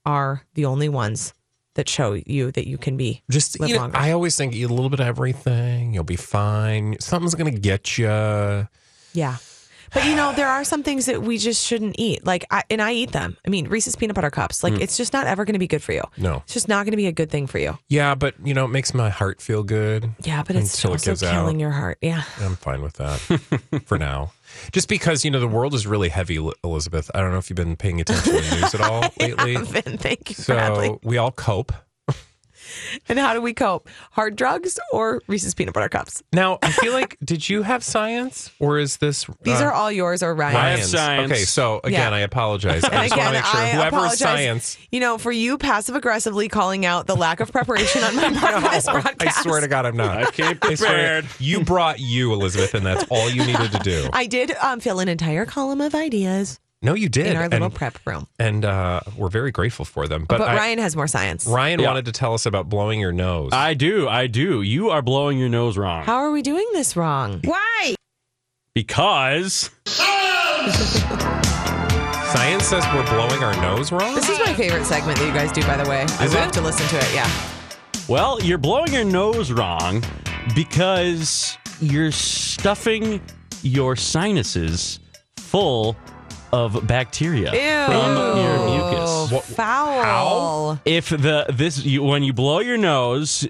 are 0.05 0.43
the 0.53 0.65
only 0.65 0.89
ones 0.89 1.34
that 1.75 1.88
show 1.88 2.13
you 2.13 2.51
that 2.51 2.67
you 2.67 2.77
can 2.77 2.97
be 2.97 3.21
Just 3.29 3.59
live 3.59 3.69
you 3.69 3.75
know, 3.75 3.81
longer. 3.81 3.97
I 3.97 4.11
always 4.11 4.35
think 4.35 4.53
eat 4.53 4.63
a 4.63 4.73
little 4.73 4.89
bit 4.89 4.99
of 4.99 5.07
everything. 5.07 5.93
You'll 5.93 6.03
be 6.03 6.15
fine. 6.15 6.97
Something's 6.99 7.35
to 7.53 7.59
get 7.59 7.97
you. 7.97 8.67
Yeah. 9.13 9.38
But 9.93 10.05
you 10.05 10.15
know, 10.15 10.33
there 10.33 10.49
are 10.49 10.63
some 10.65 10.83
things 10.83 11.05
that 11.05 11.21
we 11.21 11.38
just 11.38 11.65
shouldn't 11.65 11.95
eat. 11.97 12.25
Like, 12.25 12.45
I, 12.51 12.63
and 12.69 12.81
I 12.81 12.91
eat 12.91 13.11
them. 13.13 13.38
I 13.45 13.49
mean, 13.49 13.67
Reese's 13.67 13.95
peanut 13.95 14.15
butter 14.15 14.29
cups. 14.29 14.63
Like, 14.63 14.73
mm. 14.73 14.81
it's 14.81 14.97
just 14.97 15.13
not 15.13 15.25
ever 15.25 15.45
going 15.45 15.53
to 15.53 15.59
be 15.59 15.67
good 15.67 15.81
for 15.81 15.93
you. 15.93 16.03
No. 16.17 16.41
It's 16.43 16.53
just 16.53 16.67
not 16.67 16.83
going 16.85 16.91
to 16.91 16.97
be 16.97 17.07
a 17.07 17.13
good 17.13 17.29
thing 17.29 17.47
for 17.47 17.59
you. 17.59 17.77
Yeah, 17.88 18.15
but 18.15 18.35
you 18.43 18.53
know, 18.53 18.65
it 18.65 18.69
makes 18.69 18.93
my 18.93 19.09
heart 19.09 19.41
feel 19.41 19.63
good. 19.63 20.09
Yeah, 20.23 20.43
but 20.43 20.57
it's 20.57 20.75
Until 20.75 20.95
it 20.95 21.07
also 21.07 21.31
killing 21.31 21.57
out. 21.57 21.59
your 21.61 21.71
heart. 21.71 21.97
Yeah. 22.01 22.23
I'm 22.41 22.55
fine 22.57 22.81
with 22.81 22.95
that 22.95 23.19
for 23.85 23.97
now. 23.97 24.33
Just 24.71 24.87
because, 24.87 25.23
you 25.25 25.31
know, 25.31 25.39
the 25.39 25.47
world 25.47 25.73
is 25.73 25.85
really 25.87 26.09
heavy, 26.09 26.35
Elizabeth. 26.63 27.09
I 27.13 27.21
don't 27.21 27.31
know 27.31 27.37
if 27.37 27.49
you've 27.49 27.57
been 27.57 27.75
paying 27.75 28.01
attention 28.01 28.33
to 28.33 28.41
the 28.41 28.55
news 28.55 28.73
at 28.75 28.81
all 28.81 29.01
lately. 29.19 29.55
Ben, 29.55 29.97
thank 29.97 30.29
you, 30.29 30.35
So 30.35 30.53
Bradley. 30.55 30.97
we 31.03 31.17
all 31.17 31.31
cope. 31.31 31.71
And 33.10 33.19
how 33.19 33.34
do 33.34 33.41
we 33.41 33.54
cope? 33.54 33.88
Hard 34.12 34.36
drugs 34.36 34.80
or 34.91 35.21
Reese's 35.28 35.54
peanut 35.54 35.73
butter 35.73 35.89
cups? 35.89 36.23
Now, 36.34 36.58
I 36.63 36.71
feel 36.71 36.91
like, 36.93 37.17
did 37.23 37.47
you 37.47 37.62
have 37.63 37.84
science 37.84 38.51
or 38.60 38.80
is 38.80 38.97
this? 38.97 39.25
These 39.43 39.62
uh, 39.62 39.65
are 39.65 39.71
all 39.73 39.91
yours 39.91 40.23
or 40.23 40.34
Ryan's. 40.34 40.58
I 40.58 40.69
have 40.71 40.84
science. 40.86 41.32
Okay, 41.32 41.41
so 41.43 41.80
again, 41.84 42.12
Yeah. 42.12 42.17
I 42.17 42.19
apologize. 42.21 42.84
I 42.86 43.08
just 43.08 43.17
want 43.17 43.21
again, 43.21 43.25
to 43.28 43.32
make 43.34 43.45
sure 43.45 43.60
I 43.62 43.69
whoever 43.71 43.88
apologize. 43.97 44.13
is 44.13 44.19
science. 44.19 44.78
You 44.91 44.99
know, 44.99 45.17
for 45.17 45.32
you 45.32 45.58
passive 45.58 45.95
aggressively 45.95 46.47
calling 46.47 46.86
out 46.86 47.08
the 47.08 47.15
lack 47.15 47.39
of 47.39 47.51
preparation 47.51 48.04
on 48.04 48.15
my 48.15 48.34
part 48.34 48.56
of 48.56 48.63
this 48.71 48.86
broadcast. 48.86 49.39
I 49.39 49.41
swear 49.43 49.62
to 49.62 49.67
God, 49.67 49.86
I'm 49.86 49.97
not. 49.97 50.17
I 50.17 50.32
came 50.32 50.58
I 50.62 50.75
swear- 50.75 51.21
prepared. 51.21 51.25
you 51.39 51.63
brought 51.63 51.99
you, 51.99 52.34
Elizabeth, 52.34 52.73
and 52.73 52.86
that's 52.86 53.06
all 53.10 53.30
you 53.30 53.45
needed 53.45 53.71
to 53.71 53.80
do. 53.80 54.10
I 54.13 54.25
did 54.25 54.51
um, 54.62 54.80
fill 54.80 55.00
an 55.00 55.08
entire 55.10 55.46
column 55.46 55.81
of 55.81 55.94
ideas 55.96 56.60
No, 56.86 56.94
you 56.94 57.10
did. 57.10 57.25
in 57.27 57.36
our 57.36 57.50
little 57.50 57.65
and, 57.65 57.73
prep 57.75 57.98
room. 58.06 58.27
and 58.40 58.63
uh, 58.63 59.00
we're 59.17 59.29
very 59.29 59.52
grateful 59.52 59.86
for 59.86 60.08
them. 60.08 60.25
But, 60.29 60.38
But, 60.38 60.50
I- 60.50 60.56
Ryan 60.56 60.77
has 60.79 60.96
more 60.96 61.08
science. 61.08 61.48
Ryan 61.48 61.79
Yeah. 61.79 61.88
wanted 61.88 62.06
to 62.06 62.12
tell 62.12 62.33
us 62.36 62.46
about 62.46 62.69
blowing 62.69 63.00
your 63.00 63.12
nose. 63.12 63.50
I 63.54 63.73
do. 63.73 64.08
I 64.08 64.27
do. 64.27 64.62
You 64.62 64.92
are 64.92 65.02
blowing 65.02 65.40
your 65.40 65.50
nose 65.50 65.77
wrong. 65.77 66.04
How 66.06 66.17
are 66.17 66.29
we 66.31 66.42
doing 66.44 66.67
this 66.73 66.96
wrong? 66.96 67.42
Why? 67.44 67.96
Because 68.75 69.71
Science 72.36 72.65
says 72.65 72.83
we're 72.94 73.06
blowing 73.06 73.44
our 73.44 73.56
nose 73.62 73.92
wrong. 73.92 74.13
This 74.13 74.29
is 74.29 74.38
my 74.40 74.54
favorite 74.54 74.83
segment 74.86 75.17
that 75.19 75.25
you 75.25 75.33
guys 75.33 75.52
do, 75.52 75.62
by 75.63 75.77
the 75.81 75.90
way. 75.90 76.06
I 76.19 76.25
Is 76.25 76.33
love 76.36 76.52
to 76.52 76.62
listen 76.62 76.86
to 76.90 76.98
it. 76.98 77.13
Yeah. 77.13 77.29
Well, 78.08 78.42
you're 78.44 78.58
blowing 78.58 78.94
your 78.94 79.06
nose 79.06 79.52
wrong 79.52 80.04
because 80.54 81.58
you're 81.81 82.12
stuffing 82.12 83.21
your 83.63 83.96
sinuses 83.96 85.00
full 85.38 85.96
of 86.56 86.87
bacteria 86.87 87.51
Ew. 87.51 87.85
from 87.85 88.37
your 88.37 88.65
mucus. 88.69 89.31
What- 89.31 89.43
Foul. 89.43 90.79
If 90.85 91.10
the 91.10 91.45
this 91.49 91.83
you, 91.83 92.03
when 92.03 92.23
you 92.23 92.31
blow 92.31 92.60
your 92.60 92.77
nose, 92.77 93.45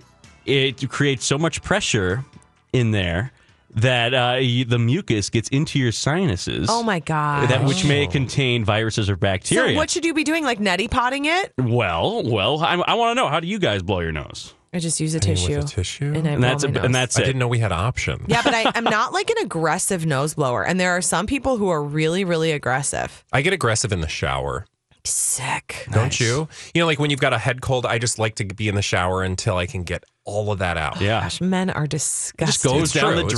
it 0.46 0.90
creates 0.90 1.26
so 1.26 1.38
much 1.38 1.62
pressure 1.62 2.26
in 2.74 2.92
there 2.92 3.32
that 3.76 4.14
uh, 4.14 4.38
you, 4.40 4.66
the 4.66 4.80
mucus 4.80 5.30
gets 5.30 5.50
into 5.50 5.78
your 5.78 5.92
sinuses. 5.92 6.68
Oh 6.70 6.82
my 6.82 7.00
god. 7.00 7.50
That 7.50 7.64
which 7.66 7.86
may 7.86 8.08
contain 8.08 8.66
viruses 8.66 9.10
or 9.10 9.16
bacteria. 9.16 9.60
so 9.60 9.62
bacteria. 9.62 9.78
what 9.78 9.90
should 9.90 10.06
you 10.06 10.14
be 10.14 10.24
doing? 10.24 10.44
Like 10.44 10.60
neti 10.60 10.90
potting 10.90 11.26
it? 11.26 11.54
well, 11.60 12.24
well, 12.24 12.64
I, 12.64 12.76
I 12.76 12.94
want 12.96 13.16
to 13.16 13.22
know 13.22 13.30
how 13.30 13.40
do 13.40 13.48
you 13.48 13.60
guys 13.60 13.84
blow 13.84 14.00
your 14.00 14.14
nose? 14.14 14.54
I 14.76 14.80
just 14.80 15.00
use 15.00 15.16
a 15.16 15.20
Hey, 15.26 15.32
with 15.32 15.40
tissue. 15.40 15.60
a 15.60 15.64
tissue? 15.64 16.14
And, 16.16 16.28
I 16.28 16.32
And 16.32 16.44
that's 16.44 16.64
my 16.64 16.70
a, 16.70 16.74
nose. 16.74 16.84
and 16.86 16.94
that's 16.96 17.18
I 17.18 17.22
didn't 17.24 17.40
know 17.40 17.48
we 17.48 17.60
had 17.60 17.72
options. 17.72 18.26
Yeah, 18.28 18.42
but 18.44 18.54
I, 18.54 18.72
I'm 18.76 18.84
not 18.84 19.14
like 19.20 19.30
an 19.30 19.38
aggressive 19.42 20.06
nose 20.06 20.34
blower. 20.36 20.66
And 20.66 20.80
there 20.80 20.92
are 20.92 21.02
some 21.02 21.26
people 21.28 21.58
who 21.58 21.70
are 21.70 21.82
really, 21.84 22.24
really 22.26 22.52
aggressive. 22.52 23.24
I 23.32 23.42
get 23.42 23.54
aggressive 23.54 23.92
in 23.92 24.02
the 24.02 24.08
shower. 24.10 24.66
Sick. 25.04 25.88
Don't 25.92 26.20
you? 26.20 26.48
You 26.74 26.82
know, 26.82 26.88
like 26.88 27.00
when 27.00 27.10
you've 27.12 27.20
got 27.22 27.32
a 27.34 27.38
head 27.38 27.62
cold, 27.62 27.86
I 27.86 28.00
just 28.00 28.18
like 28.20 28.36
to 28.36 28.46
be 28.46 28.68
in 28.68 28.76
the 28.76 28.82
shower 28.82 29.24
until 29.24 29.56
I 29.58 29.66
can 29.68 29.84
get 29.84 30.04
all 30.26 30.52
of 30.52 30.58
that 30.60 30.76
out. 30.76 31.00
yeah. 31.00 31.22
Gosh, 31.22 31.40
men 31.40 31.70
are 31.70 31.86
disgusting. 31.86 32.48
just 32.48 32.64
goes 32.64 32.82
It's 32.84 32.94
down 32.94 33.14
true, 33.14 33.24
the 33.24 33.30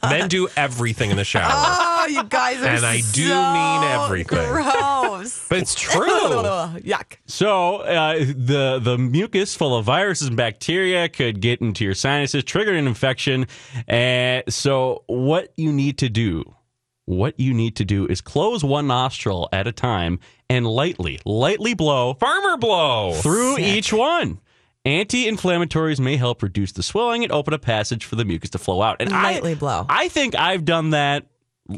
drain. 0.00 0.10
Men 0.10 0.28
do 0.28 0.48
everything 0.56 1.10
in 1.10 1.16
the 1.18 1.24
shower. 1.24 1.50
Oh, 1.52 2.06
you 2.08 2.24
guys 2.24 2.62
are 2.62 2.66
And 2.66 2.84
I 2.86 2.96
do 3.12 3.28
so 3.28 3.52
mean 3.52 3.82
everything. 3.84 4.48
Gross. 4.50 5.46
But 5.50 5.58
it's 5.58 5.74
true. 5.74 6.02
Yuck. 6.06 7.18
So 7.26 7.76
uh, 7.76 8.18
the 8.20 8.80
the 8.82 8.96
mucus 8.96 9.54
full 9.54 9.76
of 9.76 9.84
viruses 9.84 10.28
and 10.28 10.36
bacteria 10.36 11.08
could 11.10 11.40
get 11.40 11.60
into 11.60 11.84
your 11.84 11.94
sinuses, 11.94 12.42
trigger 12.44 12.72
an 12.72 12.86
infection. 12.86 13.46
And 13.86 14.44
so 14.48 15.04
what 15.08 15.52
you 15.58 15.72
need 15.72 15.98
to 15.98 16.08
do, 16.08 16.54
what 17.04 17.38
you 17.38 17.52
need 17.52 17.76
to 17.76 17.84
do 17.84 18.06
is 18.06 18.20
close 18.22 18.64
one 18.64 18.86
nostril 18.86 19.48
at 19.52 19.66
a 19.66 19.72
time 19.72 20.20
and 20.48 20.66
lightly, 20.66 21.20
lightly 21.26 21.74
blow 21.74 22.14
Farmer 22.14 22.56
blow. 22.56 23.12
through 23.12 23.58
each 23.58 23.92
one. 23.92 24.40
Anti-inflammatories 24.88 26.00
may 26.00 26.16
help 26.16 26.42
reduce 26.42 26.72
the 26.72 26.82
swelling 26.82 27.22
and 27.22 27.30
open 27.32 27.52
a 27.54 27.58
passage 27.58 28.04
for 28.04 28.16
the 28.16 28.24
mucus 28.24 28.50
to 28.50 28.58
flow 28.58 28.80
out. 28.82 28.96
And 29.00 29.12
I- 29.12 29.32
Lightly 29.34 29.54
blow. 29.54 29.84
I 29.88 30.08
think 30.08 30.34
I've 30.34 30.64
done 30.64 30.90
that 30.90 31.26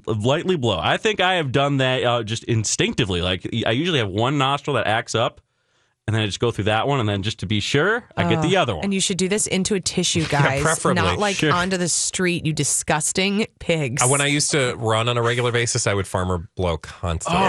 lightly 0.06 0.56
blow. 0.56 0.78
I 0.80 0.96
think 0.96 1.20
I 1.20 1.34
have 1.34 1.50
done 1.50 1.78
that 1.78 2.04
uh, 2.04 2.22
just 2.22 2.44
instinctively. 2.44 3.22
Like 3.22 3.48
I 3.66 3.72
usually 3.72 3.98
have 3.98 4.08
one 4.08 4.38
nostril 4.38 4.76
that 4.76 4.86
acts 4.86 5.16
up, 5.16 5.40
and 6.06 6.14
then 6.14 6.22
I 6.22 6.26
just 6.26 6.38
go 6.38 6.52
through 6.52 6.64
that 6.64 6.86
one, 6.86 7.00
and 7.00 7.08
then 7.08 7.22
just 7.24 7.40
to 7.40 7.46
be 7.46 7.58
sure, 7.58 8.04
I 8.16 8.28
get 8.28 8.40
the 8.42 8.56
other 8.56 8.74
one. 8.76 8.84
And 8.84 8.94
you 8.94 9.00
should 9.00 9.16
do 9.16 9.28
this 9.28 9.48
into 9.48 9.74
a 9.74 9.80
tissue, 9.80 10.24
guys. 10.28 10.62
preferably. 10.62 11.02
Not 11.02 11.18
like 11.18 11.34
Sure. 11.36 11.52
onto 11.52 11.76
the 11.76 11.88
street, 11.88 12.46
you 12.46 12.52
disgusting 12.52 13.46
pigs. 13.58 14.00
Uh, 14.02 14.06
When 14.08 14.20
I 14.20 14.26
used 14.26 14.52
to 14.52 14.74
run 14.76 15.08
on 15.08 15.16
a 15.18 15.22
regular 15.22 15.50
basis, 15.50 15.86
I 15.88 15.94
would 15.94 16.06
farmer 16.06 16.48
blow 16.54 16.78
constantly 16.78 17.42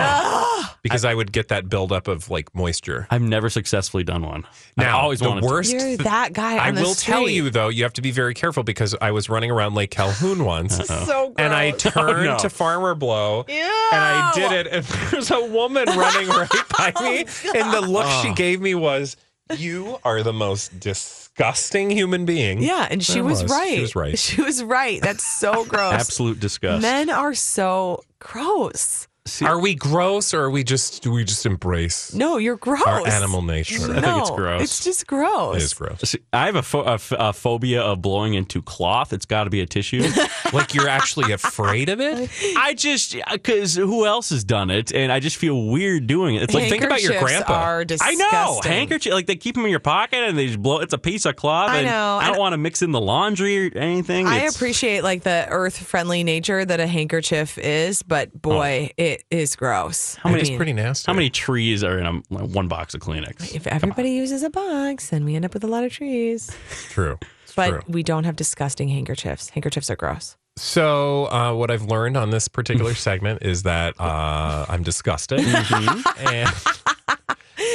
because 0.83 1.05
I 1.05 1.13
would 1.13 1.31
get 1.31 1.49
that 1.49 1.69
buildup 1.69 2.07
of 2.07 2.29
like 2.29 2.53
moisture. 2.55 3.07
I've 3.11 3.21
never 3.21 3.49
successfully 3.49 4.03
done 4.03 4.23
one. 4.23 4.45
Now, 4.77 4.97
I've 4.97 5.03
always 5.03 5.19
the 5.19 5.29
wanted 5.29 5.41
to. 5.41 5.47
worst. 5.47 5.71
You're 5.71 5.97
that 5.97 6.33
guy 6.33 6.57
I 6.57 6.69
on 6.69 6.75
the 6.75 6.81
will 6.81 6.95
tell 6.95 7.29
you 7.29 7.49
though, 7.49 7.69
you 7.69 7.83
have 7.83 7.93
to 7.93 8.01
be 8.01 8.11
very 8.11 8.33
careful 8.33 8.63
because 8.63 8.95
I 9.01 9.11
was 9.11 9.29
running 9.29 9.51
around 9.51 9.75
Lake 9.75 9.91
Calhoun 9.91 10.43
once, 10.45 10.75
so 10.87 11.33
and 11.37 11.53
I 11.53 11.71
turned 11.71 11.97
Oh, 11.97 12.23
no. 12.23 12.37
to 12.39 12.49
farmer 12.49 12.95
blow, 12.95 13.45
and 13.47 13.59
I 13.93 14.31
did 14.35 14.51
it, 14.51 14.67
and 14.67 14.83
there's 15.11 15.31
a 15.31 15.45
woman 15.45 15.85
running 15.95 16.27
right 16.29 16.49
by 16.77 16.93
oh, 16.95 17.03
me, 17.03 17.19
and 17.55 17.73
the 17.73 17.81
look 17.81 18.05
Oh. 18.07 18.21
she 18.23 18.33
gave 18.33 18.59
me 18.61 18.73
was, 18.75 19.17
"You 19.57 19.97
are 20.03 20.23
the 20.23 20.33
most 20.33 20.79
disgusting 20.79 21.89
human 21.91 22.25
being." 22.25 22.61
Yeah, 22.61 22.87
and 22.89 23.03
she 23.03 23.21
was, 23.21 23.43
was. 23.43 23.51
right. 23.51 23.75
She 23.75 23.81
was 23.81 23.95
right. 23.95 24.19
She 24.19 24.41
was 24.41 24.63
right. 24.63 25.01
That's 25.01 25.25
so 25.39 25.63
gross. 25.65 25.93
Absolute 25.93 26.39
disgust. 26.39 26.81
Men 26.81 27.09
are 27.09 27.33
so 27.33 28.03
gross. 28.19 29.07
Are 29.43 29.59
we 29.59 29.75
gross, 29.75 30.33
or 30.33 30.41
are 30.41 30.49
we 30.49 30.63
just 30.63 31.03
do 31.03 31.11
we 31.11 31.23
just 31.23 31.45
embrace 31.45 32.11
No, 32.11 32.37
you're 32.37 32.57
gross. 32.57 32.81
our 32.81 33.07
animal 33.07 33.43
nature? 33.43 33.87
No, 33.87 33.93
I 33.93 34.01
think 34.01 34.17
it's 34.21 34.31
gross. 34.31 34.61
It's 34.63 34.83
just 34.83 35.05
gross. 35.05 35.57
It 35.57 35.61
is 35.61 35.73
gross. 35.75 35.99
See, 36.01 36.19
I 36.33 36.47
have 36.47 36.55
a, 36.55 36.63
pho- 36.63 36.81
a 36.81 36.97
ph- 36.97 37.19
a 37.19 37.31
phobia 37.31 37.83
of 37.83 38.01
blowing 38.01 38.33
into 38.33 38.63
cloth. 38.63 39.13
It's 39.13 39.27
got 39.27 39.43
to 39.43 39.51
be 39.51 39.61
a 39.61 39.67
tissue. 39.67 40.03
like 40.53 40.73
you're 40.73 40.87
actually 40.89 41.33
afraid 41.33 41.89
of 41.89 42.01
it. 42.01 42.31
I 42.57 42.73
just 42.73 43.15
uh, 43.15 43.21
because 43.33 43.75
who 43.75 44.07
else 44.07 44.31
has 44.31 44.43
done 44.43 44.71
it, 44.71 44.91
and 44.91 45.11
I 45.11 45.19
just 45.19 45.37
feel 45.37 45.67
weird 45.67 46.07
doing 46.07 46.35
it. 46.35 46.41
It's 46.41 46.55
like 46.55 46.67
think 46.69 46.83
about 46.83 47.03
your 47.03 47.13
Handkerchiefs 47.13 47.43
grandpa. 47.45 47.63
Are 47.63 47.85
I 48.01 48.15
know 48.15 48.59
handkerchief. 48.63 49.13
Like 49.13 49.27
they 49.27 49.35
keep 49.35 49.53
them 49.53 49.65
in 49.65 49.71
your 49.71 49.79
pocket 49.79 50.17
and 50.17 50.35
they 50.35 50.47
just 50.47 50.61
blow. 50.61 50.79
It's 50.79 50.93
a 50.93 50.97
piece 50.97 51.27
of 51.27 51.35
cloth. 51.35 51.69
I 51.69 51.77
and 51.77 51.87
know, 51.87 52.17
I 52.19 52.27
don't 52.27 52.39
want 52.39 52.53
to 52.53 52.57
mix 52.57 52.81
in 52.81 52.91
the 52.91 53.01
laundry 53.01 53.67
or 53.67 53.77
anything. 53.77 54.25
I 54.25 54.37
It's- 54.37 54.55
appreciate 54.55 55.03
like 55.03 55.21
the 55.21 55.45
earth-friendly 55.47 56.23
nature 56.23 56.65
that 56.65 56.79
a 56.79 56.87
handkerchief 56.87 57.59
is, 57.59 58.01
but 58.01 58.29
oh. 58.33 58.39
boy, 58.39 58.89
it 58.97 59.10
is 59.29 59.55
gross. 59.55 60.15
How 60.15 60.29
many- 60.29 60.39
I 60.39 60.41
It's 60.41 60.49
mean, 60.49 60.57
pretty 60.57 60.73
nasty. 60.73 61.05
How 61.11 61.13
many 61.13 61.29
trees 61.29 61.83
are 61.83 61.97
in 61.99 62.05
a, 62.05 62.13
one 62.45 62.67
box 62.67 62.93
of 62.93 63.01
Kleenex? 63.01 63.53
If 63.55 63.67
everybody 63.67 64.11
uses 64.11 64.43
a 64.43 64.49
box, 64.49 65.09
then 65.09 65.25
we 65.25 65.35
end 65.35 65.45
up 65.45 65.53
with 65.53 65.63
a 65.63 65.67
lot 65.67 65.83
of 65.83 65.91
trees. 65.91 66.51
True. 66.89 67.17
It's 67.43 67.53
But 67.53 67.69
true. 67.69 67.81
we 67.87 68.03
don't 68.03 68.23
have 68.23 68.35
disgusting 68.35 68.87
handkerchiefs. 68.89 69.49
Handkerchiefs 69.49 69.89
are 69.89 69.95
gross. 69.95 70.37
So, 70.57 71.25
uh, 71.31 71.53
what 71.53 71.71
I've 71.71 71.83
learned 71.85 72.17
on 72.17 72.29
this 72.29 72.47
particular 72.49 72.93
segment 73.07 73.41
is 73.41 73.63
that 73.63 73.99
uh, 73.99 74.65
I'm 74.67 74.83
disgusted. 74.83 75.39
Mm-hmm. 75.39 76.27
and, 76.27 76.49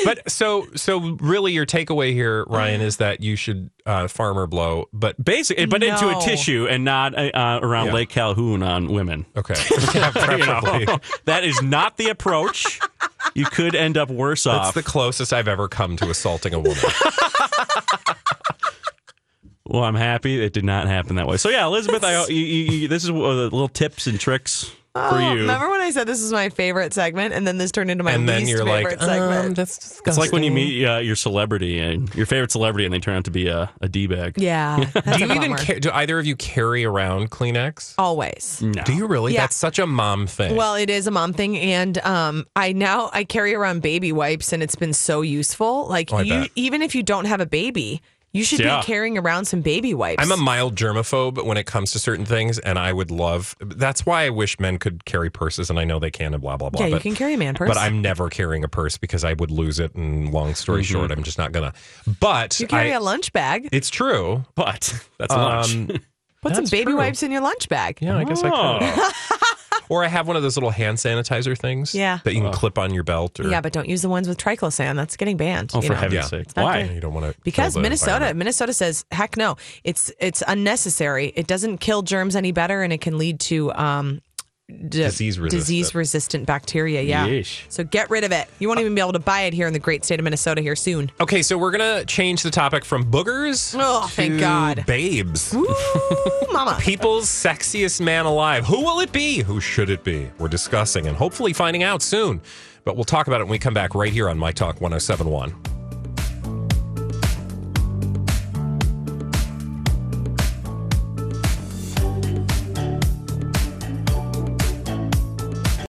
but 0.04 0.30
so, 0.30 0.66
so 0.74 0.98
really, 1.20 1.52
your 1.52 1.66
takeaway 1.66 2.12
here, 2.12 2.44
Ryan, 2.48 2.80
is 2.80 2.98
that 2.98 3.20
you 3.22 3.36
should 3.36 3.70
uh, 3.84 4.08
farmer 4.08 4.46
blow. 4.46 4.88
But 4.92 5.22
Basically, 5.22 5.66
but 5.66 5.82
into 5.82 6.08
a 6.16 6.20
tissue 6.20 6.66
and 6.68 6.84
not 6.84 7.14
uh, 7.16 7.30
uh, 7.34 7.60
around 7.62 7.86
Yeah. 7.86 7.92
Lake 7.94 8.08
Calhoun 8.08 8.62
on 8.62 8.88
women. 8.88 9.26
okay, 9.36 9.54
yeah, 9.94 10.12
You 10.78 10.86
know, 10.86 10.98
that 11.24 11.44
is 11.44 11.60
not 11.62 11.96
the 11.96 12.08
approach. 12.08 12.78
You 13.34 13.44
could 13.46 13.74
end 13.74 13.96
up 13.96 14.10
worse 14.10 14.44
That's 14.44 14.68
off. 14.68 14.74
the 14.74 14.82
closest 14.82 15.32
I've 15.32 15.48
ever 15.48 15.68
come 15.68 15.96
to 15.96 16.10
assaulting 16.10 16.54
a 16.54 16.58
woman. 16.60 16.76
well, 19.66 19.82
I'm 19.84 19.94
happy 19.94 20.42
it 20.42 20.52
did 20.52 20.64
not 20.64 20.86
happen 20.86 21.16
that 21.16 21.26
way. 21.26 21.36
So 21.36 21.48
yeah, 21.48 21.66
Elizabeth, 21.66 22.04
I, 22.04 22.26
you, 22.26 22.34
you, 22.36 22.72
you- 22.72 22.88
this 22.88 23.04
is 23.04 23.10
uh, 23.10 23.12
little 23.14 23.68
tips 23.68 24.06
and 24.06 24.18
tricks 24.18 24.70
for 25.10 25.16
Oh, 25.16 25.32
you. 25.34 25.40
Remember 25.40 25.70
when 25.70 25.80
I 25.80 25.90
said 25.90 26.06
this 26.06 26.20
is 26.20 26.32
my 26.32 26.48
favorite 26.48 26.92
segment, 26.94 27.34
and 27.34 27.46
then 27.46 27.58
this 27.58 27.70
turned 27.72 27.90
into 27.90 28.04
my 28.04 28.12
and 28.12 28.28
then 28.28 28.40
least 28.40 28.50
you're 28.50 28.64
like, 28.64 28.86
favorite 28.88 29.00
segment? 29.00 29.46
um, 29.48 29.54
that's 29.54 29.78
disgusting. 29.78 30.10
It's 30.10 30.18
like 30.18 30.32
when 30.32 30.42
you 30.42 30.50
meet 30.50 30.84
uh, 30.84 30.98
your 30.98 31.16
celebrity 31.16 31.78
and 31.78 32.12
your 32.14 32.26
favorite 32.26 32.50
celebrity, 32.50 32.84
and 32.84 32.92
they 32.94 32.98
turn 32.98 33.16
out 33.16 33.24
to 33.24 33.30
be 33.30 33.48
a, 33.48 33.70
a 33.80 33.88
d 33.88 34.06
bag. 34.06 34.34
yeah, 34.38 34.84
that's 34.94 35.18
do 35.18 35.24
a 35.24 35.26
you 35.28 35.34
even 35.34 35.50
bummer. 35.52 35.56
ca- 35.58 35.78
do 35.80 35.90
either 35.92 36.18
of 36.18 36.26
you 36.26 36.36
carry 36.36 36.84
around 36.84 37.30
Kleenex? 37.30 37.94
Always. 37.98 38.60
No. 38.62 38.82
Do 38.82 38.92
you 38.94 39.06
really? 39.06 39.34
Yeah. 39.34 39.42
That's 39.42 39.56
such 39.56 39.78
a 39.78 39.86
mom 39.86 40.26
thing. 40.26 40.56
Well, 40.56 40.74
it 40.74 40.90
is 40.90 41.06
a 41.06 41.10
mom 41.10 41.32
thing, 41.32 41.56
and 41.58 41.98
um, 41.98 42.46
I 42.56 42.72
now 42.72 43.10
I 43.12 43.24
carry 43.24 43.54
around 43.54 43.82
baby 43.82 44.12
wipes, 44.12 44.52
and 44.52 44.62
it's 44.62 44.76
been 44.76 44.92
so 44.92 45.20
useful. 45.22 45.86
Like 45.88 46.12
Oh, 46.12 46.16
I 46.18 46.22
you, 46.22 46.32
bet. 46.40 46.50
even 46.56 46.82
if 46.82 46.94
you 46.94 47.02
don't 47.02 47.26
have 47.26 47.40
a 47.40 47.46
baby, 47.46 48.02
you 48.36 48.44
should 48.44 48.60
Yeah. 48.60 48.80
be 48.80 48.84
carrying 48.86 49.16
around 49.18 49.46
some 49.46 49.60
baby 49.60 49.94
wipes. 49.94 50.22
I'm 50.22 50.30
a 50.32 50.36
mild 50.36 50.74
germaphobe 50.76 51.44
when 51.44 51.56
it 51.56 51.64
comes 51.66 51.92
to 51.92 51.98
certain 51.98 52.24
things, 52.24 52.58
and 52.58 52.78
I 52.78 52.92
would 52.92 53.10
love. 53.10 53.54
That's 53.60 54.04
why 54.06 54.24
I 54.26 54.30
wish 54.30 54.60
men 54.60 54.78
could 54.78 55.04
carry 55.04 55.30
purses, 55.30 55.70
and 55.70 55.78
I 55.78 55.84
know 55.84 55.98
they 55.98 56.10
can, 56.10 56.34
and 56.34 56.40
blah 56.42 56.56
blah 56.56 56.70
blah. 56.70 56.82
yeah, 56.84 56.90
but, 56.90 56.96
you 57.04 57.10
can 57.10 57.16
carry 57.16 57.34
a 57.34 57.38
man 57.38 57.54
purse. 57.54 57.68
But 57.68 57.78
I'm 57.78 58.00
never 58.02 58.28
carrying 58.28 58.64
a 58.64 58.68
purse 58.68 58.98
because 58.98 59.24
I 59.24 59.32
would 59.32 59.50
lose 59.50 59.80
it. 59.80 59.94
And 59.94 60.32
long 60.32 60.54
story 60.54 60.82
short, 60.82 61.10
I'm 61.10 61.22
just 61.22 61.38
not 61.38 61.52
gonna. 61.52 61.72
But 62.20 62.60
you 62.60 62.66
carry 62.66 62.92
I- 62.92 62.96
a 62.96 63.00
lunch 63.00 63.32
bag. 63.32 63.68
it's 63.72 63.90
true. 63.90 64.44
But 64.54 64.92
that's 65.18 65.32
lunch. 65.34 65.74
Um, 65.74 65.90
Put 66.42 66.54
some 66.54 66.64
baby 66.66 66.84
true. 66.92 66.96
wipes 66.98 67.22
in 67.24 67.32
your 67.32 67.40
lunch 67.40 67.68
bag. 67.68 67.98
yeah, 68.00 68.16
I 68.18 68.24
guess 68.24 68.42
I 68.44 68.50
could. 68.50 69.12
Or 69.88 70.04
I 70.04 70.08
have 70.08 70.26
one 70.26 70.36
of 70.36 70.42
those 70.42 70.56
little 70.56 70.70
hand 70.70 70.98
sanitizer 70.98 71.56
things. 71.56 71.94
Yeah. 71.94 72.18
that 72.24 72.34
you 72.34 72.40
can 72.42 72.52
clip 72.52 72.78
on 72.78 72.92
your 72.92 73.02
belt. 73.04 73.38
Or, 73.40 73.48
Yeah, 73.48 73.60
but 73.60 73.72
don't 73.72 73.88
use 73.88 74.02
the 74.02 74.08
ones 74.08 74.28
with 74.28 74.38
triclosan. 74.38 74.96
That's 74.96 75.16
getting 75.16 75.36
banned. 75.36 75.70
Oh, 75.74 75.80
you 75.80 75.86
for 75.88 75.94
know? 75.94 76.00
heaven's 76.00 76.14
Yeah. 76.14 76.38
sake! 76.38 76.46
Why? 76.54 76.82
good. 76.82 76.94
you 76.94 77.00
don't 77.00 77.14
want 77.14 77.32
to 77.32 77.40
Because 77.44 77.76
Minnesota, 77.76 78.34
Minnesota 78.34 78.72
says, 78.72 79.04
heck 79.10 79.36
no, 79.36 79.56
it's 79.84 80.10
it's 80.18 80.42
unnecessary. 80.46 81.32
It 81.36 81.46
doesn't 81.46 81.78
kill 81.78 82.02
germs 82.02 82.36
any 82.36 82.52
better, 82.52 82.82
and 82.82 82.92
it 82.92 83.00
can 83.00 83.18
lead 83.18 83.40
to 83.40 83.72
um, 83.74 84.20
d- 84.68 84.74
Disease 84.88 85.38
resistant. 85.38 85.60
disease 85.60 85.94
resistant 85.94 86.46
bacteria. 86.46 87.02
Yeah, 87.02 87.26
Yeesh. 87.26 87.62
so 87.68 87.84
get 87.84 88.10
rid 88.10 88.24
of 88.24 88.32
it. 88.32 88.48
You 88.58 88.68
won't 88.68 88.78
uh, 88.78 88.82
even 88.82 88.94
be 88.94 89.00
able 89.00 89.12
to 89.12 89.18
buy 89.18 89.42
it 89.42 89.54
here 89.54 89.66
in 89.66 89.72
the 89.72 89.78
great 89.78 90.04
state 90.04 90.18
of 90.18 90.24
Minnesota 90.24 90.60
here 90.60 90.74
soon. 90.76 91.10
Okay, 91.20 91.42
so 91.42 91.56
we're 91.56 91.70
gonna 91.70 92.04
change 92.04 92.42
the 92.42 92.50
topic 92.50 92.84
from 92.84 93.10
boogers. 93.10 93.76
Oh, 93.78 94.06
thank 94.10 94.34
to 94.34 94.40
God. 94.40 94.84
babes. 94.86 95.54
Ooh, 95.54 95.66
mama. 96.52 96.76
People's 96.80 97.26
sexiest 97.26 98.00
man 98.00 98.26
alive. 98.26 98.64
Who 98.66 98.82
will 98.82 99.00
it 99.00 99.12
be? 99.12 99.38
Who 99.42 99.60
should 99.60 99.90
it 99.90 100.02
be? 100.04 100.28
We're 100.38 100.48
discussing 100.48 101.06
and 101.06 101.16
hopefully 101.16 101.52
finding 101.52 101.82
out 101.82 102.02
soon. 102.02 102.40
But 102.84 102.94
we'll 102.96 103.04
talk 103.04 103.26
about 103.26 103.40
it 103.40 103.44
when 103.44 103.50
we 103.52 103.58
come 103.58 103.74
back 103.74 103.94
right 103.94 104.12
here 104.12 104.28
on 104.28 104.38
My 104.38 104.52
Talk 104.52 104.80
1071. 104.80 105.75